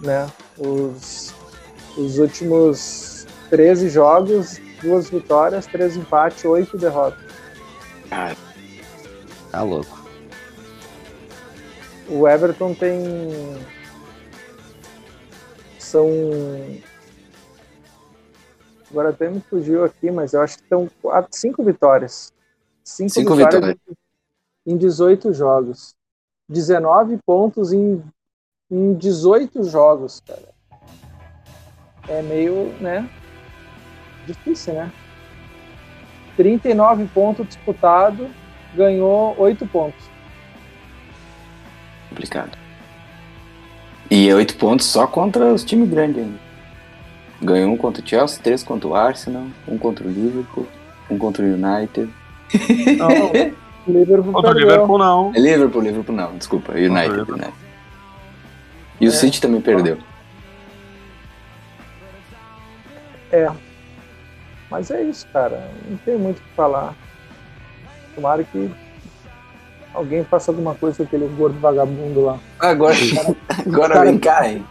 Né? 0.00 0.28
Os, 0.58 1.32
os 1.96 2.18
últimos 2.18 3.28
13 3.48 3.88
jogos, 3.90 4.60
duas 4.82 5.08
vitórias, 5.08 5.68
três 5.68 5.96
empates, 5.96 6.44
oito 6.44 6.76
derrotas. 6.76 7.22
Cara, 8.08 8.36
tá 9.52 9.62
louco. 9.62 9.99
O 12.10 12.28
Everton 12.28 12.74
tem. 12.74 12.98
São. 15.78 16.08
Agora 18.90 19.10
até 19.10 19.30
me 19.30 19.40
fugiu 19.40 19.84
aqui, 19.84 20.10
mas 20.10 20.32
eu 20.32 20.40
acho 20.42 20.56
que 20.58 20.64
estão 20.64 20.88
quatro, 21.00 21.30
cinco 21.32 21.62
vitórias. 21.62 22.32
Cinco, 22.82 23.10
cinco 23.10 23.34
vitórias, 23.36 23.74
vitórias 23.74 23.98
em 24.66 24.76
18 24.76 25.32
jogos. 25.32 25.94
19 26.48 27.18
pontos 27.24 27.72
em, 27.72 28.02
em 28.70 28.94
18 28.94 29.62
jogos, 29.64 30.20
cara. 30.26 30.48
É 32.08 32.22
meio, 32.22 32.72
né? 32.80 33.08
Difícil, 34.26 34.74
né? 34.74 34.92
39 36.36 37.06
pontos 37.08 37.46
disputado, 37.46 38.28
ganhou 38.74 39.38
8 39.38 39.66
pontos. 39.66 40.09
Complicado. 42.10 42.58
E 44.10 44.32
8 44.32 44.56
pontos 44.56 44.86
só 44.86 45.06
contra 45.06 45.46
os 45.46 45.64
times 45.64 45.88
grandes 45.88 46.18
ainda. 46.18 46.38
Ganhou 47.40 47.72
um 47.72 47.76
contra 47.76 48.04
o 48.04 48.06
Chelsea, 48.06 48.42
três 48.42 48.62
contra 48.62 48.86
o 48.86 48.94
Arsenal, 48.94 49.46
um 49.66 49.78
contra 49.78 50.06
o 50.06 50.10
Liverpool, 50.10 50.66
um 51.10 51.16
contra 51.16 51.42
o 51.42 51.46
United. 51.46 52.12
Não, 52.98 53.08
Liverpool 53.88 54.32
contra 54.32 54.50
o 54.50 54.58
Liverpool 54.58 54.98
não. 54.98 55.32
É 55.34 55.38
Liverpool, 55.38 55.82
Liverpool 55.82 56.14
não, 56.14 56.36
desculpa. 56.36 56.72
United, 56.72 57.30
United. 57.30 57.52
E 59.00 59.06
o 59.06 59.08
é. 59.08 59.12
City 59.12 59.40
também 59.40 59.60
perdeu. 59.60 59.98
É. 63.32 63.50
Mas 64.70 64.90
é 64.90 65.02
isso, 65.02 65.26
cara. 65.32 65.70
Não 65.88 65.96
tem 65.98 66.18
muito 66.18 66.38
o 66.38 66.42
que 66.42 66.50
falar. 66.50 66.94
Tomara 68.14 68.44
que 68.44 68.70
alguém 69.94 70.24
faça 70.24 70.50
alguma 70.50 70.74
coisa 70.74 70.98
com 70.98 71.02
aquele 71.02 71.26
gordo 71.28 71.58
vagabundo 71.58 72.24
lá. 72.24 72.38
Agora, 72.58 72.94
cara, 72.94 73.36
agora 73.66 73.94
cara, 73.94 74.04
vem 74.10 74.18
cá, 74.18 74.48
hein? 74.48 74.66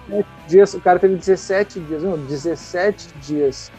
Dias, 0.47 0.73
o 0.73 0.81
cara 0.81 0.99
teve 0.99 1.15
17 1.15 1.79
dias, 1.81 2.03
não, 2.03 2.17
17 2.17 3.13
dias. 3.21 3.71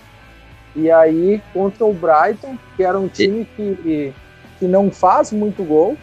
E 0.75 0.91
aí, 0.91 1.43
contra 1.53 1.85
o 1.85 1.93
Brighton, 1.93 2.57
que 2.77 2.85
era 2.85 2.99
um 2.99 3.09
time 3.09 3.45
que, 3.57 4.15
que 4.59 4.67
não 4.67 4.91
faz 4.91 5.33
muito 5.33 5.65
gol, 5.65 5.97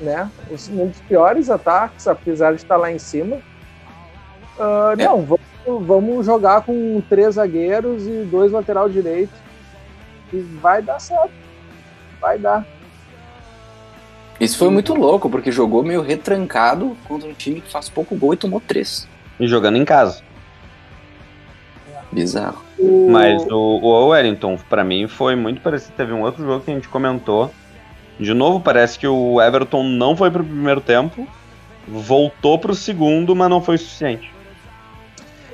né? 0.00 0.30
Um 0.70 0.88
dos 0.88 1.00
piores 1.02 1.48
ataques, 1.48 2.08
apesar 2.08 2.52
de 2.52 2.56
estar 2.56 2.76
lá 2.76 2.90
em 2.90 2.98
cima. 2.98 3.36
Uh, 4.58 4.98
é. 4.98 5.04
Não, 5.04 5.22
vamos, 5.22 5.86
vamos 5.86 6.26
jogar 6.26 6.62
com 6.62 7.02
três 7.08 7.34
zagueiros 7.34 8.06
e 8.06 8.26
dois 8.30 8.50
lateral 8.50 8.88
direito. 8.88 9.32
E 10.32 10.38
vai 10.38 10.82
dar 10.82 10.98
certo. 10.98 11.30
Vai 12.20 12.38
dar. 12.38 12.66
Isso 14.40 14.58
foi 14.58 14.68
muito 14.68 14.94
louco, 14.94 15.30
porque 15.30 15.50
jogou 15.50 15.82
meio 15.82 16.02
retrancado 16.02 16.96
contra 17.08 17.28
um 17.28 17.32
time 17.32 17.60
que 17.60 17.70
faz 17.70 17.88
pouco 17.88 18.14
gol 18.16 18.34
e 18.34 18.36
tomou 18.36 18.60
três. 18.60 19.08
E 19.40 19.46
jogando 19.46 19.76
em 19.76 19.84
casa. 19.84 20.22
Bizarro. 22.12 22.62
Mas 23.10 23.42
o, 23.50 23.80
o 23.82 24.08
Wellington, 24.08 24.58
para 24.68 24.84
mim, 24.84 25.06
foi 25.08 25.34
muito 25.34 25.60
parecido. 25.60 25.94
Teve 25.96 26.12
um 26.12 26.22
outro 26.22 26.44
jogo 26.44 26.64
que 26.64 26.70
a 26.70 26.74
gente 26.74 26.88
comentou. 26.88 27.50
De 28.18 28.32
novo, 28.32 28.60
parece 28.60 28.98
que 28.98 29.06
o 29.06 29.40
Everton 29.40 29.82
não 29.82 30.16
foi 30.16 30.30
pro 30.30 30.44
primeiro 30.44 30.80
tempo, 30.80 31.26
voltou 31.86 32.58
pro 32.58 32.74
segundo, 32.74 33.36
mas 33.36 33.50
não 33.50 33.60
foi 33.60 33.76
suficiente. 33.76 34.32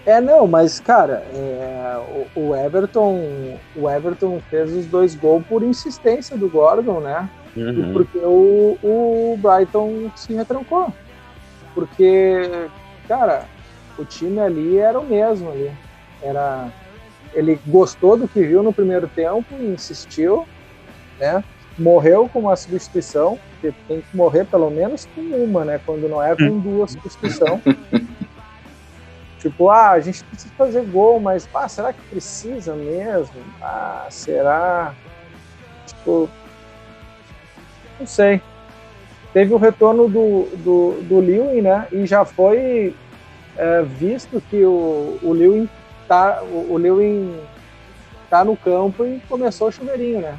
É, 0.07 0.21
não, 0.21 0.47
mas, 0.47 0.81
cara, 0.81 1.25
é, 1.33 2.27
o, 2.37 2.41
o, 2.41 2.57
Everton 2.57 3.59
o 3.77 3.89
Everton 3.89 4.41
fez 4.51 4.73
os 4.73 4.87
dois 4.87 5.15
gols 5.15 5.45
por 5.49 5.63
insistência 5.63 6.37
do 6.37 6.49
Gordon, 6.49 7.01
né? 7.01 7.29
Uhum. 7.57 7.91
E 7.91 7.93
porque 7.93 8.19
o, 8.19 8.79
o 8.83 9.39
Brighton 9.39 10.11
se 10.17 10.33
retrancou. 10.35 10.93
Porque, 11.75 12.69
cara, 13.09 13.47
o 13.99 14.05
time 14.05 14.41
ali 14.41 14.79
era 14.79 14.99
o 14.99 15.05
mesmo 15.05 15.51
ali. 15.51 15.71
Era, 16.23 16.69
ele 17.35 17.59
gostou 17.67 18.17
do 18.17 18.29
que 18.29 18.43
viu 18.43 18.63
no 18.63 18.73
primeiro 18.73 19.09
tempo 19.09 19.47
e 19.59 19.67
insistiu, 19.67 20.47
né? 21.19 21.43
Morreu 21.79 22.29
com 22.29 22.41
uma 22.41 22.57
substituição, 22.57 23.39
porque 23.53 23.75
tem 23.89 24.01
que 24.03 24.17
morrer 24.17 24.45
pelo 24.45 24.71
menos 24.71 25.09
com 25.15 25.21
uma, 25.21 25.65
né? 25.65 25.81
Quando 25.85 26.09
não 26.09 26.23
é 26.23 26.37
com 26.37 26.59
duas 26.59 26.93
substituições. 26.93 27.61
tipo, 29.41 29.71
ah, 29.71 29.91
a 29.91 30.01
gente 30.01 30.23
precisa 30.25 30.55
fazer 30.57 30.85
gol, 30.85 31.19
mas 31.19 31.49
ah, 31.55 31.69
será 31.69 31.93
que 31.93 32.01
precisa 32.03 32.75
mesmo? 32.75 33.35
Ah, 33.61 34.07
será? 34.11 34.95
Tipo, 35.87 36.29
não 38.03 38.07
sei. 38.07 38.41
Teve 39.33 39.55
o 39.55 39.57
retorno 39.57 40.09
do, 40.09 40.49
do, 40.59 41.03
do 41.03 41.21
Lewin, 41.21 41.63
né? 41.63 41.87
E 41.91 42.05
já 42.07 42.25
foi 42.25 42.95
é, 43.57 43.83
visto 43.83 44.43
que 44.51 44.63
o, 44.65 45.19
o 45.23 45.33
Lewin 45.33 45.69
tá, 46.07 46.43
o, 46.43 46.73
o 46.73 46.77
Lewin 46.77 47.41
tá 48.29 48.45
no 48.45 48.57
campo 48.57 49.07
e 49.07 49.21
começou 49.29 49.69
o 49.69 49.73
chuveirinho, 49.73 50.21
né? 50.21 50.39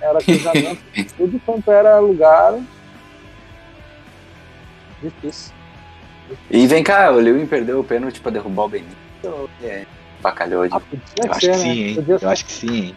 Era 0.00 0.20
cruzamento, 0.20 0.82
tudo 1.16 1.40
quanto 1.44 1.70
era 1.70 1.98
lugar. 1.98 2.54
Difícil. 5.02 5.52
E 6.50 6.66
vem 6.66 6.82
cá, 6.82 7.10
o 7.10 7.16
Lewin 7.16 7.46
perdeu 7.46 7.80
o 7.80 7.84
pênalti 7.84 8.20
pra 8.20 8.30
derrubar 8.30 8.64
o 8.64 8.68
Benito. 8.68 8.96
É, 9.62 9.84
bacalhou 10.20 10.68
de... 10.68 10.74
Ah, 10.74 10.80
eu, 11.24 11.32
acho 11.32 11.40
que 11.40 11.54
sim, 11.54 11.70
hein? 11.70 12.04
eu 12.20 12.28
acho 12.28 12.44
que 12.44 12.52
sim, 12.52 12.76
hein? 12.76 12.96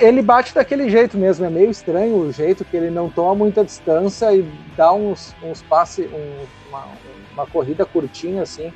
Ele 0.00 0.22
bate 0.22 0.54
daquele 0.54 0.90
jeito 0.90 1.16
mesmo, 1.16 1.44
é 1.44 1.50
meio 1.50 1.70
estranho 1.70 2.16
o 2.16 2.32
jeito 2.32 2.64
que 2.64 2.76
ele 2.76 2.90
não 2.90 3.08
toma 3.08 3.34
muita 3.34 3.64
distância 3.64 4.34
e 4.34 4.44
dá 4.76 4.92
uns, 4.92 5.34
uns 5.42 5.62
passes, 5.62 6.10
um, 6.12 6.68
uma, 6.68 6.84
uma 7.32 7.46
corrida 7.46 7.84
curtinha 7.84 8.42
assim. 8.42 8.72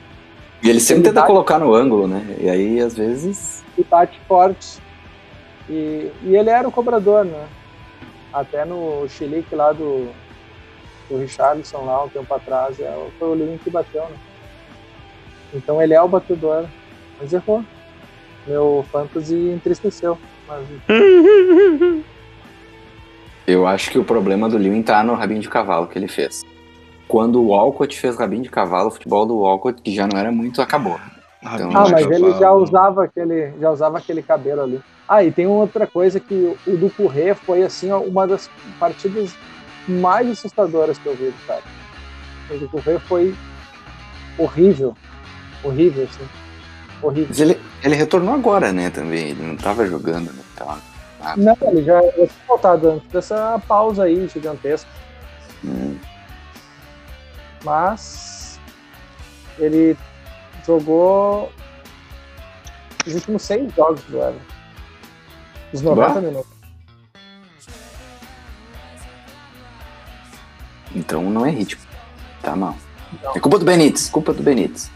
E 0.63 0.71
ele 0.71 0.79
sempre 0.79 1.01
ele 1.01 1.09
tenta 1.09 1.21
bate, 1.23 1.27
colocar 1.27 1.59
no 1.59 1.75
ângulo, 1.75 2.07
né? 2.07 2.37
E 2.39 2.49
aí, 2.49 2.81
às 2.81 2.97
vezes. 2.97 3.65
E 3.77 3.83
bate 3.83 4.21
forte. 4.29 4.81
E, 5.69 6.13
e 6.23 6.37
ele 6.37 6.51
era 6.51 6.69
o 6.69 6.73
cobrador, 6.73 7.25
né? 7.25 7.49
Até 8.33 8.65
no 8.65 9.09
chilique 9.09 9.55
lá 9.57 9.73
do, 9.73 10.09
do 11.11 11.19
Richardson, 11.19 11.85
lá 11.85 12.05
um 12.05 12.09
tempo 12.09 12.33
atrás, 12.33 12.79
é, 12.79 13.07
foi 13.19 13.29
o 13.29 13.35
Lewin 13.35 13.59
que 13.59 13.71
bateu, 13.71 14.03
né? 14.03 14.17
Então 15.53 15.83
ele 15.83 15.95
é 15.95 16.01
o 16.01 16.09
batedor. 16.09 16.67
Mas 17.21 17.33
errou. 17.33 17.65
Meu 18.47 18.85
fantasy 18.93 19.51
entristeceu. 19.51 20.17
Mas... 20.47 20.66
Eu 23.47 23.66
acho 23.66 23.90
que 23.90 23.99
o 23.99 24.05
problema 24.05 24.49
do 24.49 24.57
Lewin 24.57 24.82
tá 24.82 25.03
no 25.03 25.14
rabinho 25.14 25.40
de 25.40 25.49
cavalo 25.49 25.88
que 25.88 25.99
ele 25.99 26.07
fez 26.07 26.43
quando 27.12 27.43
o 27.43 27.49
Walcott 27.49 27.95
fez 28.01 28.16
rabinho 28.16 28.43
de 28.43 28.49
cavalo, 28.49 28.88
o 28.88 28.90
futebol 28.90 29.26
do 29.26 29.36
Walcott, 29.36 29.82
que 29.82 29.95
já 29.95 30.07
não 30.07 30.18
era 30.18 30.32
muito, 30.32 30.62
acabou. 30.62 30.99
Então, 31.43 31.70
ah, 31.74 31.86
mas 31.90 32.11
ele 32.11 32.32
já 32.38 32.51
usava 32.53 33.05
aquele, 33.05 33.53
já 33.61 33.70
usava 33.70 33.99
aquele 33.99 34.22
cabelo 34.22 34.62
ali. 34.62 34.80
Ah, 35.07 35.22
e 35.22 35.30
tem 35.30 35.47
outra 35.47 35.86
coisa 35.86 36.18
que 36.18 36.57
o 36.66 36.74
do 36.74 36.88
Curré 36.88 37.34
foi 37.34 37.64
assim 37.64 37.93
uma 37.93 38.26
das 38.26 38.49
partidas 38.80 39.34
mais 39.86 40.30
assustadoras 40.30 40.97
que 40.97 41.07
eu 41.07 41.14
vi, 41.14 41.34
cara. 41.47 41.61
O 42.51 42.57
do 42.57 42.68
Curré 42.70 42.99
foi 43.01 43.34
horrível, 44.38 44.97
horrível, 45.62 46.05
assim, 46.05 46.24
horrível. 47.03 47.29
Mas 47.29 47.41
ele, 47.41 47.61
ele 47.83 47.95
retornou 47.95 48.35
agora, 48.35 48.73
né? 48.73 48.91
Também 48.91 49.31
ele 49.31 49.43
não 49.43 49.55
estava 49.55 49.87
jogando, 49.87 50.33
né? 50.33 50.43
Tava, 50.57 50.79
Não, 51.37 51.57
ele 51.63 51.85
já 51.85 52.01
tinha 52.13 52.29
voltado 52.47 52.91
antes 52.91 53.09
dessa 53.09 53.61
pausa 53.67 54.05
aí 54.05 54.29
gigantesca. 54.29 54.89
Hum 55.65 55.97
mas 57.65 58.59
ele 59.59 59.97
jogou 60.67 61.53
os 63.07 63.15
últimos 63.15 63.43
seis 63.43 63.73
jogos 63.75 64.03
do 64.05 64.19
Everton. 64.19 64.53
Os 65.73 65.83
90 65.83 66.15
bah. 66.15 66.21
minutos. 66.21 66.53
Então 70.95 71.23
não 71.31 71.47
é 71.47 71.51
ritmo. 71.51 71.81
Tá 72.43 72.55
mal. 72.55 72.77
É 73.35 73.41
culpa 73.41 73.59
do 73.59 73.65
Benítez, 73.65 74.11
culpa 74.11 74.33
do 74.33 74.43
Benítez. 74.43 74.91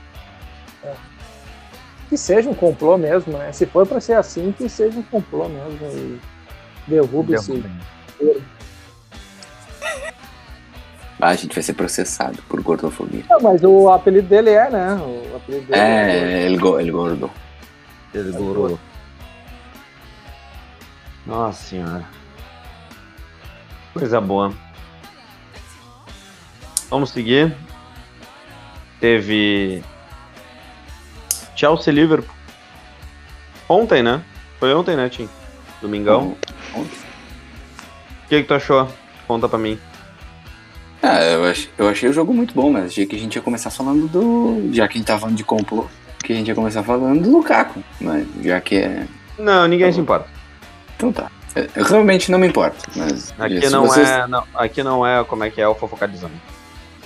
Que 2.08 2.16
seja 2.16 2.48
um 2.48 2.54
complô 2.54 2.96
mesmo, 2.96 3.36
né? 3.36 3.52
Se 3.52 3.66
for 3.66 3.86
pra 3.86 4.00
ser 4.00 4.14
assim, 4.14 4.52
que 4.52 4.68
seja 4.68 4.98
um 4.98 5.02
complô 5.02 5.48
mesmo. 5.48 5.78
E 5.92 6.20
derrube 6.86 7.34
esse. 7.34 7.64
Ah, 11.20 11.28
a 11.28 11.34
gente 11.34 11.54
vai 11.54 11.62
ser 11.62 11.72
processado 11.72 12.42
por 12.42 12.60
gordofobia. 12.60 13.24
Não, 13.28 13.40
mas 13.40 13.62
o 13.64 13.90
apelido 13.90 14.28
dele 14.28 14.50
é, 14.50 14.70
né? 14.70 14.94
O 14.94 15.36
apelido 15.36 15.66
dele 15.66 15.80
é, 15.80 16.10
é 16.10 16.42
ele, 16.42 16.58
go, 16.58 16.78
ele 16.78 16.90
gordo. 16.90 17.30
Ele 18.14 18.32
gordo. 18.32 18.78
Nossa 21.26 21.64
senhora. 21.64 22.04
Coisa 23.92 24.20
boa. 24.20 24.52
Vamos 26.88 27.10
seguir. 27.10 27.56
Teve 29.00 29.82
Chelsea 31.56 31.92
Liverpool. 31.92 32.34
Ontem, 33.68 34.02
né? 34.02 34.22
Foi 34.60 34.72
ontem, 34.72 34.94
né, 34.94 35.08
Tim? 35.08 35.28
Domingão. 35.82 36.36
Ontem. 36.74 36.98
O 38.24 38.28
que, 38.28 38.42
que 38.42 38.48
tu 38.48 38.54
achou? 38.54 38.88
Conta 39.26 39.48
pra 39.48 39.58
mim. 39.58 39.78
Ah, 41.02 41.22
eu, 41.22 41.44
ach, 41.44 41.68
eu 41.76 41.88
achei 41.88 42.08
o 42.08 42.12
jogo 42.12 42.32
muito 42.32 42.54
bom, 42.54 42.70
mas 42.70 42.86
achei 42.86 43.06
que 43.06 43.16
a 43.16 43.18
gente 43.18 43.36
ia 43.36 43.42
começar 43.42 43.70
falando 43.70 44.08
do. 44.08 44.70
Já 44.72 44.86
que 44.86 44.94
a 44.94 44.98
gente 44.98 45.06
tá 45.06 45.18
falando 45.18 45.36
de 45.36 45.44
complô, 45.44 45.86
que 46.22 46.32
a 46.32 46.36
gente 46.36 46.48
ia 46.48 46.54
começar 46.54 46.82
falando 46.82 47.22
do 47.22 47.30
Lukaku. 47.30 47.82
Mas 48.00 48.26
já 48.42 48.60
que 48.60 48.76
é. 48.76 49.06
Não, 49.38 49.66
ninguém 49.66 49.92
se 49.92 50.00
importa. 50.00 50.28
Então 50.96 51.12
tá. 51.12 51.30
Eu 51.74 51.84
realmente 51.84 52.30
não 52.30 52.38
me 52.38 52.46
importo. 52.46 52.76
Mas 52.94 53.32
aqui 53.38 53.68
não 53.70 53.86
vocês... 53.86 54.08
é. 54.08 54.26
Não, 54.26 54.44
aqui 54.54 54.82
não 54.82 55.06
é 55.06 55.24
como 55.24 55.44
é 55.44 55.50
que 55.50 55.60
é 55.60 55.66
o 55.66 55.74
fofocadizando. 55.74 56.34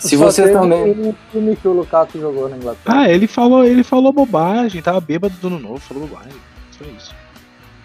Se 0.00 0.16
vocês 0.16 0.50
também. 0.50 0.90
Um 0.90 1.14
time 1.30 1.56
que 1.56 1.68
o 1.68 1.72
Lukaku 1.72 2.18
jogou 2.18 2.48
na 2.48 2.56
Inglaterra. 2.56 3.00
Ah, 3.00 3.08
ele 3.08 3.26
falou, 3.26 3.64
ele 3.64 3.84
falou 3.84 4.12
bobagem, 4.12 4.82
tava 4.82 5.00
bêbado 5.00 5.34
do 5.40 5.46
ano 5.46 5.58
novo, 5.58 5.78
falou 5.78 6.06
bobagem. 6.06 6.32
Foi 6.76 6.88
isso. 6.96 7.14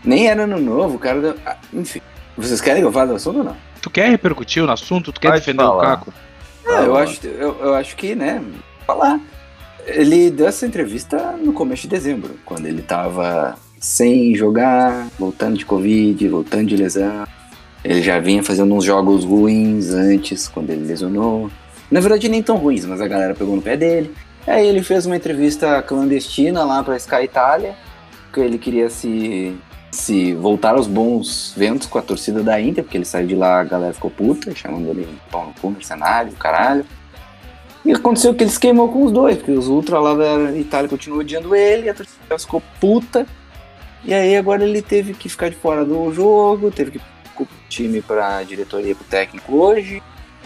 Nem 0.03 0.27
era 0.27 0.43
ano 0.43 0.59
novo, 0.59 0.95
o 0.95 0.99
cara. 0.99 1.21
Deu... 1.21 1.35
Ah, 1.45 1.57
enfim. 1.73 2.01
Vocês 2.37 2.61
querem 2.61 2.81
que 2.81 2.87
eu 2.87 2.91
fale 2.91 3.09
do 3.09 3.15
assunto 3.15 3.39
ou 3.39 3.43
não? 3.43 3.57
Tu 3.81 3.89
quer 3.89 4.09
repercutir 4.09 4.63
no 4.63 4.71
assunto? 4.71 5.11
Tu 5.11 5.19
quer 5.19 5.29
Pode 5.29 5.41
defender 5.41 5.63
falar. 5.63 5.75
o 5.75 5.75
Lukaku? 5.75 6.13
Ah, 6.67 6.81
eu 6.81 6.95
acho, 6.97 7.27
eu, 7.27 7.57
eu 7.61 7.75
acho 7.75 7.95
que, 7.95 8.15
né, 8.15 8.43
falar. 8.85 9.19
Ele 9.85 10.31
deu 10.31 10.47
essa 10.47 10.65
entrevista 10.65 11.33
no 11.33 11.53
começo 11.53 11.83
de 11.83 11.89
dezembro, 11.89 12.39
quando 12.43 12.65
ele 12.65 12.81
tava 12.81 13.55
sem 13.79 14.33
jogar, 14.35 15.07
voltando 15.19 15.57
de 15.57 15.65
Covid, 15.65 16.27
voltando 16.27 16.67
de 16.67 16.75
lesão. 16.75 17.27
Ele 17.83 18.01
já 18.01 18.19
vinha 18.19 18.41
fazendo 18.41 18.73
uns 18.73 18.83
jogos 18.83 19.23
ruins 19.23 19.91
antes, 19.91 20.47
quando 20.47 20.71
ele 20.71 20.87
lesionou. 20.87 21.51
Na 21.89 21.99
verdade, 21.99 22.27
nem 22.27 22.41
tão 22.41 22.57
ruins, 22.57 22.85
mas 22.85 22.99
a 23.01 23.07
galera 23.07 23.35
pegou 23.35 23.55
no 23.55 23.61
pé 23.61 23.77
dele. 23.77 24.13
Aí 24.47 24.67
ele 24.67 24.83
fez 24.83 25.05
uma 25.05 25.15
entrevista 25.15 25.81
clandestina 25.81 26.63
lá 26.63 26.83
pra 26.83 26.97
Sky 26.97 27.23
Itália, 27.23 27.75
que 28.31 28.39
ele 28.39 28.57
queria 28.57 28.89
se, 28.89 29.55
se 29.91 30.33
voltar 30.33 30.75
aos 30.75 30.87
bons 30.87 31.53
ventos 31.57 31.87
com 31.87 31.97
a 31.97 32.01
torcida 32.01 32.43
da 32.43 32.59
Inter, 32.61 32.83
porque 32.83 32.97
ele 32.97 33.05
saiu 33.05 33.27
de 33.27 33.35
lá, 33.35 33.61
a 33.61 33.63
galera 33.63 33.93
ficou 33.93 34.11
puta, 34.11 34.53
chamando 34.53 34.89
ele 34.89 35.07
pau 35.31 35.47
no 35.47 35.53
cu, 35.59 35.71
mercenário, 35.71 36.31
caralho. 36.33 36.85
E 37.83 37.91
aconteceu 37.91 38.33
que 38.33 38.43
ele 38.43 38.51
se 38.51 38.59
queimou 38.59 38.89
com 38.89 39.03
os 39.03 39.11
dois, 39.11 39.37
porque 39.37 39.51
os 39.51 39.67
ultra 39.67 39.99
lá 39.99 40.15
da 40.15 40.57
Itália 40.57 40.89
continuam 40.89 41.21
odiando 41.21 41.55
ele, 41.55 41.89
a 41.89 41.93
torcida 41.93 42.39
ficou 42.39 42.61
puta. 42.79 43.27
E 44.03 44.13
aí 44.13 44.35
agora 44.35 44.63
ele 44.63 44.81
teve 44.81 45.13
que 45.13 45.27
ficar 45.29 45.49
de 45.49 45.55
fora 45.55 45.83
do 45.83 46.11
jogo, 46.13 46.71
teve 46.71 46.91
que 46.91 46.97
ir 46.97 47.01
pro 47.35 47.47
time 47.69 48.01
pra 48.01 48.43
diretoria, 48.43 48.95
pro 48.95 49.05
técnico 49.05 49.55
hoje. 49.55 50.01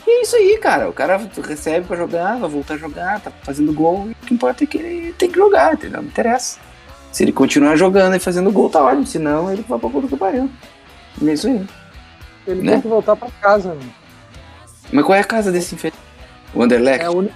E 0.09 0.11
é 0.11 0.21
isso 0.23 0.35
aí, 0.35 0.57
cara. 0.57 0.89
O 0.89 0.93
cara 0.93 1.21
recebe 1.47 1.85
pra 1.85 1.95
jogar, 1.95 2.39
vai 2.39 2.49
voltar 2.49 2.73
a 2.73 2.77
jogar, 2.77 3.21
tá 3.21 3.31
fazendo 3.43 3.71
gol. 3.71 4.09
O 4.09 4.25
que 4.25 4.33
importa 4.33 4.63
é 4.63 4.67
que 4.67 4.79
ele 4.79 5.13
tem 5.13 5.29
que 5.29 5.37
jogar, 5.37 5.75
entendeu? 5.75 6.01
Não 6.01 6.09
interessa. 6.09 6.57
Se 7.11 7.23
ele 7.23 7.31
continuar 7.31 7.75
jogando 7.75 8.15
e 8.15 8.19
fazendo 8.19 8.51
gol, 8.51 8.71
tá 8.71 8.83
ótimo. 8.83 9.05
Se 9.05 9.19
não, 9.19 9.51
ele 9.51 9.63
vai 9.69 9.77
pra 9.77 9.87
puta 9.87 10.07
que 10.07 10.17
pariu. 10.17 10.49
E 11.21 11.29
é 11.29 11.33
isso 11.33 11.47
aí. 11.47 11.63
Ele 12.47 12.63
né? 12.63 12.71
tem 12.73 12.81
que 12.81 12.87
voltar 12.87 13.15
pra 13.15 13.29
casa, 13.39 13.69
mano. 13.69 13.93
Mas 14.91 15.05
qual 15.05 15.15
é 15.15 15.21
a 15.21 15.23
casa 15.23 15.51
desse 15.51 15.75
infeliz? 15.75 15.99
O 16.55 16.63
Anderlecht? 16.63 17.05
É 17.05 17.09
o, 17.09 17.29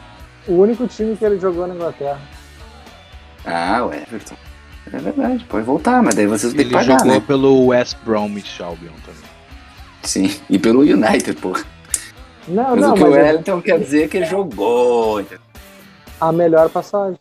o, 0.47 0.59
único 0.59 0.87
time 0.87 1.15
que 1.15 1.23
ele 1.23 1.39
jogou 1.39 1.67
na 1.67 1.75
Inglaterra. 1.75 2.19
Ah, 3.45 3.85
o 3.85 3.93
Everton. 3.93 4.35
É 4.91 4.97
verdade, 4.97 5.45
pode 5.45 5.63
voltar, 5.63 6.01
mas 6.01 6.15
daí 6.15 6.25
vocês 6.25 6.53
têm 6.53 6.65
que 6.65 6.71
pagar, 6.71 6.83
Ele 6.83 6.99
jogou 6.99 7.13
né? 7.13 7.23
pelo 7.25 7.67
West 7.67 7.97
Bromwich 8.03 8.63
Albion 8.63 8.93
também. 9.05 9.29
Sim, 10.01 10.35
e 10.49 10.57
pelo 10.57 10.81
United, 10.81 11.33
pô. 11.39 11.55
Não, 12.47 12.71
mas 12.71 12.79
não, 12.81 12.91
o 12.91 12.93
que 12.95 13.01
mas 13.01 13.09
o 13.09 13.13
Wellington 13.13 13.61
quer 13.61 13.79
dizer 13.79 14.03
é 14.03 14.07
que 14.07 14.25
jogou. 14.25 15.25
A 16.19 16.31
melhor 16.31 16.69
passagem. 16.69 17.19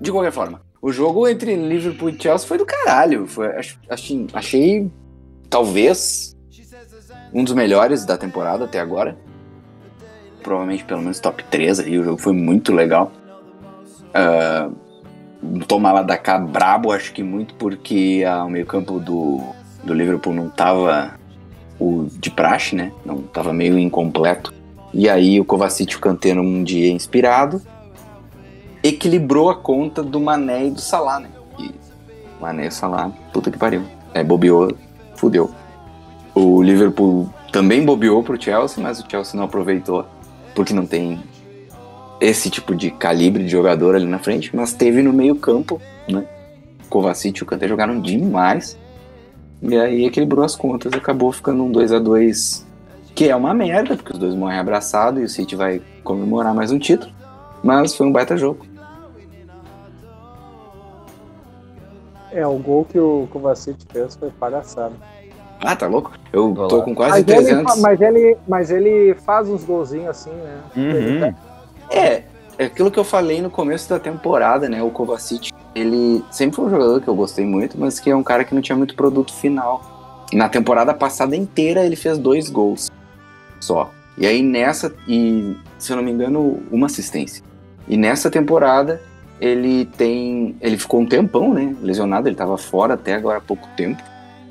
De 0.00 0.12
qualquer 0.12 0.30
forma, 0.30 0.62
o 0.80 0.92
jogo 0.92 1.26
entre 1.26 1.54
Liverpool 1.56 2.10
e 2.10 2.20
Chelsea 2.20 2.46
foi 2.46 2.58
do 2.58 2.66
caralho. 2.66 3.26
Foi, 3.26 3.48
achei, 3.88 4.26
achei 4.32 4.90
talvez 5.50 6.36
um 7.32 7.42
dos 7.42 7.54
melhores 7.54 8.04
da 8.04 8.16
temporada 8.16 8.64
até 8.64 8.78
agora. 8.78 9.16
Provavelmente 10.42 10.84
pelo 10.84 11.00
menos 11.00 11.18
top 11.18 11.42
3 11.44 11.80
aí. 11.80 11.98
O 11.98 12.04
jogo 12.04 12.18
foi 12.18 12.32
muito 12.32 12.72
legal. 12.72 13.10
Uh, 14.08 14.74
tomar 15.66 15.92
lá 15.92 16.02
da 16.02 16.16
cá 16.16 16.38
brabo, 16.38 16.92
acho 16.92 17.12
que 17.12 17.22
muito 17.22 17.54
porque 17.54 18.24
uh, 18.24 18.46
o 18.46 18.50
meio-campo 18.50 18.98
do, 19.00 19.40
do 19.82 19.94
Liverpool 19.94 20.32
não 20.32 20.48
tava 20.48 21.17
o 21.78 22.06
de 22.18 22.30
praxe, 22.30 22.74
né? 22.74 22.92
Não 23.04 23.22
tava 23.22 23.52
meio 23.52 23.78
incompleto. 23.78 24.52
E 24.92 25.08
aí 25.08 25.40
o 25.40 25.44
Kovacic 25.44 25.92
e 25.92 25.96
o 25.96 26.00
Kanté 26.00 26.34
num 26.34 26.64
dia 26.64 26.90
inspirado 26.90 27.60
equilibrou 28.82 29.50
a 29.50 29.54
conta 29.54 30.02
do 30.02 30.20
Mané 30.20 30.66
e 30.66 30.70
do 30.70 30.80
Salah, 30.80 31.20
né? 31.20 31.28
E 31.58 31.74
Mané 32.40 32.66
e 32.66 32.70
Salah, 32.70 33.10
puta 33.32 33.50
que 33.50 33.58
pariu. 33.58 33.82
É, 34.14 34.22
bobeou, 34.22 34.72
fudeu. 35.16 35.50
O 36.34 36.62
Liverpool 36.62 37.28
também 37.52 37.84
bobeou 37.84 38.22
pro 38.22 38.40
Chelsea, 38.40 38.82
mas 38.82 39.00
o 39.00 39.04
Chelsea 39.08 39.36
não 39.36 39.44
aproveitou 39.44 40.06
porque 40.54 40.72
não 40.72 40.86
tem 40.86 41.20
esse 42.20 42.50
tipo 42.50 42.74
de 42.74 42.90
calibre 42.90 43.44
de 43.44 43.50
jogador 43.50 43.94
ali 43.94 44.06
na 44.06 44.18
frente, 44.18 44.54
mas 44.54 44.72
teve 44.72 45.02
no 45.02 45.12
meio 45.12 45.36
campo, 45.36 45.80
né? 46.08 46.24
Kovacic 46.88 47.38
e 47.38 47.42
o 47.42 47.46
Kanté 47.46 47.68
jogaram 47.68 48.00
demais. 48.00 48.76
E 49.60 49.76
aí 49.76 50.04
equilibrou 50.04 50.44
as 50.44 50.54
contas 50.54 50.92
e 50.92 50.96
acabou 50.96 51.32
ficando 51.32 51.64
um 51.64 51.70
2 51.70 51.92
a 51.92 51.98
2 51.98 52.68
que 53.18 53.28
é 53.28 53.34
uma 53.34 53.52
merda, 53.52 53.96
porque 53.96 54.12
os 54.12 54.18
dois 54.18 54.32
morrem 54.32 54.60
abraçados 54.60 55.20
e 55.20 55.24
o 55.24 55.28
City 55.28 55.56
vai 55.56 55.82
comemorar 56.04 56.54
mais 56.54 56.70
um 56.70 56.78
título. 56.78 57.12
Mas 57.64 57.96
foi 57.96 58.06
um 58.06 58.12
baita 58.12 58.36
jogo. 58.36 58.64
É, 62.30 62.46
o 62.46 62.56
gol 62.58 62.84
que 62.84 62.96
o 62.96 63.26
Kovacic 63.32 63.76
fez 63.90 64.14
foi 64.14 64.30
palhaçada. 64.30 64.94
Ah, 65.60 65.74
tá 65.74 65.88
louco? 65.88 66.12
Eu 66.32 66.54
tô 66.68 66.80
com 66.84 66.94
quase 66.94 67.10
mas 67.10 67.24
300. 67.24 67.72
Ele, 67.72 67.82
mas, 67.82 68.00
ele, 68.00 68.36
mas 68.46 68.70
ele 68.70 69.14
faz 69.26 69.48
uns 69.48 69.64
golzinhos 69.64 70.10
assim, 70.10 70.30
né? 70.30 70.60
Uhum. 70.76 71.34
É, 71.90 72.22
é 72.56 72.64
aquilo 72.66 72.88
que 72.88 73.00
eu 73.00 73.04
falei 73.04 73.42
no 73.42 73.50
começo 73.50 73.88
da 73.88 73.98
temporada, 73.98 74.68
né? 74.68 74.80
O 74.80 74.90
Kovacic, 74.90 75.50
ele 75.78 76.24
sempre 76.30 76.56
foi 76.56 76.66
um 76.66 76.70
jogador 76.70 77.00
que 77.00 77.08
eu 77.08 77.14
gostei 77.14 77.44
muito, 77.44 77.78
mas 77.78 78.00
que 78.00 78.10
é 78.10 78.16
um 78.16 78.22
cara 78.22 78.44
que 78.44 78.54
não 78.54 78.60
tinha 78.62 78.76
muito 78.76 78.94
produto 78.94 79.32
final. 79.32 80.26
Na 80.32 80.48
temporada 80.48 80.92
passada 80.92 81.36
inteira 81.36 81.84
ele 81.84 81.96
fez 81.96 82.18
dois 82.18 82.50
gols 82.50 82.90
só. 83.60 83.90
E 84.16 84.26
aí 84.26 84.42
nessa, 84.42 84.94
e 85.06 85.56
se 85.78 85.92
eu 85.92 85.96
não 85.96 86.02
me 86.02 86.10
engano, 86.10 86.60
uma 86.70 86.86
assistência. 86.86 87.42
E 87.86 87.96
nessa 87.96 88.30
temporada 88.30 89.00
ele 89.40 89.84
tem. 89.84 90.56
Ele 90.60 90.76
ficou 90.76 91.00
um 91.00 91.06
tempão, 91.06 91.54
né? 91.54 91.74
Lesionado, 91.80 92.28
ele 92.28 92.36
tava 92.36 92.58
fora 92.58 92.94
até 92.94 93.14
agora 93.14 93.38
há 93.38 93.40
pouco 93.40 93.66
tempo. 93.76 94.02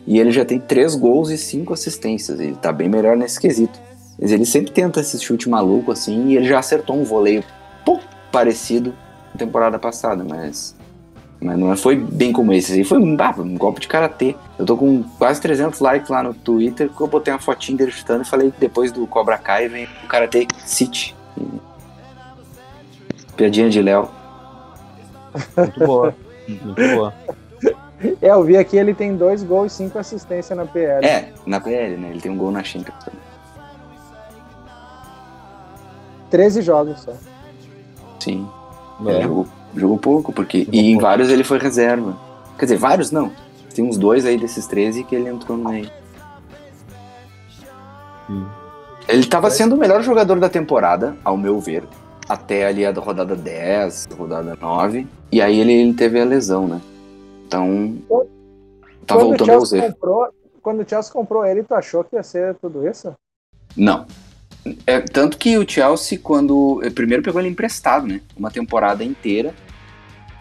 E 0.06 0.20
ele 0.20 0.32
já 0.32 0.46
tem 0.46 0.60
três 0.60 0.96
gols 0.96 1.30
e 1.30 1.38
cinco 1.38 1.74
assistências. 1.74 2.40
Ele 2.40 2.56
tá 2.56 2.72
bem 2.72 2.88
melhor 2.88 3.18
nesse 3.18 3.40
quesito. 3.40 3.78
Mas 4.20 4.32
ele 4.32 4.46
sempre 4.46 4.72
tenta 4.72 5.02
esse 5.02 5.20
chute 5.20 5.50
maluco 5.50 5.92
assim, 5.92 6.30
e 6.30 6.38
ele 6.38 6.48
já 6.48 6.60
acertou 6.60 6.96
um 6.96 7.04
voleio 7.04 7.44
pouco 7.86 8.04
parecido 8.32 8.94
na 9.34 9.38
temporada 9.38 9.78
passada, 9.78 10.24
mas 10.24 10.77
mas 11.40 11.58
não 11.58 11.76
foi 11.78 11.96
bem 11.96 12.34
como 12.34 12.52
esse. 12.52 12.74
Aí 12.74 12.84
foi 12.84 12.98
um, 12.98 13.16
ah, 13.20 13.34
um 13.38 13.56
golpe 13.56 13.80
de 13.80 13.88
karatê. 13.88 14.36
Eu 14.58 14.66
tô 14.66 14.76
com 14.76 15.04
quase 15.18 15.40
300 15.42 15.80
likes 15.80 16.10
lá 16.10 16.24
no 16.24 16.34
Twitter, 16.34 16.90
que 16.90 17.00
eu 17.00 17.08
botei 17.08 17.34
uma 17.34 17.40
fotinha 17.40 17.78
dele 17.78 17.92
chutando 17.92 18.24
e 18.24 18.28
falei 18.28 18.52
que 18.52 18.60
depois 18.60 18.92
do 18.92 19.06
Cobra 19.06 19.38
Kai 19.38 19.68
vem 19.68 19.88
o 20.04 20.08
Karate 20.08 20.48
City. 20.66 21.16
Piadinha 23.36 23.70
de 23.70 23.82
Léo. 23.82 24.10
Muito 25.56 25.80
boa. 25.86 26.16
Muito 26.48 26.96
boa. 26.96 27.14
É, 28.22 28.30
eu 28.30 28.44
vi 28.44 28.58
aqui 28.58 28.78
ele 28.78 28.94
tem 28.94 29.16
dois 29.16 29.44
gols 29.44 29.74
e 29.74 29.76
cinco 29.76 30.00
assistências 30.00 30.58
na 30.58 30.66
PL. 30.66 31.06
É, 31.06 31.34
na 31.46 31.60
PL, 31.60 31.98
né? 31.98 32.10
Ele 32.12 32.22
tem 32.22 32.32
um 32.32 32.38
gol 32.38 32.52
na 32.52 32.64
Champions 32.64 33.04
também. 33.04 33.20
13 36.30 36.62
jogos 36.62 37.00
só. 37.02 37.14
Sim. 38.20 38.48
É. 39.06 39.22
Jogou, 39.22 39.48
jogou 39.76 39.98
pouco, 39.98 40.34
porque. 40.34 40.60
Jogou 40.60 40.74
e 40.74 40.78
pouco. 40.78 40.90
em 40.90 40.98
vários 40.98 41.30
ele 41.30 41.44
foi 41.44 41.58
reserva. 41.58 42.18
Quer 42.58 42.66
dizer, 42.66 42.78
vários 42.78 43.12
não. 43.12 43.32
Tem 43.74 43.86
uns 43.86 43.98
dois 43.98 44.26
aí 44.26 44.38
desses 44.38 44.66
13 44.66 45.04
que 45.04 45.16
ele 45.16 45.30
entrou 45.30 45.58
no 45.58 45.70
meio. 45.70 45.90
Hum. 48.30 48.46
Ele 49.08 49.22
estava 49.22 49.50
sendo 49.50 49.76
o 49.76 49.78
melhor 49.78 50.02
jogador 50.02 50.40
da 50.40 50.50
temporada, 50.50 51.16
ao 51.24 51.38
meu 51.38 51.60
ver, 51.60 51.84
até 52.28 52.66
ali 52.66 52.86
a 52.86 52.92
rodada 52.92 53.36
10, 53.36 54.10
rodada 54.18 54.58
9, 54.60 55.08
e 55.32 55.42
aí 55.42 55.60
ele, 55.60 55.72
ele 55.72 55.94
teve 55.94 56.20
a 56.20 56.26
lesão, 56.26 56.68
né? 56.68 56.82
Então, 57.46 57.98
tá 59.06 59.16
quando 59.16 59.28
voltando 59.28 59.50
o 59.50 59.54
ao 59.54 59.92
comprou, 59.92 60.28
Quando 60.62 60.82
o 60.82 60.90
Chelsea 60.90 61.14
comprou 61.14 61.46
ele, 61.46 61.64
tu 61.64 61.74
achou 61.74 62.04
que 62.04 62.16
ia 62.18 62.24
ser 62.24 62.56
tudo 62.56 62.86
isso? 62.86 63.14
Não. 63.76 64.06
É, 64.86 65.00
tanto 65.00 65.38
que 65.38 65.58
o 65.58 65.70
Chelsea, 65.70 66.20
quando. 66.22 66.82
eh, 66.84 66.90
Primeiro 66.90 67.24
pegou 67.24 67.40
ele 67.40 67.50
emprestado, 67.50 68.08
né? 68.08 68.22
Uma 68.36 68.52
temporada 68.52 69.04
inteira. 69.04 69.54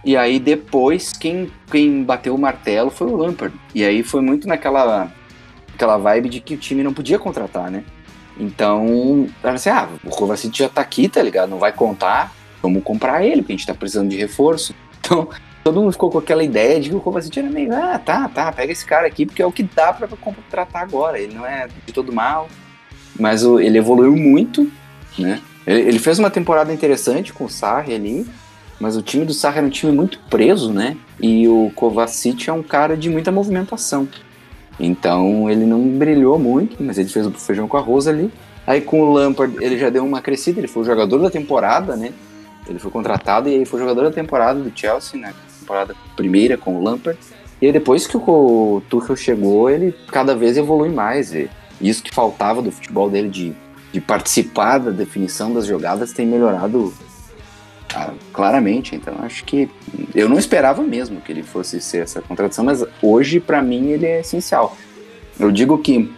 E 0.04 0.16
aí 0.16 0.38
depois, 0.38 1.12
quem, 1.12 1.50
quem 1.70 2.04
bateu 2.04 2.34
o 2.34 2.38
martelo 2.38 2.90
foi 2.90 3.08
o 3.08 3.16
Lampard. 3.16 3.54
E 3.74 3.84
aí 3.84 4.02
foi 4.02 4.20
muito 4.20 4.46
naquela 4.46 5.12
aquela 5.74 5.98
vibe 5.98 6.28
de 6.28 6.40
que 6.40 6.54
o 6.54 6.58
time 6.58 6.82
não 6.82 6.94
podia 6.94 7.18
contratar, 7.18 7.70
né? 7.70 7.84
Então, 8.38 9.28
era 9.42 9.54
assim, 9.54 9.68
ah, 9.70 9.88
o 10.04 10.10
Kovacic 10.10 10.56
já 10.56 10.68
tá 10.68 10.80
aqui, 10.80 11.08
tá 11.08 11.22
ligado? 11.22 11.50
Não 11.50 11.58
vai 11.58 11.72
contar, 11.72 12.32
vamos 12.62 12.82
comprar 12.82 13.24
ele, 13.24 13.42
porque 13.42 13.52
a 13.52 13.56
gente 13.56 13.66
tá 13.66 13.74
precisando 13.74 14.08
de 14.08 14.16
reforço. 14.16 14.74
Então, 15.00 15.28
todo 15.64 15.80
mundo 15.80 15.92
ficou 15.92 16.10
com 16.10 16.18
aquela 16.18 16.44
ideia 16.44 16.80
de 16.80 16.90
que 16.90 16.96
o 16.96 17.00
Kovacic 17.00 17.38
era 17.38 17.50
meio, 17.50 17.74
ah, 17.74 17.98
tá, 17.98 18.28
tá, 18.28 18.52
pega 18.52 18.72
esse 18.72 18.84
cara 18.86 19.06
aqui, 19.06 19.26
porque 19.26 19.42
é 19.42 19.46
o 19.46 19.52
que 19.52 19.62
dá 19.62 19.92
pra 19.92 20.08
contratar 20.08 20.82
agora. 20.82 21.18
Ele 21.18 21.34
não 21.34 21.46
é 21.46 21.68
de 21.86 21.92
todo 21.92 22.12
mal, 22.12 22.48
mas 23.18 23.44
o- 23.44 23.58
ele 23.60 23.78
evoluiu 23.78 24.14
muito, 24.16 24.70
né? 25.18 25.40
Ele, 25.66 25.80
ele 25.80 25.98
fez 25.98 26.18
uma 26.18 26.30
temporada 26.30 26.72
interessante 26.72 27.32
com 27.32 27.44
o 27.44 27.50
Sarri 27.50 27.94
ali, 27.94 28.26
mas 28.78 28.96
o 28.96 29.02
time 29.02 29.24
do 29.24 29.32
Sarri 29.34 29.58
era 29.58 29.66
um 29.66 29.70
time 29.70 29.92
muito 29.92 30.18
preso, 30.30 30.72
né? 30.72 30.96
E 31.20 31.48
o 31.48 31.70
Kovacic 31.74 32.48
é 32.48 32.52
um 32.52 32.62
cara 32.62 32.96
de 32.96 33.08
muita 33.10 33.32
movimentação. 33.32 34.06
Então 34.78 35.48
ele 35.50 35.64
não 35.64 35.80
brilhou 35.88 36.38
muito, 36.38 36.82
mas 36.82 36.98
ele 36.98 37.08
fez 37.08 37.26
o 37.26 37.30
feijão 37.32 37.66
com 37.66 37.76
arroz 37.76 38.06
ali. 38.06 38.30
Aí 38.66 38.80
com 38.80 39.00
o 39.00 39.12
Lampard 39.12 39.56
ele 39.64 39.78
já 39.78 39.88
deu 39.90 40.04
uma 40.04 40.20
crescida, 40.20 40.60
ele 40.60 40.68
foi 40.68 40.82
o 40.82 40.86
jogador 40.86 41.18
da 41.18 41.30
temporada, 41.30 41.96
né? 41.96 42.12
Ele 42.68 42.78
foi 42.78 42.90
contratado 42.90 43.48
e 43.48 43.54
aí 43.54 43.64
foi 43.64 43.78
jogador 43.80 44.02
da 44.02 44.10
temporada 44.10 44.58
do 44.60 44.70
Chelsea, 44.74 45.18
né? 45.18 45.32
Temporada 45.60 45.94
primeira 46.16 46.56
com 46.58 46.76
o 46.76 46.82
Lampard. 46.82 47.18
E 47.62 47.66
aí 47.66 47.72
depois 47.72 48.06
que 48.06 48.16
o 48.16 48.82
Tuchel 48.90 49.16
chegou, 49.16 49.70
ele 49.70 49.94
cada 50.08 50.34
vez 50.34 50.56
evolui 50.58 50.90
mais. 50.90 51.32
E 51.32 51.48
isso 51.80 52.02
que 52.02 52.14
faltava 52.14 52.62
do 52.62 52.70
futebol 52.70 53.10
dele 53.10 53.28
de, 53.28 53.52
de 53.92 54.00
participar 54.00 54.78
da 54.78 54.90
definição 54.90 55.52
das 55.52 55.66
jogadas 55.66 56.12
tem 56.12 56.26
melhorado 56.26 56.92
claramente. 58.32 58.94
Então 58.94 59.14
acho 59.20 59.44
que 59.44 59.68
eu 60.14 60.28
não 60.28 60.38
esperava 60.38 60.82
mesmo 60.82 61.20
que 61.20 61.32
ele 61.32 61.42
fosse 61.42 61.80
ser 61.80 62.02
essa 62.02 62.20
contratação, 62.20 62.64
mas 62.64 62.84
hoje 63.02 63.40
para 63.40 63.62
mim 63.62 63.88
ele 63.88 64.06
é 64.06 64.20
essencial. 64.20 64.76
Eu 65.38 65.50
digo 65.50 65.78
que 65.78 66.10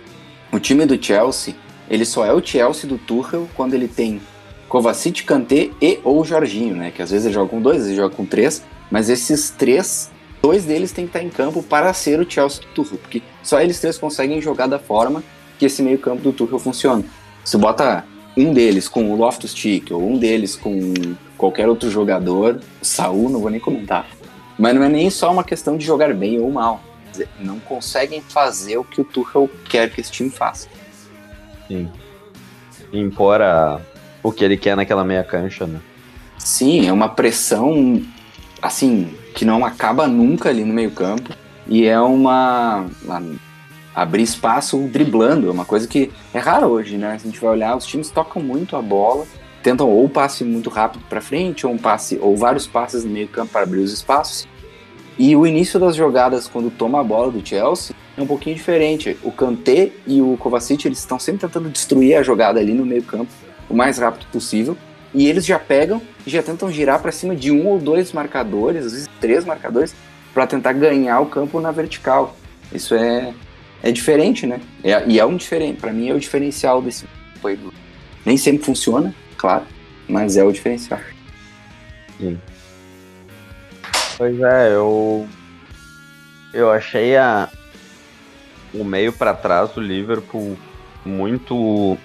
o 0.52 0.58
time 0.58 0.86
do 0.86 1.02
Chelsea, 1.02 1.54
ele 1.90 2.04
só 2.04 2.24
é 2.24 2.32
o 2.32 2.44
Chelsea 2.44 2.88
do 2.88 2.98
Tuchel 2.98 3.48
quando 3.54 3.74
ele 3.74 3.88
tem 3.88 4.20
Kovacic, 4.68 5.24
Kanté 5.24 5.70
e 5.80 5.98
ou 6.04 6.24
Jorginho, 6.24 6.76
né? 6.76 6.90
Que 6.90 7.02
às 7.02 7.10
vezes 7.10 7.26
ele 7.26 7.34
joga 7.34 7.50
com 7.50 7.60
dois, 7.60 7.78
às 7.78 7.82
vezes 7.84 7.96
joga 7.96 8.14
com 8.14 8.24
três, 8.24 8.62
mas 8.90 9.08
esses 9.08 9.50
três, 9.50 10.10
dois 10.42 10.64
deles 10.64 10.92
têm 10.92 11.06
que 11.06 11.10
estar 11.10 11.22
em 11.22 11.30
campo 11.30 11.62
para 11.62 11.92
ser 11.92 12.20
o 12.20 12.30
Chelsea 12.30 12.62
do 12.62 12.68
Tuchel, 12.68 12.98
porque 12.98 13.22
só 13.42 13.60
eles 13.60 13.80
três 13.80 13.98
conseguem 13.98 14.40
jogar 14.40 14.66
da 14.66 14.78
forma 14.78 15.22
que 15.58 15.66
esse 15.66 15.82
meio 15.82 15.98
campo 15.98 16.22
do 16.22 16.32
Tuchel 16.32 16.58
funciona. 16.58 17.04
Se 17.44 17.56
bota 17.56 18.04
um 18.36 18.52
deles 18.52 18.88
com 18.88 19.10
o 19.12 19.16
Loftus-Cheek 19.16 19.92
ou 19.92 20.08
um 20.10 20.16
deles 20.18 20.54
com 20.54 20.92
qualquer 21.36 21.68
outro 21.68 21.90
jogador, 21.90 22.60
o 22.80 22.84
Saul, 22.84 23.28
não 23.28 23.40
vou 23.40 23.50
nem 23.50 23.58
comentar. 23.60 24.06
Mas 24.58 24.74
não 24.74 24.82
é 24.82 24.88
nem 24.88 25.08
só 25.10 25.32
uma 25.32 25.44
questão 25.44 25.76
de 25.76 25.84
jogar 25.84 26.12
bem 26.14 26.38
ou 26.38 26.50
mal. 26.50 26.80
Não 27.40 27.58
conseguem 27.60 28.20
fazer 28.20 28.76
o 28.76 28.84
que 28.84 29.00
o 29.00 29.04
Tuchel 29.04 29.50
quer 29.68 29.90
que 29.90 30.00
esse 30.00 30.10
time 30.12 30.30
faça. 30.30 30.68
Sim. 31.66 31.88
Impor 32.92 33.40
a- 33.42 33.80
o 34.22 34.30
que 34.32 34.44
ele 34.44 34.56
quer 34.56 34.76
naquela 34.76 35.04
meia 35.04 35.24
cancha, 35.24 35.66
né? 35.66 35.80
Sim, 36.38 36.86
é 36.86 36.92
uma 36.92 37.08
pressão 37.08 38.02
assim 38.62 39.12
que 39.34 39.44
não 39.44 39.64
acaba 39.64 40.06
nunca 40.06 40.48
ali 40.48 40.64
no 40.64 40.72
meio 40.74 40.90
campo 40.90 41.32
e 41.66 41.84
é 41.86 42.00
uma, 42.00 42.86
uma- 43.04 43.22
abrir 44.02 44.22
espaço 44.22 44.78
driblando, 44.92 45.48
é 45.48 45.50
uma 45.50 45.64
coisa 45.64 45.88
que 45.88 46.10
é 46.32 46.38
rara 46.38 46.66
hoje, 46.68 46.96
né? 46.96 47.18
Se 47.18 47.26
a 47.26 47.30
gente 47.30 47.40
vai 47.40 47.50
olhar, 47.50 47.76
os 47.76 47.84
times 47.84 48.10
tocam 48.10 48.40
muito 48.40 48.76
a 48.76 48.82
bola, 48.82 49.26
tentam 49.62 49.90
ou 49.90 50.08
passe 50.08 50.44
muito 50.44 50.70
rápido 50.70 51.02
para 51.08 51.20
frente 51.20 51.66
ou 51.66 51.72
um 51.72 51.78
passe 51.78 52.16
ou 52.20 52.36
vários 52.36 52.66
passes 52.66 53.04
no 53.04 53.10
meio 53.10 53.26
campo 53.26 53.52
para 53.52 53.62
abrir 53.62 53.80
os 53.80 53.92
espaços. 53.92 54.46
E 55.18 55.34
o 55.34 55.44
início 55.44 55.80
das 55.80 55.96
jogadas 55.96 56.46
quando 56.46 56.70
toma 56.70 57.00
a 57.00 57.04
bola 57.04 57.32
do 57.32 57.44
Chelsea 57.44 57.94
é 58.16 58.22
um 58.22 58.26
pouquinho 58.26 58.54
diferente. 58.54 59.18
O 59.22 59.32
Kanté 59.32 59.90
e 60.06 60.22
o 60.22 60.36
Kovacic 60.36 60.86
eles 60.86 61.00
estão 61.00 61.18
sempre 61.18 61.40
tentando 61.40 61.68
destruir 61.68 62.16
a 62.16 62.22
jogada 62.22 62.60
ali 62.60 62.72
no 62.72 62.86
meio 62.86 63.02
campo 63.02 63.32
o 63.68 63.74
mais 63.74 63.98
rápido 63.98 64.26
possível 64.30 64.76
e 65.12 65.26
eles 65.26 65.44
já 65.44 65.58
pegam 65.58 66.00
e 66.24 66.30
já 66.30 66.40
tentam 66.40 66.70
girar 66.70 67.02
para 67.02 67.10
cima 67.10 67.34
de 67.34 67.50
um 67.50 67.66
ou 67.66 67.78
dois 67.78 68.12
marcadores, 68.12 68.86
às 68.86 68.92
vezes 68.92 69.08
três 69.20 69.44
marcadores, 69.44 69.92
para 70.32 70.46
tentar 70.46 70.72
ganhar 70.72 71.18
o 71.18 71.26
campo 71.26 71.60
na 71.60 71.72
vertical. 71.72 72.36
Isso 72.72 72.94
é, 72.94 73.34
é 73.82 73.90
diferente, 73.92 74.46
né? 74.46 74.60
É- 74.82 75.04
e 75.06 75.18
é 75.18 75.24
um 75.24 75.36
diferente, 75.36 75.80
para 75.80 75.92
mim 75.92 76.08
é 76.08 76.14
o 76.14 76.18
diferencial 76.20 76.80
desse 76.82 77.06
do- 77.42 77.72
Nem 78.26 78.36
sempre 78.36 78.64
funciona, 78.64 79.14
claro, 79.36 79.64
mas 80.08 80.36
é 80.36 80.42
o 80.44 80.52
diferencial. 80.52 81.00
Pois 84.16 84.40
é, 84.40 84.74
eu. 84.74 85.26
Eu 86.52 86.70
achei 86.72 87.16
a. 87.16 87.48
O 88.74 88.84
meio 88.84 89.12
pra 89.12 89.32
trás 89.34 89.70
do 89.70 89.80
Liverpool 89.80 90.56
muito. 91.04 91.96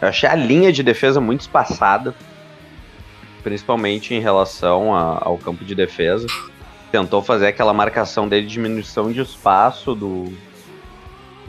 Eu 0.00 0.08
achei 0.08 0.28
a 0.28 0.34
linha 0.34 0.70
de 0.72 0.82
defesa 0.82 1.20
muito 1.20 1.40
espaçada. 1.40 2.14
Principalmente 3.42 4.12
em 4.14 4.20
relação 4.20 4.94
a- 4.94 5.18
ao 5.22 5.38
campo 5.38 5.64
de 5.64 5.74
defesa. 5.74 6.26
Tentou 6.92 7.22
fazer 7.22 7.46
aquela 7.46 7.72
marcação 7.72 8.28
dele 8.28 8.46
de 8.46 8.52
diminuição 8.52 9.10
de 9.10 9.20
espaço 9.20 9.94
do, 9.94 10.24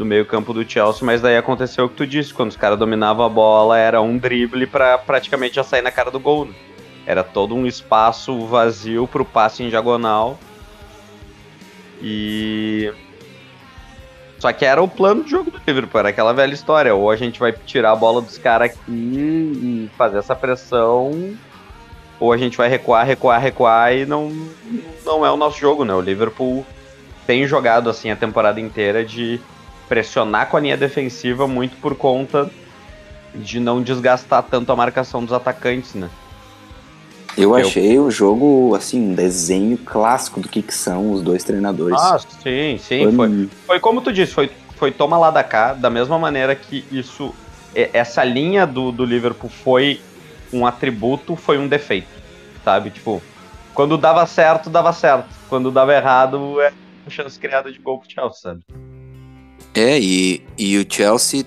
do 0.02 0.06
meio-campo 0.06 0.52
do 0.52 0.68
Chelsea, 0.68 1.06
mas 1.06 1.22
daí 1.22 1.38
aconteceu 1.38 1.86
o 1.86 1.90
que 1.90 1.96
tu 1.96 2.08
disse: 2.08 2.34
quando 2.34 2.50
os 2.50 2.56
caras 2.56 2.80
dominavam 2.80 3.24
a 3.24 3.30
bola, 3.30 3.78
era 3.78 4.02
um 4.02 4.18
drible 4.18 4.66
pra 4.66 4.98
praticamente 4.98 5.56
já 5.56 5.64
sair 5.64 5.84
na 5.84 5.92
cara 5.92 6.10
do 6.10 6.20
gol. 6.20 6.46
né? 6.46 6.54
Era 7.06 7.24
todo 7.24 7.56
um 7.56 7.68
espaço 7.68 8.48
vazio 8.48 9.08
pro 9.08 9.24
passe 9.24 9.64
em 9.64 9.70
diagonal. 9.70 10.40
E. 12.02 12.92
Só 14.40 14.52
que 14.52 14.66
era 14.66 14.82
o 14.82 14.88
plano 14.88 15.24
de 15.24 15.30
jogo 15.30 15.52
do 15.52 15.62
Liverpool, 15.68 16.00
era 16.00 16.10
aquela 16.10 16.34
velha 16.34 16.54
história. 16.54 16.96
Ou 16.96 17.12
a 17.12 17.16
gente 17.16 17.40
vai 17.40 17.52
tirar 17.52 17.92
a 17.92 17.96
bola 17.96 18.22
dos 18.22 18.40
caras 18.40 18.72
aqui 18.72 18.92
e 18.92 19.90
fazer 19.96 20.18
essa 20.18 20.36
pressão. 20.36 21.38
Ou 22.20 22.34
a 22.34 22.38
gente 22.38 22.58
vai 22.58 22.68
recuar, 22.68 23.06
recuar, 23.06 23.40
recuar 23.40 23.94
e 23.94 24.06
não, 24.06 24.32
não 25.06 25.24
é 25.24 25.32
o 25.32 25.38
nosso 25.38 25.60
jogo, 25.60 25.86
né? 25.86 25.94
O 25.94 26.02
Liverpool 26.02 26.66
tem 27.28 27.46
jogado 27.46 27.88
assim 27.88 28.10
a 28.10 28.16
temporada 28.16 28.60
inteira 28.60 29.06
de 29.06 29.40
pressionar 29.92 30.48
com 30.50 30.56
a 30.56 30.60
linha 30.62 30.78
defensiva 30.78 31.46
muito 31.50 31.76
por 31.82 31.96
conta 31.98 32.50
de 33.36 33.60
não 33.60 33.82
desgastar 33.84 34.42
tanto 34.44 34.72
a 34.72 34.76
marcação 34.76 35.22
dos 35.22 35.34
atacantes, 35.34 35.96
né? 35.96 36.10
Eu 37.38 37.58
Eu- 37.60 37.68
achei 37.68 38.00
o 38.00 38.10
jogo, 38.10 38.74
assim, 38.74 39.02
um 39.02 39.14
desenho 39.14 39.78
clássico 39.78 40.40
do 40.40 40.48
que, 40.48 40.62
que 40.62 40.74
são 40.74 41.12
os 41.12 41.22
dois 41.22 41.44
treinadores. 41.44 42.00
Ah, 42.00 42.18
sim, 42.18 42.78
sim. 42.78 43.12
Foi, 43.14 43.50
foi 43.68 43.80
como 43.82 44.00
tu 44.00 44.14
disse, 44.14 44.32
foi, 44.32 44.50
foi 44.78 44.94
toma 44.94 45.18
lá 45.18 45.30
da 45.30 45.44
cá, 45.44 45.74
da 45.74 45.90
mesma 45.90 46.18
maneira 46.18 46.56
que 46.56 46.86
isso. 46.90 47.36
e- 47.76 47.90
Essa 47.92 48.24
linha 48.24 48.66
do, 48.66 48.94
do 48.94 49.04
Liverpool 49.04 49.50
foi 49.50 50.00
um 50.54 50.66
atributo, 50.66 51.36
foi 51.36 51.58
um 51.58 51.68
defeito. 51.68 52.08
Sabe? 52.64 52.92
Tipo, 52.92 53.22
quando 53.74 53.98
dava 53.98 54.26
certo, 54.26 54.70
dava 54.70 54.94
certo. 54.94 55.28
Quando 55.50 55.70
dava 55.70 55.94
errado, 55.94 56.62
é 56.62 56.72
chance 57.10 57.38
criada 57.38 57.70
de 57.70 57.80
gol 57.80 58.00
pro 58.00 58.10
Chelsea, 58.10 58.40
sabe? 58.42 58.62
É, 59.74 60.00
e, 60.00 60.44
e 60.58 60.78
o 60.78 60.86
Chelsea 60.88 61.46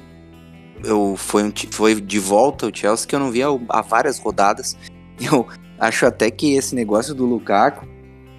eu, 0.85 1.14
foi, 1.16 1.43
um 1.45 1.53
foi 1.70 2.01
de 2.01 2.18
volta 2.18 2.66
o 2.66 2.70
Chelsea 2.75 3.07
que 3.07 3.14
eu 3.14 3.18
não 3.18 3.31
via 3.31 3.47
há 3.68 3.83
várias 3.83 4.18
rodadas. 4.18 4.77
Eu 5.20 5.47
acho 5.79 6.07
até 6.07 6.29
que 6.29 6.55
esse 6.55 6.75
negócio 6.75 7.14
do 7.14 7.25
Lukaku 7.25 7.87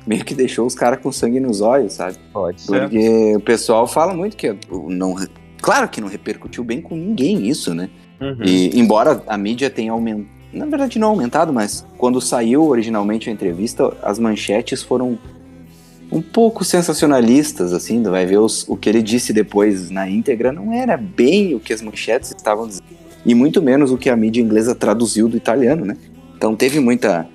meio 0.05 0.23
que 0.23 0.36
deixou 0.36 0.67
os 0.67 0.75
caras 0.75 0.99
com 1.01 1.11
sangue 1.11 1.39
nos 1.39 1.61
olhos, 1.61 1.93
sabe? 1.93 2.17
Pode 2.31 2.61
ser. 2.61 2.81
Porque 2.81 3.36
o 3.36 3.39
pessoal 3.39 3.88
fala 3.88 4.13
muito 4.13 4.38
que 4.38 4.55
não. 4.69 5.15
Claro 5.61 5.88
que 5.89 5.99
não 5.99 6.07
repercutiu 6.07 6.63
bem 6.63 6.81
com 6.81 6.95
ninguém 6.95 7.47
isso, 7.47 7.73
né? 7.73 7.89
Uhum. 8.21 8.43
E 8.43 8.79
embora 8.79 9.23
a 9.25 9.38
mídia 9.38 9.69
tenha 9.69 9.91
aumentado, 9.91 10.29
na 10.53 10.65
verdade 10.65 10.99
não 10.99 11.09
aumentado, 11.09 11.51
mas 11.51 11.86
quando 11.97 12.21
saiu 12.21 12.63
originalmente 12.67 13.29
a 13.29 13.33
entrevista, 13.33 13.95
as 14.01 14.19
manchetes 14.19 14.83
foram 14.83 15.17
um 16.12 16.22
pouco 16.22 16.64
sensacionalistas, 16.64 17.74
assim, 17.74 18.01
vai 18.03 18.26
ver 18.26 18.38
os- 18.38 18.66
o 18.68 18.76
que 18.78 18.88
ele 18.89 19.01
disse 19.01 19.34
depois 19.34 19.89
na 19.89 20.10
íntegra, 20.10 20.51
não 20.51 20.72
era 20.72 20.95
bem 20.97 21.56
o 21.56 21.60
que 21.60 21.74
as 21.74 21.82
manchetes 21.82 22.32
estavam 22.36 22.68
dizendo, 22.68 22.86
e 23.26 23.34
muito 23.34 23.62
menos 23.62 23.91
o 23.91 23.97
que 23.97 24.10
a 24.10 24.16
mídia 24.16 24.41
inglesa 24.41 24.76
traduziu 24.76 25.28
do 25.28 25.36
italiano, 25.36 25.84
né? 25.84 25.97
Então 26.38 26.56
teve 26.56 26.80
muita 26.80 27.28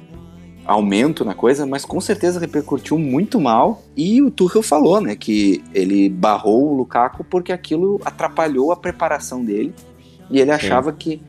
aumento 0.64 1.24
na 1.24 1.34
coisa, 1.34 1.66
mas 1.66 1.84
com 1.84 2.00
certeza 2.00 2.38
repercutiu 2.38 2.96
muito 2.96 3.40
mal. 3.40 3.82
E 3.96 4.22
o 4.22 4.30
Tuchel 4.30 4.62
falou, 4.62 5.00
né, 5.00 5.16
que 5.16 5.64
ele 5.74 6.08
barrou 6.08 6.70
o 6.70 6.76
Lukaku 6.76 7.24
porque 7.24 7.50
aquilo 7.50 8.00
atrapalhou 8.04 8.70
a 8.70 8.76
preparação 8.76 9.44
dele 9.44 9.74
E 10.30 10.38
ele 10.38 10.52
achava 10.52 10.92
Sim. 10.92 10.96
que. 10.96 11.22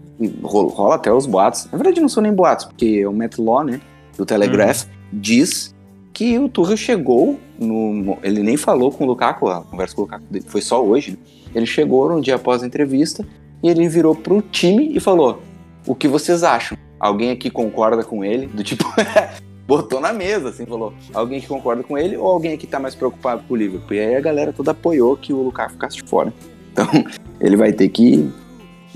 Rola 0.44 0.94
até 0.94 1.12
os 1.12 1.26
boatos. 1.26 1.68
Na 1.72 1.78
verdade, 1.80 2.00
não 2.00 2.08
são 2.08 2.22
nem 2.22 2.32
boatos, 2.32 2.66
porque 2.66 3.04
o 3.08 3.12
Matt 3.12 3.40
Law, 3.40 3.64
né? 3.64 3.82
Do 4.16 4.24
Telegraph, 4.28 4.84
uhum. 4.84 4.90
diz 5.12 5.74
que 6.14 6.38
o 6.38 6.50
Tuchel 6.50 6.78
chegou 6.78 7.40
no. 7.60 8.18
Ele 8.24 8.44
nem 8.44 8.58
falou 8.58 8.92
com 8.92 9.04
o 9.04 9.08
Lukaku, 9.08 9.48
a 9.48 9.62
conversa 9.62 9.96
com 9.96 10.02
o 10.02 10.06
Lukaku 10.06 10.26
foi 10.46 10.62
só 10.62 10.84
hoje. 10.84 11.12
Né? 11.12 11.18
Ele 11.56 11.66
chegou 11.66 12.12
um 12.12 12.22
dia 12.22 12.36
após 12.36 12.64
a 12.64 12.68
entrevista 12.68 13.26
e 13.62 13.70
ele 13.70 13.88
virou 13.88 14.16
pro 14.16 14.42
time 14.42 14.96
e 14.96 15.00
falou: 15.00 15.42
O 15.86 15.96
que 15.96 16.08
vocês 16.08 16.44
acham? 16.44 16.78
Alguém 17.00 17.32
aqui 17.32 17.50
concorda 17.50 18.04
com 18.04 18.24
ele? 18.24 18.48
Do 18.48 18.64
tipo. 18.64 18.86
botou 19.72 20.02
na 20.02 20.12
mesa, 20.12 20.50
assim, 20.50 20.66
falou: 20.66 20.94
alguém 21.14 21.40
que 21.40 21.48
concorda 21.48 21.82
com 21.82 21.98
ele 21.98 22.18
ou 22.18 22.28
alguém 22.28 22.58
que 22.58 22.68
tá 22.68 22.80
mais 22.80 22.94
preocupado 22.94 23.44
com 23.48 23.54
o 23.54 23.58
Liverpool? 23.58 23.96
E 23.96 24.00
aí 24.00 24.16
a 24.16 24.22
galera 24.22 24.52
toda 24.52 24.72
apoiou 24.72 25.16
que 25.16 25.32
o 25.32 25.44
Lukaku 25.44 25.74
ficasse 25.74 25.98
de 25.98 26.04
fora. 26.04 26.34
Então, 26.72 26.88
ele 27.40 27.56
vai 27.56 27.72
ter 27.72 27.90
que. 27.90 28.30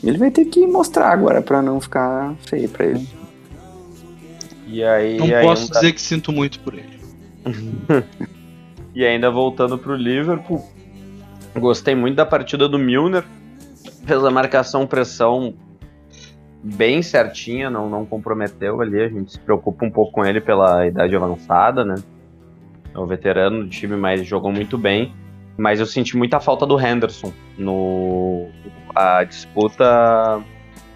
Ele 0.03 0.17
vai 0.17 0.29
ter 0.29 0.45
que 0.45 0.67
mostrar 0.67 1.09
agora 1.09 1.41
para 1.41 1.61
não 1.61 1.79
ficar 1.79 2.35
feio 2.45 2.67
para 2.69 2.85
ele. 2.85 3.07
E 4.67 4.83
aí, 4.83 5.17
não 5.17 5.25
aí 5.25 5.45
posso 5.45 5.71
dizer 5.71 5.93
que 5.93 6.01
sinto 6.01 6.31
muito 6.31 6.59
por 6.59 6.73
ele. 6.73 6.94
e 8.93 9.05
ainda 9.05 9.29
voltando 9.29 9.77
pro 9.77 9.95
Liverpool, 9.95 10.63
gostei 11.55 11.95
muito 11.95 12.15
da 12.15 12.25
partida 12.25 12.67
do 12.67 12.77
Milner. 12.77 13.23
Fez 14.05 14.23
a 14.23 14.29
marcação 14.31 14.85
pressão 14.85 15.53
bem 16.63 17.01
certinha, 17.01 17.69
não, 17.69 17.89
não 17.89 18.05
comprometeu 18.05 18.81
ali. 18.81 19.01
A 19.01 19.09
gente 19.09 19.33
se 19.33 19.39
preocupa 19.39 19.85
um 19.85 19.91
pouco 19.91 20.11
com 20.11 20.25
ele 20.25 20.41
pela 20.41 20.85
idade 20.87 21.15
avançada, 21.15 21.85
né? 21.85 21.95
É 22.93 22.99
um 22.99 23.05
veterano 23.05 23.63
do 23.63 23.69
time, 23.69 23.95
mas 23.95 24.25
jogou 24.25 24.51
muito 24.51 24.77
bem. 24.77 25.13
Mas 25.57 25.79
eu 25.79 25.85
senti 25.85 26.17
muita 26.17 26.39
falta 26.39 26.65
do 26.65 26.79
Henderson 26.79 27.31
no 27.57 28.49
a 28.93 29.23
disputa 29.23 30.43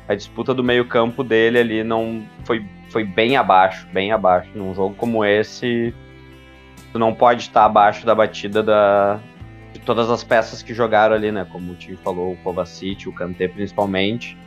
a 0.08 0.16
disputa 0.16 0.54
do 0.56 0.64
meio-campo 0.64 1.24
dele 1.24 1.60
ali 1.60 1.84
não 1.84 2.24
foi, 2.44 2.66
foi 2.90 3.04
bem 3.04 3.38
abaixo, 3.38 3.88
bem 3.94 4.12
abaixo. 4.12 4.50
Num 4.56 4.74
jogo 4.74 4.96
como 4.96 5.24
esse, 5.24 5.94
tu 6.92 7.00
não 7.00 7.14
pode 7.14 7.44
estar 7.44 7.66
abaixo 7.66 8.06
da 8.06 8.16
batida 8.16 8.64
da, 8.64 9.20
de 9.74 9.80
todas 9.80 10.10
as 10.10 10.24
peças 10.24 10.64
que 10.64 10.74
jogaram 10.74 11.16
ali, 11.16 11.32
né? 11.32 11.46
Como 11.52 11.72
o 11.72 11.76
time 11.76 11.98
falou, 11.98 12.34
o 12.34 12.38
Kovacic, 12.38 13.08
o 13.08 13.14
Kanté 13.14 13.48
principalmente. 13.48 14.38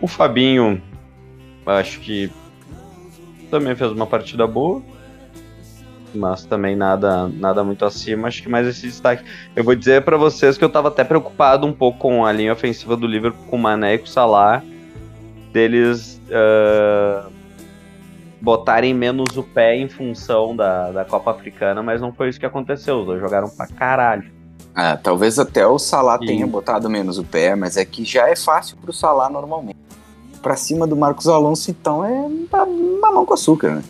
O 0.00 0.06
Fabinho, 0.06 0.82
acho 1.66 2.00
que 2.00 2.30
também 3.50 3.74
fez 3.74 3.90
uma 3.90 4.06
partida 4.06 4.46
boa, 4.46 4.82
mas 6.14 6.44
também 6.44 6.76
nada, 6.76 7.28
nada 7.28 7.64
muito 7.64 7.84
acima. 7.84 8.28
Acho 8.28 8.42
que 8.42 8.48
mais 8.48 8.66
esse 8.66 8.86
destaque. 8.86 9.24
Eu 9.54 9.64
vou 9.64 9.74
dizer 9.74 10.02
para 10.02 10.16
vocês 10.16 10.56
que 10.56 10.64
eu 10.64 10.70
tava 10.70 10.88
até 10.88 11.04
preocupado 11.04 11.66
um 11.66 11.72
pouco 11.72 11.98
com 11.98 12.24
a 12.24 12.32
linha 12.32 12.52
ofensiva 12.52 12.96
do 12.96 13.06
Liverpool, 13.06 13.44
com 13.46 13.56
o 13.56 13.58
Mané 13.58 13.94
e 13.94 13.98
com 13.98 14.04
o 14.04 14.08
Salah, 14.08 14.62
deles 15.52 16.20
uh, 16.28 17.39
botarem 18.40 18.94
menos 18.94 19.36
o 19.36 19.42
pé 19.42 19.76
em 19.76 19.88
função 19.88 20.56
da, 20.56 20.90
da 20.90 21.04
Copa 21.04 21.30
Africana, 21.30 21.82
mas 21.82 22.00
não 22.00 22.12
foi 22.12 22.28
isso 22.28 22.40
que 22.40 22.46
aconteceu. 22.46 23.00
Os 23.00 23.06
dois 23.06 23.20
jogaram 23.20 23.48
pra 23.48 23.66
caralho. 23.66 24.30
Ah, 24.74 24.96
talvez 24.96 25.38
até 25.38 25.66
o 25.66 25.78
Salah 25.78 26.18
tenha 26.18 26.46
botado 26.46 26.88
menos 26.88 27.18
o 27.18 27.24
pé, 27.24 27.54
mas 27.54 27.76
é 27.76 27.84
que 27.84 28.04
já 28.04 28.28
é 28.28 28.36
fácil 28.36 28.76
pro 28.76 28.92
Salah 28.92 29.28
normalmente. 29.28 29.78
Pra 30.40 30.56
cima 30.56 30.86
do 30.86 30.96
Marcos 30.96 31.28
Alonso, 31.28 31.70
então, 31.70 32.04
é 32.04 32.28
mamão 33.00 33.26
com 33.26 33.34
açúcar, 33.34 33.76
né? 33.76 33.84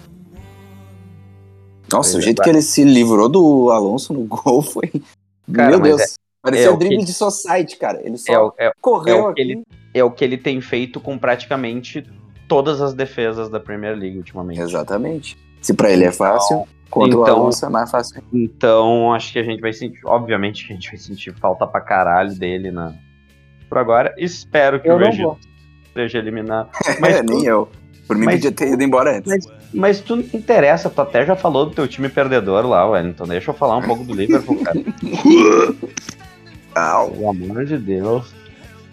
Nossa, 1.93 2.19
o 2.19 2.21
jeito 2.21 2.43
que 2.43 2.49
ele 2.49 2.63
se 2.63 2.85
livrou 2.85 3.29
do 3.29 3.71
Alonso 3.71 4.13
no 4.13 4.25
gol 4.27 4.63
foi. 4.63 4.91
Cara, 5.53 5.71
Meu 5.71 5.81
Deus. 5.81 6.01
É, 6.01 6.07
Parecia 6.43 6.67
é 6.67 6.71
o 6.71 6.77
drible 6.77 7.05
de 7.05 7.13
society, 7.13 7.77
cara. 7.77 8.01
Ele 8.03 8.17
só 8.17 8.55
é 8.59 8.69
é, 8.69 8.73
correu 8.81 9.17
é 9.17 9.29
o 9.29 9.35
que 9.35 9.41
Ele, 9.41 9.63
é 9.93 10.05
o 10.05 10.11
que 10.11 10.25
ele 10.25 10.39
tem 10.39 10.61
feito 10.61 10.99
com 10.99 11.19
praticamente 11.19 12.05
todas 12.51 12.83
as 12.83 12.93
defesas 12.93 13.49
da 13.49 13.61
Premier 13.61 13.97
League 13.97 14.19
ultimamente. 14.19 14.61
Exatamente. 14.61 15.39
Se 15.61 15.73
para 15.73 15.89
ele 15.89 16.05
é 16.05 16.11
fácil, 16.11 16.57
então, 16.57 16.69
contra 16.91 17.21
então, 17.21 17.23
o 17.23 17.41
Alonso 17.43 17.65
é 17.65 17.69
mais 17.69 17.89
fácil. 17.89 18.21
Então, 18.33 19.15
acho 19.15 19.33
que 19.33 19.39
a 19.39 19.45
gente 19.45 19.61
vai 19.61 19.73
sentir, 19.73 20.01
obviamente 20.05 20.67
que 20.67 20.73
a 20.73 20.75
gente 20.75 20.89
vai 20.89 20.99
sentir 20.99 21.33
falta 21.35 21.65
pra 21.65 21.81
caralho 21.81 22.35
dele 22.35 22.73
na 22.73 22.93
por 23.69 23.79
agora. 23.79 24.13
Espero 24.19 24.81
que 24.83 24.91
eu 24.91 24.97
o 24.97 24.99
Regis 24.99 25.25
seja 25.95 26.19
eliminado. 26.19 26.71
Mas 26.99 27.15
é, 27.15 27.23
nem 27.23 27.45
eu. 27.45 27.69
Por 28.09 28.17
mim, 28.17 28.25
mas, 28.25 28.41
podia 28.41 28.51
ter 28.51 28.73
ido 28.73 28.83
embora 28.83 29.19
antes. 29.19 29.31
Mas, 29.31 29.47
mas 29.73 30.01
tu 30.01 30.17
não 30.17 30.25
interessa, 30.35 30.91
tu 30.91 31.01
até 31.01 31.25
já 31.25 31.37
falou 31.37 31.67
do 31.67 31.71
teu 31.71 31.87
time 31.87 32.09
perdedor 32.09 32.67
lá, 32.67 32.85
Wellington. 32.85 33.23
Deixa 33.23 33.53
eu 33.53 33.55
falar 33.55 33.77
um 33.77 33.83
pouco 33.83 34.03
do 34.03 34.13
Liverpool, 34.13 34.57
cara. 34.65 34.81
Pelo 37.15 37.31
amor 37.31 37.65
de 37.65 37.79
Deus. 37.79 38.35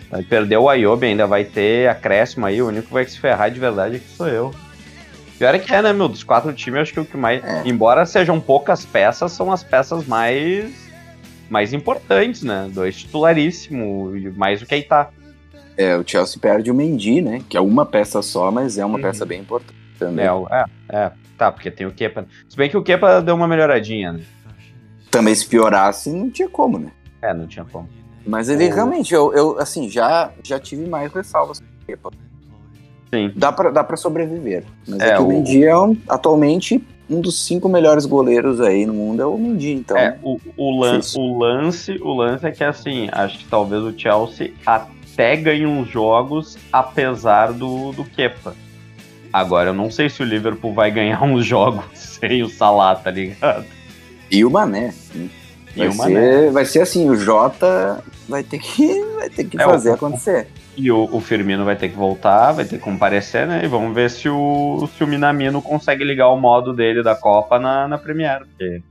Vai 0.10 0.24
perder 0.24 0.58
o 0.58 0.70
Ayobi, 0.70 1.08
ainda 1.08 1.28
vai 1.28 1.44
ter 1.44 1.90
acréscimo 1.90 2.46
aí. 2.46 2.62
O 2.62 2.68
único 2.68 2.88
que 2.88 2.94
vai 2.94 3.06
se 3.06 3.20
ferrar 3.20 3.52
de 3.52 3.60
verdade 3.60 3.98
é 3.98 4.00
que 4.00 4.10
sou 4.10 4.28
eu. 4.28 4.54
Pior 5.38 5.54
é 5.54 5.60
que 5.60 5.74
é, 5.74 5.82
né, 5.82 5.94
meu? 5.94 6.08
Dos 6.08 6.24
quatro 6.24 6.52
times, 6.54 6.82
acho 6.82 6.94
que 6.94 7.00
o 7.00 7.06
que 7.06 7.18
mais. 7.18 7.44
É. 7.44 7.64
Embora 7.66 8.06
sejam 8.06 8.40
poucas 8.40 8.86
peças, 8.86 9.32
são 9.32 9.52
as 9.52 9.64
peças 9.64 10.06
mais. 10.08 10.74
mais 11.50 11.74
importantes, 11.74 12.42
né? 12.42 12.70
Dois 12.74 12.98
titularíssimos, 12.98 14.36
mais 14.36 14.60
do 14.60 14.66
que 14.66 14.76
Keita. 14.76 15.10
É, 15.76 15.96
o 15.96 16.04
Chelsea 16.06 16.40
perde 16.42 16.72
o 16.72 16.74
Mendy, 16.74 17.22
né? 17.22 17.44
Que 17.48 17.56
é 17.56 17.62
uma 17.62 17.86
peça 17.86 18.22
só, 18.24 18.50
mas 18.50 18.80
é 18.80 18.86
uma 18.86 18.96
uhum. 18.96 19.04
peça 19.04 19.26
bem 19.26 19.42
importante 19.42 19.78
também. 20.00 20.26
É, 20.26 20.30
é, 20.30 20.66
é, 20.90 21.12
tá, 21.38 21.52
porque 21.52 21.70
tem 21.70 21.86
o 21.86 21.92
Kepa. 21.92 22.26
Se 22.50 22.58
bem 22.58 22.70
que 22.70 22.78
o 22.78 22.82
Kepa 22.82 23.22
deu 23.22 23.36
uma 23.36 23.48
melhoradinha, 23.48 24.14
né? 24.14 24.22
Também 25.12 25.36
se 25.36 25.48
piorasse, 25.48 26.12
não 26.12 26.32
tinha 26.32 26.50
como, 26.50 26.80
né? 26.80 26.92
É, 27.22 27.34
não 27.34 27.46
tinha 27.46 27.66
como. 27.66 27.88
Mas 28.28 28.50
ele 28.50 28.68
realmente, 28.68 29.14
eu, 29.14 29.34
eu, 29.34 29.58
assim, 29.58 29.90
já, 29.90 30.32
já 30.44 30.60
tive 30.60 30.86
mais 30.86 31.14
ressalvas 31.14 31.60
com 31.60 31.66
o 31.66 31.86
Kepa. 31.86 32.12
Sim. 33.14 33.32
Dá 33.34 33.54
pra, 33.54 33.72
dá 33.72 33.84
pra 33.84 33.96
sobreviver. 33.96 34.66
Mas 34.86 35.00
é, 35.00 35.12
é 35.12 35.16
que 35.16 35.22
o, 35.22 35.28
Mendy 35.28 35.64
é 35.64 35.78
um, 35.78 35.96
atualmente 36.10 36.86
um 37.10 37.22
dos 37.22 37.46
cinco 37.46 37.70
melhores 37.70 38.06
goleiros 38.06 38.60
aí 38.60 38.86
no 38.86 38.94
mundo 38.94 39.22
é 39.22 39.26
o 39.26 39.38
Mendy, 39.38 39.72
então. 39.72 39.98
É, 39.98 40.18
o, 40.22 40.38
o, 40.58 40.80
lan 40.82 41.00
o 41.16 41.40
lance, 41.40 41.98
o 42.02 42.14
lance 42.14 42.46
é 42.46 42.52
que 42.52 42.66
assim, 42.66 43.08
acho 43.14 43.40
que 43.40 43.46
talvez 43.46 43.82
o 43.82 43.98
Chelsea 43.98 44.52
até 44.66 45.38
ganhe 45.38 45.66
uns 45.66 45.88
jogos 45.88 46.58
apesar 46.72 47.54
do, 47.54 47.94
do 47.94 48.04
Kepa. 48.04 48.54
Agora, 49.32 49.70
eu 49.70 49.74
não 49.74 49.90
sei 49.90 50.10
se 50.10 50.22
o 50.22 50.26
Liverpool 50.26 50.74
vai 50.74 50.92
ganhar 50.92 51.24
uns 51.24 51.46
jogos 51.46 51.86
sem 51.94 52.44
o 52.44 52.50
Salah, 52.50 52.96
tá 52.96 53.10
ligado? 53.10 53.66
E 54.30 54.44
o 54.44 54.50
Mané. 54.50 54.94
Vai, 55.78 55.92
ser, 55.92 56.52
vai 56.52 56.66
ser 56.66 56.82
assim, 56.82 57.10
o 57.10 57.16
Jota 57.16 58.04
vai 58.28 58.44
ter 58.44 58.60
que, 58.60 59.02
vai 59.16 59.30
ter 59.30 59.46
que 59.46 59.60
é, 59.60 59.64
fazer 59.64 59.92
o, 59.92 59.94
acontecer. 59.94 60.48
E 60.76 60.92
o, 60.92 61.08
o, 61.12 61.20
Firmino 61.20 61.66
vai 61.66 61.76
ter 61.76 61.90
que 61.90 61.96
voltar, 61.96 62.52
vai 62.52 62.66
ter 62.66 62.78
que 62.78 62.84
comparecer, 62.84 63.48
né? 63.48 63.62
E 63.64 63.68
vamos 63.68 63.94
ver 63.94 64.10
se 64.10 64.28
o, 64.30 64.88
se 64.98 65.04
o 65.04 65.08
Minamino 65.08 65.62
consegue 65.62 66.04
ligar 66.04 66.30
o 66.30 66.40
modo 66.40 66.74
dele 66.74 67.04
da 67.04 67.16
Copa 67.16 67.60
na, 67.60 67.88
na 67.88 67.98
Premier, 67.98 68.40
porque 68.40 68.82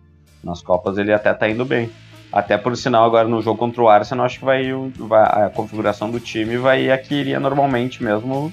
nas 0.43 0.63
Copas 0.63 0.97
ele 0.99 1.13
até 1.13 1.33
tá 1.35 1.49
indo 1.49 1.65
bem. 1.65 1.91
Até 2.33 2.59
por 2.59 2.77
sinal, 2.77 3.05
agora 3.05 3.29
no 3.29 3.41
jogo 3.41 3.59
contra 3.59 3.83
o 3.83 3.89
Arsenal, 3.89 4.27
acho 4.27 4.39
que 4.39 4.45
vai, 4.45 4.65
vai 4.99 5.45
a 5.45 5.49
configuração 5.49 6.11
do 6.11 6.21
time 6.21 6.57
vai 6.57 6.91
a 6.91 6.99
que 6.99 7.15
iria 7.15 7.41
normalmente 7.41 8.03
mesmo 8.03 8.53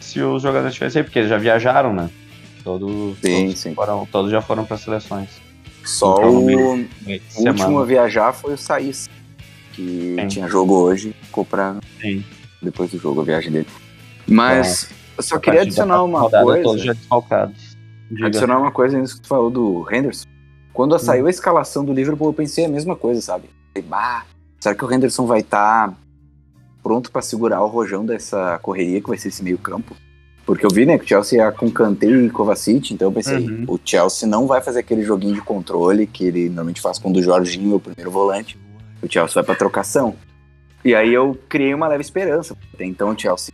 se 0.00 0.20
os 0.22 0.42
jogadores 0.42 0.74
tivessem 0.74 1.04
porque 1.04 1.18
eles 1.18 1.28
já 1.28 1.36
viajaram, 1.36 1.92
né? 1.92 2.08
Todos, 2.64 3.18
sim, 3.18 3.44
todos, 3.44 3.58
sim. 3.58 3.74
Foram, 3.74 4.06
todos 4.06 4.30
já 4.30 4.40
foram 4.40 4.64
para 4.64 4.78
seleções. 4.78 5.47
Só 5.84 6.16
então, 6.16 6.30
o, 6.30 6.74
o 6.74 7.48
último 7.48 7.78
a 7.78 7.84
viajar 7.84 8.32
foi 8.32 8.54
o 8.54 8.58
Saís, 8.58 9.08
que 9.72 10.16
sim. 10.18 10.28
tinha 10.28 10.48
jogo 10.48 10.74
hoje, 10.74 11.14
ficou 11.22 11.44
pra 11.44 11.76
sim. 12.00 12.24
depois 12.60 12.90
do 12.90 12.98
jogo 12.98 13.20
a 13.20 13.24
viagem 13.24 13.50
dele. 13.50 13.68
Mas 14.26 14.90
eu 15.16 15.22
só 15.22 15.38
queria 15.38 15.62
adicionar 15.62 16.02
uma 16.04 16.28
coisa. 16.28 16.62
Todos 16.62 16.82
já 16.82 16.92
desfalcados. 16.92 17.76
Adicionar 18.22 18.58
uma 18.58 18.70
coisa 18.70 18.98
nisso 18.98 19.16
que 19.16 19.22
tu 19.22 19.28
falou 19.28 19.50
do 19.50 19.86
Henderson. 19.90 20.26
Quando 20.72 20.94
hum. 20.94 20.98
saiu 20.98 21.26
a 21.26 21.30
escalação 21.30 21.84
do 21.84 21.92
Liverpool, 21.92 22.28
eu 22.28 22.34
pensei 22.34 22.64
a 22.64 22.68
mesma 22.68 22.94
coisa, 22.94 23.20
sabe? 23.20 23.48
Bah, 23.84 24.24
será 24.60 24.74
que 24.74 24.84
o 24.84 24.92
Henderson 24.92 25.24
vai 25.26 25.40
estar 25.40 25.88
tá 25.88 25.94
pronto 26.82 27.12
para 27.12 27.20
segurar 27.20 27.62
o 27.62 27.66
rojão 27.66 28.04
dessa 28.04 28.58
correria 28.60 29.00
que 29.00 29.08
vai 29.08 29.18
ser 29.18 29.28
esse 29.28 29.42
meio 29.42 29.58
campo. 29.58 29.94
Porque 30.48 30.64
eu 30.64 30.70
vi, 30.72 30.86
né, 30.86 30.96
que 30.96 31.04
o 31.04 31.06
Chelsea 31.06 31.44
ia 31.44 31.52
com 31.52 31.70
Kanté 31.70 32.06
e 32.06 32.30
Kovacic, 32.30 32.94
então 32.94 33.08
eu 33.08 33.12
pensei, 33.12 33.36
uhum. 33.36 33.66
o 33.68 33.78
Chelsea 33.84 34.26
não 34.26 34.46
vai 34.46 34.62
fazer 34.62 34.78
aquele 34.78 35.02
joguinho 35.02 35.34
de 35.34 35.42
controle 35.42 36.06
que 36.06 36.24
ele 36.24 36.46
normalmente 36.46 36.80
faz 36.80 36.98
com 36.98 37.10
o 37.10 37.12
do 37.12 37.22
Jorginho, 37.22 37.76
o 37.76 37.78
primeiro 37.78 38.10
volante. 38.10 38.58
O 39.02 39.12
Chelsea 39.12 39.34
vai 39.34 39.44
pra 39.44 39.54
trocação. 39.54 40.16
E 40.82 40.94
aí 40.94 41.12
eu 41.12 41.38
criei 41.50 41.74
uma 41.74 41.86
leve 41.86 42.00
esperança. 42.00 42.56
Até 42.72 42.86
então 42.86 43.10
o 43.10 43.18
Chelsea 43.18 43.52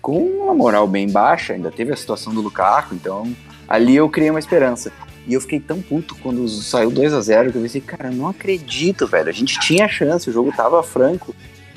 com 0.00 0.18
uma 0.22 0.54
moral 0.54 0.88
bem 0.88 1.06
baixa, 1.06 1.52
ainda 1.52 1.70
teve 1.70 1.92
a 1.92 1.96
situação 1.96 2.32
do 2.32 2.40
Lukaku, 2.40 2.94
então 2.94 3.30
ali 3.68 3.94
eu 3.94 4.08
criei 4.08 4.30
uma 4.30 4.40
esperança. 4.40 4.90
E 5.26 5.34
eu 5.34 5.40
fiquei 5.42 5.60
tão 5.60 5.82
puto 5.82 6.14
quando 6.22 6.48
saiu 6.48 6.90
2 6.90 7.12
a 7.12 7.20
0 7.20 7.52
que 7.52 7.58
eu 7.58 7.62
pensei, 7.62 7.82
cara, 7.82 8.10
não 8.10 8.26
acredito, 8.26 9.06
velho. 9.06 9.28
A 9.28 9.32
gente 9.32 9.60
tinha 9.60 9.86
chance, 9.86 10.30
o 10.30 10.32
jogo 10.32 10.50
tava 10.56 10.82
franco. 10.82 11.34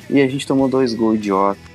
E 0.10 0.22
a 0.22 0.28
gente 0.30 0.48
tomou 0.48 0.70
dois 0.70 0.94
gols 0.94 1.18
idiota. 1.18 1.75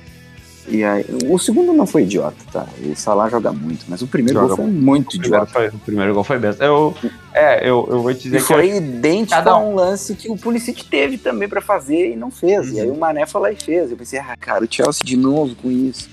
E 0.67 0.83
aí, 0.83 1.05
o 1.27 1.37
segundo 1.39 1.73
não 1.73 1.85
foi 1.87 2.03
idiota, 2.03 2.37
tá? 2.51 2.67
O 2.83 2.95
Salah 2.95 3.29
joga 3.29 3.51
muito, 3.51 3.85
mas 3.87 4.01
o 4.01 4.07
primeiro 4.07 4.39
joga, 4.39 4.55
gol 4.55 4.65
foi 4.65 4.73
muito 4.73 5.15
idiota. 5.15 5.45
Foi, 5.47 5.67
o 5.67 5.79
primeiro 5.79 6.13
gol 6.13 6.23
foi 6.23 6.39
besta. 6.39 6.63
Eu, 6.63 6.95
É, 7.33 7.67
eu, 7.67 7.87
eu 7.89 8.01
vou 8.01 8.13
te 8.13 8.23
dizer 8.23 8.37
e 8.37 8.39
que. 8.39 8.45
foi 8.45 8.77
idêntico 8.77 9.31
Cada 9.31 9.51
a 9.51 9.57
um. 9.57 9.71
um 9.71 9.75
lance 9.75 10.15
que 10.15 10.29
o 10.29 10.37
Pulisic 10.37 10.85
teve 10.85 11.17
também 11.17 11.49
pra 11.49 11.61
fazer 11.61 12.11
e 12.11 12.15
não 12.15 12.29
fez. 12.29 12.69
Uhum. 12.69 12.75
E 12.75 12.81
aí 12.81 12.89
o 12.89 12.95
Mané 12.95 13.25
foi 13.25 13.41
lá 13.41 13.51
e 13.51 13.55
fez. 13.55 13.91
Eu 13.91 13.97
pensei, 13.97 14.19
ah, 14.19 14.35
cara, 14.39 14.63
o 14.63 14.67
Chelsea 14.69 15.03
de 15.03 15.17
novo 15.17 15.55
com 15.55 15.71
isso. 15.71 16.09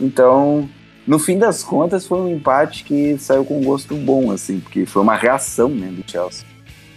Então, 0.00 0.68
no 1.06 1.18
fim 1.18 1.38
das 1.38 1.62
contas, 1.62 2.06
foi 2.06 2.18
um 2.18 2.28
empate 2.28 2.84
que 2.84 3.16
saiu 3.18 3.44
com 3.44 3.62
gosto 3.62 3.94
bom, 3.94 4.30
assim, 4.30 4.60
porque 4.60 4.84
foi 4.84 5.02
uma 5.02 5.16
reação, 5.16 5.68
né, 5.68 5.88
do 5.88 6.08
Chelsea. 6.10 6.44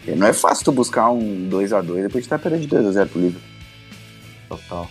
E 0.08 0.12
não 0.12 0.28
é 0.28 0.34
fácil 0.34 0.66
tu 0.66 0.72
buscar 0.72 1.10
um 1.12 1.48
2 1.48 1.72
a 1.74 1.82
2 1.82 2.04
depois 2.04 2.24
de 2.24 2.26
estar 2.26 2.40
perdendo 2.40 2.62
de 2.62 2.68
2 2.68 2.86
a 2.88 2.92
0 2.92 3.10
pro 3.10 3.22
Liverpool. 3.22 3.50
Total. 4.50 4.90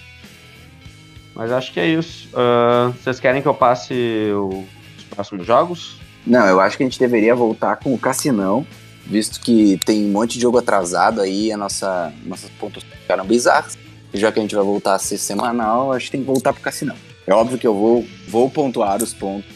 Mas 1.38 1.52
acho 1.52 1.72
que 1.72 1.78
é 1.78 1.86
isso. 1.86 2.28
Ah, 2.34 2.92
vocês 3.00 3.20
querem 3.20 3.40
que 3.40 3.46
eu 3.46 3.54
passe 3.54 3.94
o- 4.34 4.64
os 4.98 5.04
próximos 5.04 5.46
jogos? 5.46 5.96
Não, 6.26 6.44
eu 6.46 6.60
acho 6.60 6.76
que 6.76 6.82
a 6.82 6.86
gente 6.86 6.98
deveria 6.98 7.34
voltar 7.34 7.76
com 7.76 7.94
o 7.94 7.98
Cassinão, 7.98 8.66
visto 9.06 9.40
que 9.40 9.78
tem 9.86 10.04
um 10.04 10.08
monte 10.10 10.34
de 10.34 10.40
jogo 10.40 10.58
atrasado 10.58 11.20
aí, 11.20 11.52
a 11.52 11.56
nossa, 11.56 12.12
nossas 12.26 12.50
pontos 12.50 12.82
ficaram 13.02 13.24
bizarras. 13.24 13.78
E 14.12 14.18
já 14.18 14.32
que 14.32 14.38
a 14.40 14.42
gente 14.42 14.54
vai 14.54 14.64
voltar 14.64 14.94
a 14.94 14.98
ser 14.98 15.16
semanal, 15.16 15.92
acho 15.92 16.06
que 16.06 16.10
tem 16.12 16.20
que 16.22 16.26
voltar 16.26 16.52
pro 16.52 16.60
Cassinão. 16.60 16.96
É 17.26 17.32
óbvio 17.32 17.56
que 17.56 17.66
eu 17.66 17.74
vou, 17.74 18.04
vou 18.26 18.50
pontuar 18.50 19.00
os 19.02 19.14
pontos 19.14 19.48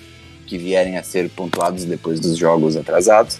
que 0.46 0.56
vierem 0.56 0.98
a 0.98 1.02
ser 1.02 1.28
pontuados 1.30 1.84
depois 1.84 2.20
dos 2.20 2.36
jogos 2.36 2.76
atrasados, 2.76 3.38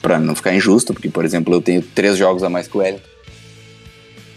para 0.00 0.18
não 0.18 0.34
ficar 0.34 0.54
injusto, 0.54 0.94
porque, 0.94 1.10
por 1.10 1.24
exemplo, 1.24 1.52
eu 1.52 1.60
tenho 1.60 1.82
três 1.82 2.16
jogos 2.16 2.42
a 2.44 2.48
mais 2.48 2.66
que 2.68 2.78
o 2.78 2.82
Hélio, 2.82 3.00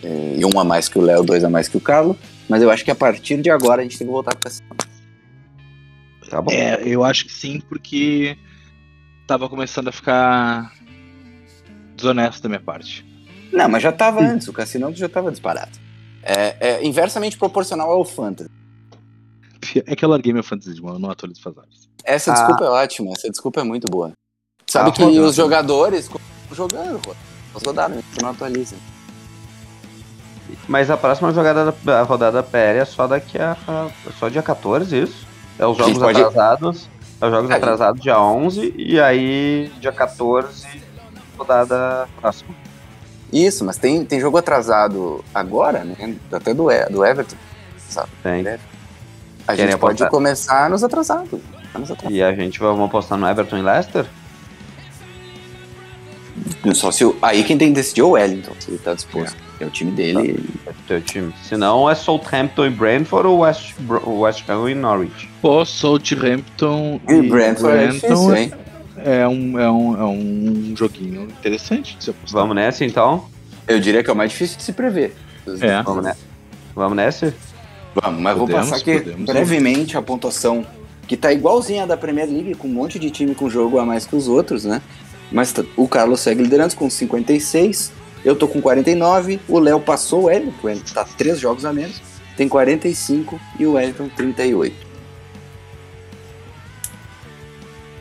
eh, 0.04 0.36
e 0.40 0.46
um 0.46 0.60
a 0.60 0.64
mais 0.64 0.90
que 0.90 0.98
o 0.98 1.02
Léo, 1.02 1.24
dois 1.24 1.44
a 1.44 1.50
mais 1.50 1.68
que 1.68 1.78
o 1.78 1.80
Carlos, 1.80 2.18
mas 2.52 2.62
eu 2.62 2.70
acho 2.70 2.84
que 2.84 2.92
a 2.92 2.96
partir 2.96 3.42
de 3.42 3.50
agora 3.50 3.80
a 3.82 3.84
gente 3.84 3.98
tem 3.98 4.06
que 4.06 4.12
voltar 4.12 4.32
pro 4.32 4.42
Cassinão. 4.42 4.76
Tá 6.30 6.42
bom. 6.42 6.52
É, 6.52 6.82
eu 6.86 7.02
acho 7.04 7.26
que 7.26 7.32
sim, 7.32 7.62
porque 7.62 8.38
tava 9.26 9.48
começando 9.48 9.88
a 9.88 9.92
ficar 9.94 10.74
desonesto 11.96 12.44
da 12.44 12.50
minha 12.50 12.60
parte. 12.60 13.06
Não, 13.54 13.70
mas 13.70 13.82
já 13.82 13.92
tava 13.92 14.22
antes, 14.22 14.50
o 14.50 14.54
Cassinão 14.54 14.94
já 14.94 15.08
tava 15.08 15.32
disparado. 15.32 15.72
É, 16.22 16.56
é 16.60 16.86
inversamente 16.86 17.38
proporcional 17.38 17.90
ao 17.90 18.04
Fantasy. 18.04 18.50
É 19.86 19.96
que 19.96 20.04
eu 20.04 20.10
larguei 20.10 20.34
meu 20.34 20.44
fantasy 20.44 20.74
de 20.74 20.82
mão, 20.82 20.94
eu 20.94 21.00
não 21.00 21.10
atualizo 21.12 21.40
horas. 21.48 21.88
Essa 22.04 22.32
Ah. 22.32 22.34
desculpa 22.34 22.66
é 22.66 22.70
ótima, 22.70 23.12
essa 23.16 23.30
desculpa 23.30 23.62
é 23.62 23.64
muito 23.64 23.90
boa. 23.90 24.12
Sabe 24.68 24.90
Ah, 24.90 24.92
que 24.92 25.04
os 25.04 25.36
jogadores 25.36 26.08
continuam 26.10 26.56
jogando, 26.56 27.00
pô. 27.00 27.16
Os 27.54 27.64
rodaram, 27.64 28.02
não 28.22 28.30
Mas 30.68 30.90
a 30.90 30.98
próxima 30.98 31.32
jogada 31.34 31.74
da 31.84 32.00
a 32.00 32.04
rodada 32.04 32.42
PL 32.44 32.80
é 32.80 32.86
só 32.86 33.08
daqui 33.08 33.38
a. 33.40 33.56
é 34.08 34.12
só 34.20 34.30
dia 34.30 34.42
14, 34.44 34.96
isso? 35.04 35.26
É 35.60 35.66
os 35.66 35.80
A 35.80 35.84
jogos 35.84 35.98
pode- 36.00 36.22
atrasados. 36.22 36.90
É 37.20 37.26
os 37.26 37.32
jogos 37.32 37.52
A 37.52 37.56
atrasados 37.56 38.02
dia 38.02 38.20
11 38.20 38.74
e 38.78 39.00
aí 39.00 39.72
dia 39.80 39.92
14, 39.92 40.66
rodada 41.38 42.08
próxima. 42.20 42.50
Isso, 43.32 43.64
mas 43.64 43.78
tem, 43.78 44.04
tem 44.04 44.20
jogo 44.20 44.38
atrasado 44.38 45.24
agora, 45.34 45.84
né? 45.84 46.16
Até 46.32 46.54
do, 46.54 46.68
do 46.90 47.06
Everton. 47.06 47.36
Tem. 48.24 48.42
A 49.48 49.56
Querem 49.56 49.72
gente 49.72 49.80
pode 49.80 50.04
apostar? 50.04 50.10
começar 50.10 50.70
nos 50.70 50.84
atrasados. 50.84 51.40
Nos 51.74 51.92
atrasados. 51.92 52.12
E 52.16 52.22
a 52.22 52.34
gente 52.34 52.60
vai 52.60 52.86
apostar 52.86 53.18
no 53.18 53.28
Everton 53.30 53.58
e 53.58 53.62
Leicester? 53.62 54.06
Só 56.74 56.92
se 56.92 57.06
o- 57.06 57.16
aí 57.22 57.44
quem 57.44 57.58
tem 57.58 57.70
que 57.70 57.76
decidir 57.76 58.02
é 58.02 58.04
o 58.04 58.10
Wellington, 58.12 58.54
se 58.60 58.72
ele 58.72 58.80
tá 58.80 58.94
disposto. 58.94 59.36
É, 59.36 59.51
o 59.66 59.70
time 59.70 59.92
dele. 59.92 60.44
É 60.66 60.72
teu 60.88 61.02
time. 61.02 61.34
Se 61.44 61.56
não, 61.58 61.90
é 61.90 61.96
Southampton 61.96 62.66
e 62.66 62.70
Brentford 62.70 63.28
ou 63.28 63.40
West, 63.40 63.74
West 64.06 64.50
Ham 64.50 64.70
e 64.70 64.76
Norwich. 64.76 65.30
Pô, 65.42 65.66
Southampton 65.66 67.00
E 67.08 67.14
o 67.14 67.30
Brentford 67.30 67.78
é 67.78 67.88
difícil, 67.88 68.36
hein? 68.36 68.52
é 69.04 69.28
um, 69.28 69.60
é, 69.60 69.70
um, 69.70 70.02
é 70.02 70.06
um 70.06 70.74
joguinho 70.76 71.24
interessante 71.24 71.98
de 71.98 72.04
se 72.04 72.10
apostar. 72.10 72.42
Vamos 72.42 72.56
nessa 72.56 72.86
então? 72.86 73.26
Eu 73.68 73.80
diria 73.80 74.04
que 74.04 74.10
é 74.10 74.14
o 74.14 74.16
mais 74.16 74.32
difícil 74.32 74.58
de 74.58 74.64
se 74.64 74.74
prever. 74.74 75.16
É. 75.60 75.82
Vamos 75.84 76.04
nessa. 76.04 76.20
Vamos 76.76 76.96
nessa? 76.96 77.36
Vamos, 77.96 78.22
mas 78.22 78.38
vou 78.38 78.48
Podemos, 78.48 78.70
passar 78.70 78.82
aqui 78.82 79.00
podemos, 79.00 79.26
brevemente 79.26 79.98
a 79.98 80.02
pontuação 80.02 80.66
que 81.08 81.18
tá 81.18 81.34
igualzinha 81.34 81.84
a 81.84 81.86
da 81.86 81.98
Premier 81.98 82.28
League, 82.28 82.56
com 82.56 82.68
um 82.68 82.72
monte 82.72 82.98
de 82.98 83.10
time 83.10 83.36
com 83.36 83.50
jogo 83.50 83.80
a 83.80 83.86
mais 83.86 84.06
que 84.06 84.16
os 84.16 84.28
outros, 84.28 84.64
né? 84.64 84.82
Mas 85.32 85.54
o 85.76 85.88
Carlos 85.88 86.22
segue 86.22 86.42
liderando 86.42 86.76
com 86.76 86.90
56, 86.90 87.92
eu 88.24 88.36
tô 88.36 88.48
com 88.48 88.62
49, 88.62 89.40
o 89.48 89.60
Léo 89.60 89.80
passou 89.80 90.22
o 90.22 90.26
Wellington, 90.26 90.58
o 90.64 90.66
Wellington 90.68 90.94
tá 90.94 91.04
3 91.04 91.40
jogos 91.40 91.66
a 91.66 91.74
menos, 91.74 92.02
tem 92.38 92.48
45 92.48 93.40
e 93.60 93.66
o 93.66 93.74
Wellington 93.74 94.10
38. 94.10 94.92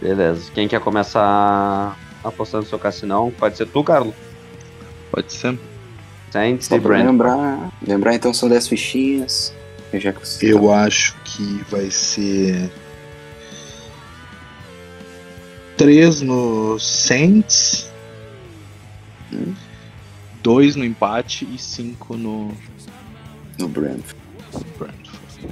Beleza. 0.00 0.50
Quem 0.54 0.66
quer 0.66 0.80
começar 0.80 1.96
apostando 2.24 2.64
no 2.64 2.68
seu 2.68 2.78
cassinão? 2.78 3.30
Pode 3.38 3.56
ser 3.56 3.66
tu, 3.66 3.84
Carlos. 3.84 4.14
Pode 5.10 5.32
ser. 5.32 5.58
Saints 6.30 6.68
Só 6.68 6.76
e 6.76 6.80
pra 6.80 6.90
Brentford. 6.90 7.10
lembrar, 7.12 7.72
lembrar 7.86 8.14
então 8.14 8.32
são 8.32 8.48
10 8.48 8.68
fichinhas. 8.68 9.52
Eu 9.92 10.00
já. 10.00 10.14
Eu 10.40 10.72
acho 10.72 11.16
que 11.24 11.64
vai 11.68 11.90
ser. 11.90 12.70
3 15.76 16.20
no 16.22 16.78
Saints. 16.78 17.90
Hum. 19.32 19.54
2 20.42 20.76
no 20.76 20.84
empate 20.84 21.46
e 21.52 21.58
5 21.58 22.16
no 22.16 22.52
no 23.58 23.68
Brentford. 23.68 24.16
Brentford. 24.78 25.50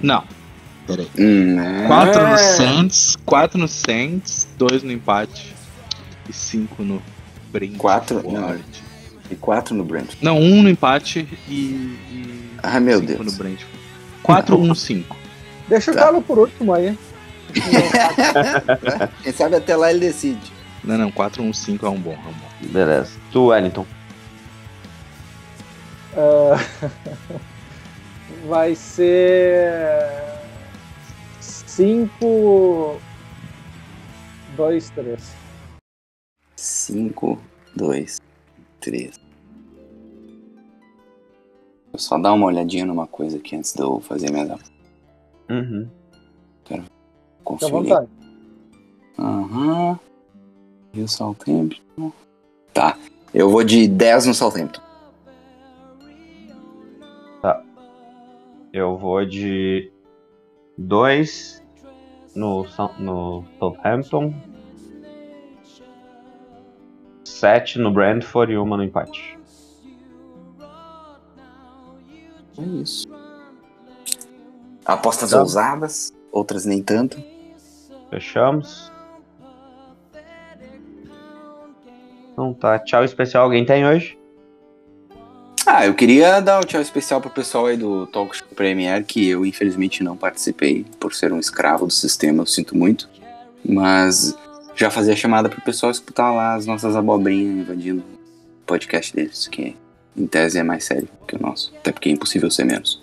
Não. 0.00 0.24
Peraí. 0.86 1.08
Hum, 1.18 1.56
né? 1.56 1.84
4 1.86 2.28
no 2.28 2.38
Saints, 2.38 3.16
4 3.26 3.58
no 3.58 3.68
Saints, 3.68 4.48
2 4.56 4.82
no 4.82 4.92
empate 4.92 5.54
e 6.28 6.32
5 6.32 6.82
no 6.82 7.02
Brentford. 7.52 7.78
Quatro? 7.78 8.22
Não. 8.32 8.58
E 9.30 9.36
4 9.36 9.74
no 9.74 9.84
Brentford. 9.84 10.18
Não, 10.24 10.38
1 10.38 10.42
um 10.42 10.62
no 10.62 10.70
empate 10.70 11.28
e. 11.46 11.52
e 11.52 12.50
Ai 12.62 12.80
meu 12.80 12.98
cinco 13.00 13.12
Deus. 13.12 13.32
no 13.32 13.38
Brentford. 13.38 13.78
4, 14.22 14.58
1, 14.58 14.74
5. 14.74 15.16
Deixa 15.68 15.90
o 15.90 15.94
Tá. 15.94 16.00
Galo 16.04 16.22
por 16.22 16.38
último 16.38 16.72
aí. 16.72 16.98
Quem 19.22 19.32
sabe 19.32 19.56
até 19.56 19.76
lá 19.76 19.90
ele 19.90 20.00
decide. 20.00 20.52
Não, 20.82 20.96
não, 20.98 21.10
4, 21.10 21.42
1, 21.42 21.52
5 21.52 21.86
é 21.86 21.90
um 21.90 21.98
bom. 21.98 22.12
É 22.12 22.28
um 22.28 22.32
bom. 22.32 22.72
Beleza. 22.72 23.10
Tu, 23.32 23.46
Wellington. 23.46 23.86
Ah, 26.20 26.56
vai 28.48 28.74
ser 28.74 30.02
5, 31.40 33.00
2, 34.56 34.90
3. 34.90 35.34
5, 36.56 37.38
2, 37.76 38.20
3. 38.80 39.20
Vou 41.92 42.00
só 42.00 42.18
dar 42.18 42.32
uma 42.32 42.46
olhadinha 42.46 42.84
numa 42.84 43.06
coisa 43.06 43.36
aqui 43.36 43.54
antes 43.54 43.72
de 43.72 43.80
eu 43.80 44.00
fazer 44.00 44.32
minha 44.32 44.58
Uhum. 45.48 45.88
Fica 46.64 46.80
à 46.80 47.44
conferir. 47.44 47.72
vontade. 47.72 48.08
Aham. 49.16 50.00
E 50.94 51.00
o 51.00 51.06
Southampton. 51.08 52.12
Tá. 52.74 52.98
Eu 53.32 53.48
vou 53.48 53.62
de 53.62 53.86
10 53.86 54.26
no 54.26 54.34
Southampton. 54.34 54.87
Eu 58.72 58.96
vou 58.96 59.24
de 59.24 59.90
2 60.76 61.62
no, 62.34 62.66
no 62.98 63.44
Southampton. 63.58 64.34
7 67.24 67.78
no 67.78 67.92
Brentford 67.92 68.52
e 68.52 68.58
uma 68.58 68.76
no 68.76 68.82
empate. 68.84 69.38
É 72.58 72.62
isso. 72.82 73.06
Apostas 74.84 75.30
Tá. 75.30 75.40
ousadas, 75.40 76.12
outras 76.32 76.64
nem 76.64 76.82
tanto. 76.82 77.22
Fechamos. 78.10 78.90
Então 82.32 82.54
tá. 82.54 82.78
Tchau 82.80 83.04
especial. 83.04 83.44
Alguém 83.44 83.64
tem 83.64 83.86
hoje? 83.86 84.17
Ah, 85.70 85.84
eu 85.84 85.94
queria 85.94 86.40
dar 86.40 86.60
um 86.60 86.62
tchau 86.62 86.80
especial 86.80 87.20
pro 87.20 87.28
pessoal 87.28 87.66
aí 87.66 87.76
do 87.76 88.06
Talk 88.06 88.34
Show 88.34 88.48
Premier, 88.56 89.04
que 89.04 89.28
eu 89.28 89.44
infelizmente 89.44 90.02
não 90.02 90.16
participei 90.16 90.86
por 90.98 91.14
ser 91.14 91.30
um 91.30 91.38
escravo 91.38 91.86
do 91.86 91.92
sistema, 91.92 92.40
eu 92.40 92.46
sinto 92.46 92.74
muito. 92.74 93.06
Mas 93.62 94.34
já 94.74 94.90
fazia 94.90 95.14
chamada 95.14 95.46
pro 95.50 95.60
pessoal 95.60 95.92
escutar 95.92 96.32
lá 96.32 96.54
as 96.54 96.64
nossas 96.64 96.96
abobrinhas 96.96 97.58
invadindo 97.58 98.00
o 98.00 98.64
podcast 98.64 99.14
deles, 99.14 99.46
que 99.46 99.76
em 100.16 100.26
tese 100.26 100.58
é 100.58 100.62
mais 100.62 100.84
sério 100.84 101.06
que 101.26 101.36
o 101.36 101.38
nosso. 101.38 101.70
Até 101.76 101.92
porque 101.92 102.08
é 102.08 102.12
impossível 102.12 102.50
ser 102.50 102.64
menos. 102.64 103.02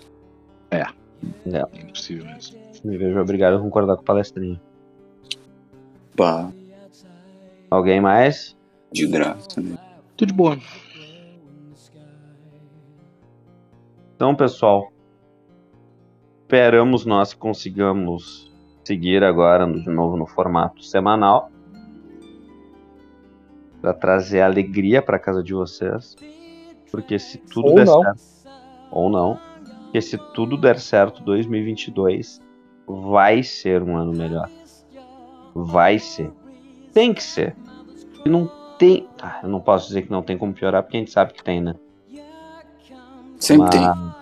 É 0.72 1.80
impossível 1.80 2.24
mesmo. 2.26 2.58
Me 2.84 2.98
vejo 2.98 3.20
obrigado 3.20 3.58
a 3.58 3.60
concordar 3.60 3.94
com 3.94 4.02
o 4.02 4.04
palestrinho. 4.04 4.60
Pá, 6.16 6.50
Alguém 7.70 8.00
mais? 8.00 8.56
de 8.92 9.06
graça, 9.06 9.60
né? 9.60 9.78
Tudo 10.16 10.28
de 10.28 10.34
boa. 10.34 10.58
Então, 14.16 14.34
pessoal, 14.34 14.90
esperamos 16.40 17.04
nós 17.04 17.34
consigamos 17.34 18.50
seguir 18.82 19.22
agora 19.22 19.70
de 19.70 19.90
novo 19.90 20.16
no 20.16 20.26
formato 20.26 20.82
semanal. 20.82 21.50
para 23.82 23.92
trazer 23.92 24.40
alegria 24.40 25.02
para 25.02 25.18
casa 25.18 25.42
de 25.42 25.52
vocês. 25.52 26.16
Porque 26.90 27.18
se 27.18 27.36
tudo 27.36 27.68
Ou 27.68 27.74
der 27.74 27.84
não. 27.84 28.02
certo, 28.02 28.22
ou 28.90 29.10
não, 29.10 29.38
porque 29.82 30.00
se 30.00 30.16
tudo 30.32 30.56
der 30.56 30.78
certo, 30.80 31.22
2022 31.22 32.40
vai 32.86 33.42
ser 33.42 33.82
um 33.82 33.96
ano 33.96 34.12
melhor. 34.12 34.48
Vai 35.54 35.98
ser. 35.98 36.32
Tem 36.92 37.12
que 37.12 37.22
ser. 37.22 37.54
E 38.24 38.28
não 38.28 38.50
tem. 38.78 39.06
Ah, 39.20 39.40
eu 39.42 39.48
não 39.50 39.60
posso 39.60 39.88
dizer 39.88 40.02
que 40.02 40.10
não 40.10 40.22
tem 40.22 40.38
como 40.38 40.54
piorar, 40.54 40.82
porque 40.82 40.96
a 40.96 41.00
gente 41.00 41.12
sabe 41.12 41.34
que 41.34 41.44
tem, 41.44 41.60
né? 41.60 41.74
Sempre 43.38 43.70
tem. 43.70 43.80
Mas- 43.80 44.16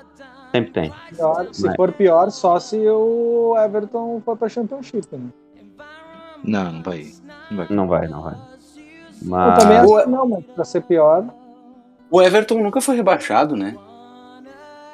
Sempre 0.52 0.70
tem. 0.72 0.92
Pior- 1.16 1.48
se 1.52 1.62
Mas- 1.66 1.76
for 1.76 1.92
pior, 1.92 2.30
só 2.30 2.58
se 2.60 2.76
o 2.88 3.54
Everton 3.58 4.22
for 4.24 4.36
pra 4.36 4.48
Championship, 4.48 5.06
né? 5.16 5.28
Não, 6.44 6.72
não 6.72 6.82
vai. 6.82 7.12
Não 7.50 7.56
vai. 7.56 7.66
Não 7.70 7.88
vai, 7.88 8.08
não 8.08 8.22
vai. 8.22 8.34
Eu 8.34 9.28
Mas. 9.28 9.58
também 9.62 9.78
acho 9.78 10.02
que 10.04 10.10
não, 10.10 10.28
mas 10.28 10.44
pra 10.44 10.64
ser 10.64 10.82
pior, 10.82 11.24
O 12.10 12.22
Everton 12.22 12.62
nunca 12.62 12.80
foi 12.80 12.94
rebaixado, 12.96 13.56
né? 13.56 13.76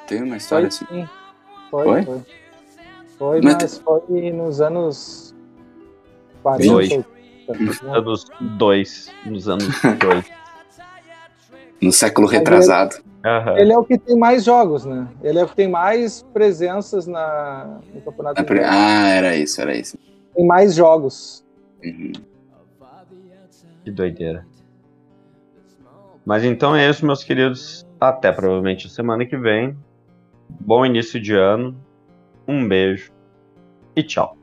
Tem 0.07 0.23
uma 0.23 0.37
história 0.39 0.71
foi 0.71 0.87
assim. 0.87 1.03
sim. 1.03 1.09
Foi, 1.71 1.85
Foi? 1.85 2.03
foi. 2.05 2.21
Foi, 3.19 3.41
Mas 3.43 3.55
mas, 3.55 3.79
foi 3.79 4.31
nos 4.33 4.61
anos 4.63 5.35
40. 6.43 6.73
Dois. 6.73 6.93
ou- 6.93 7.95
Anos 7.95 8.27
dois. 8.41 9.11
Nos 9.27 9.49
anos 9.49 9.67
dois. 9.99 10.25
No 11.83 11.93
século 11.93 12.27
retrasado. 12.27 12.97
Aham. 13.25 13.59
Ele 13.59 13.73
é 13.73 13.79
o 13.79 13.85
que 13.85 13.99
tem 13.99 14.17
mais 14.17 14.45
jogos, 14.45 14.85
né? 14.85 15.09
Ele 15.23 15.39
é 15.39 15.45
o 15.45 15.49
que 15.49 15.55
tem 15.55 15.69
mais 15.69 16.23
presenças 16.33 17.07
na, 17.07 17.79
no 17.95 18.01
campeonato. 18.01 18.41
Na 18.41 18.47
pre- 18.47 18.59
inglês. 18.59 18.75
Ah, 18.75 19.09
era 19.09 19.37
isso, 19.37 19.61
era 19.61 19.77
isso. 19.77 19.99
Tem 20.35 20.47
mais 20.47 20.75
jogos. 20.75 21.45
Uhum. 21.85 22.13
Que 23.85 23.91
doideira. 23.91 24.47
Mas 26.25 26.45
então 26.45 26.77
é 26.77 26.89
isso, 26.89 27.05
meus 27.05 27.25
queridos. 27.25 27.87
Até 28.01 28.33
provavelmente 28.33 28.89
semana 28.89 29.27
que 29.27 29.37
vem. 29.37 29.77
Bom 30.49 30.85
início 30.87 31.21
de 31.21 31.35
ano. 31.35 31.77
Um 32.47 32.67
beijo. 32.67 33.11
E 33.95 34.03
tchau. 34.03 34.37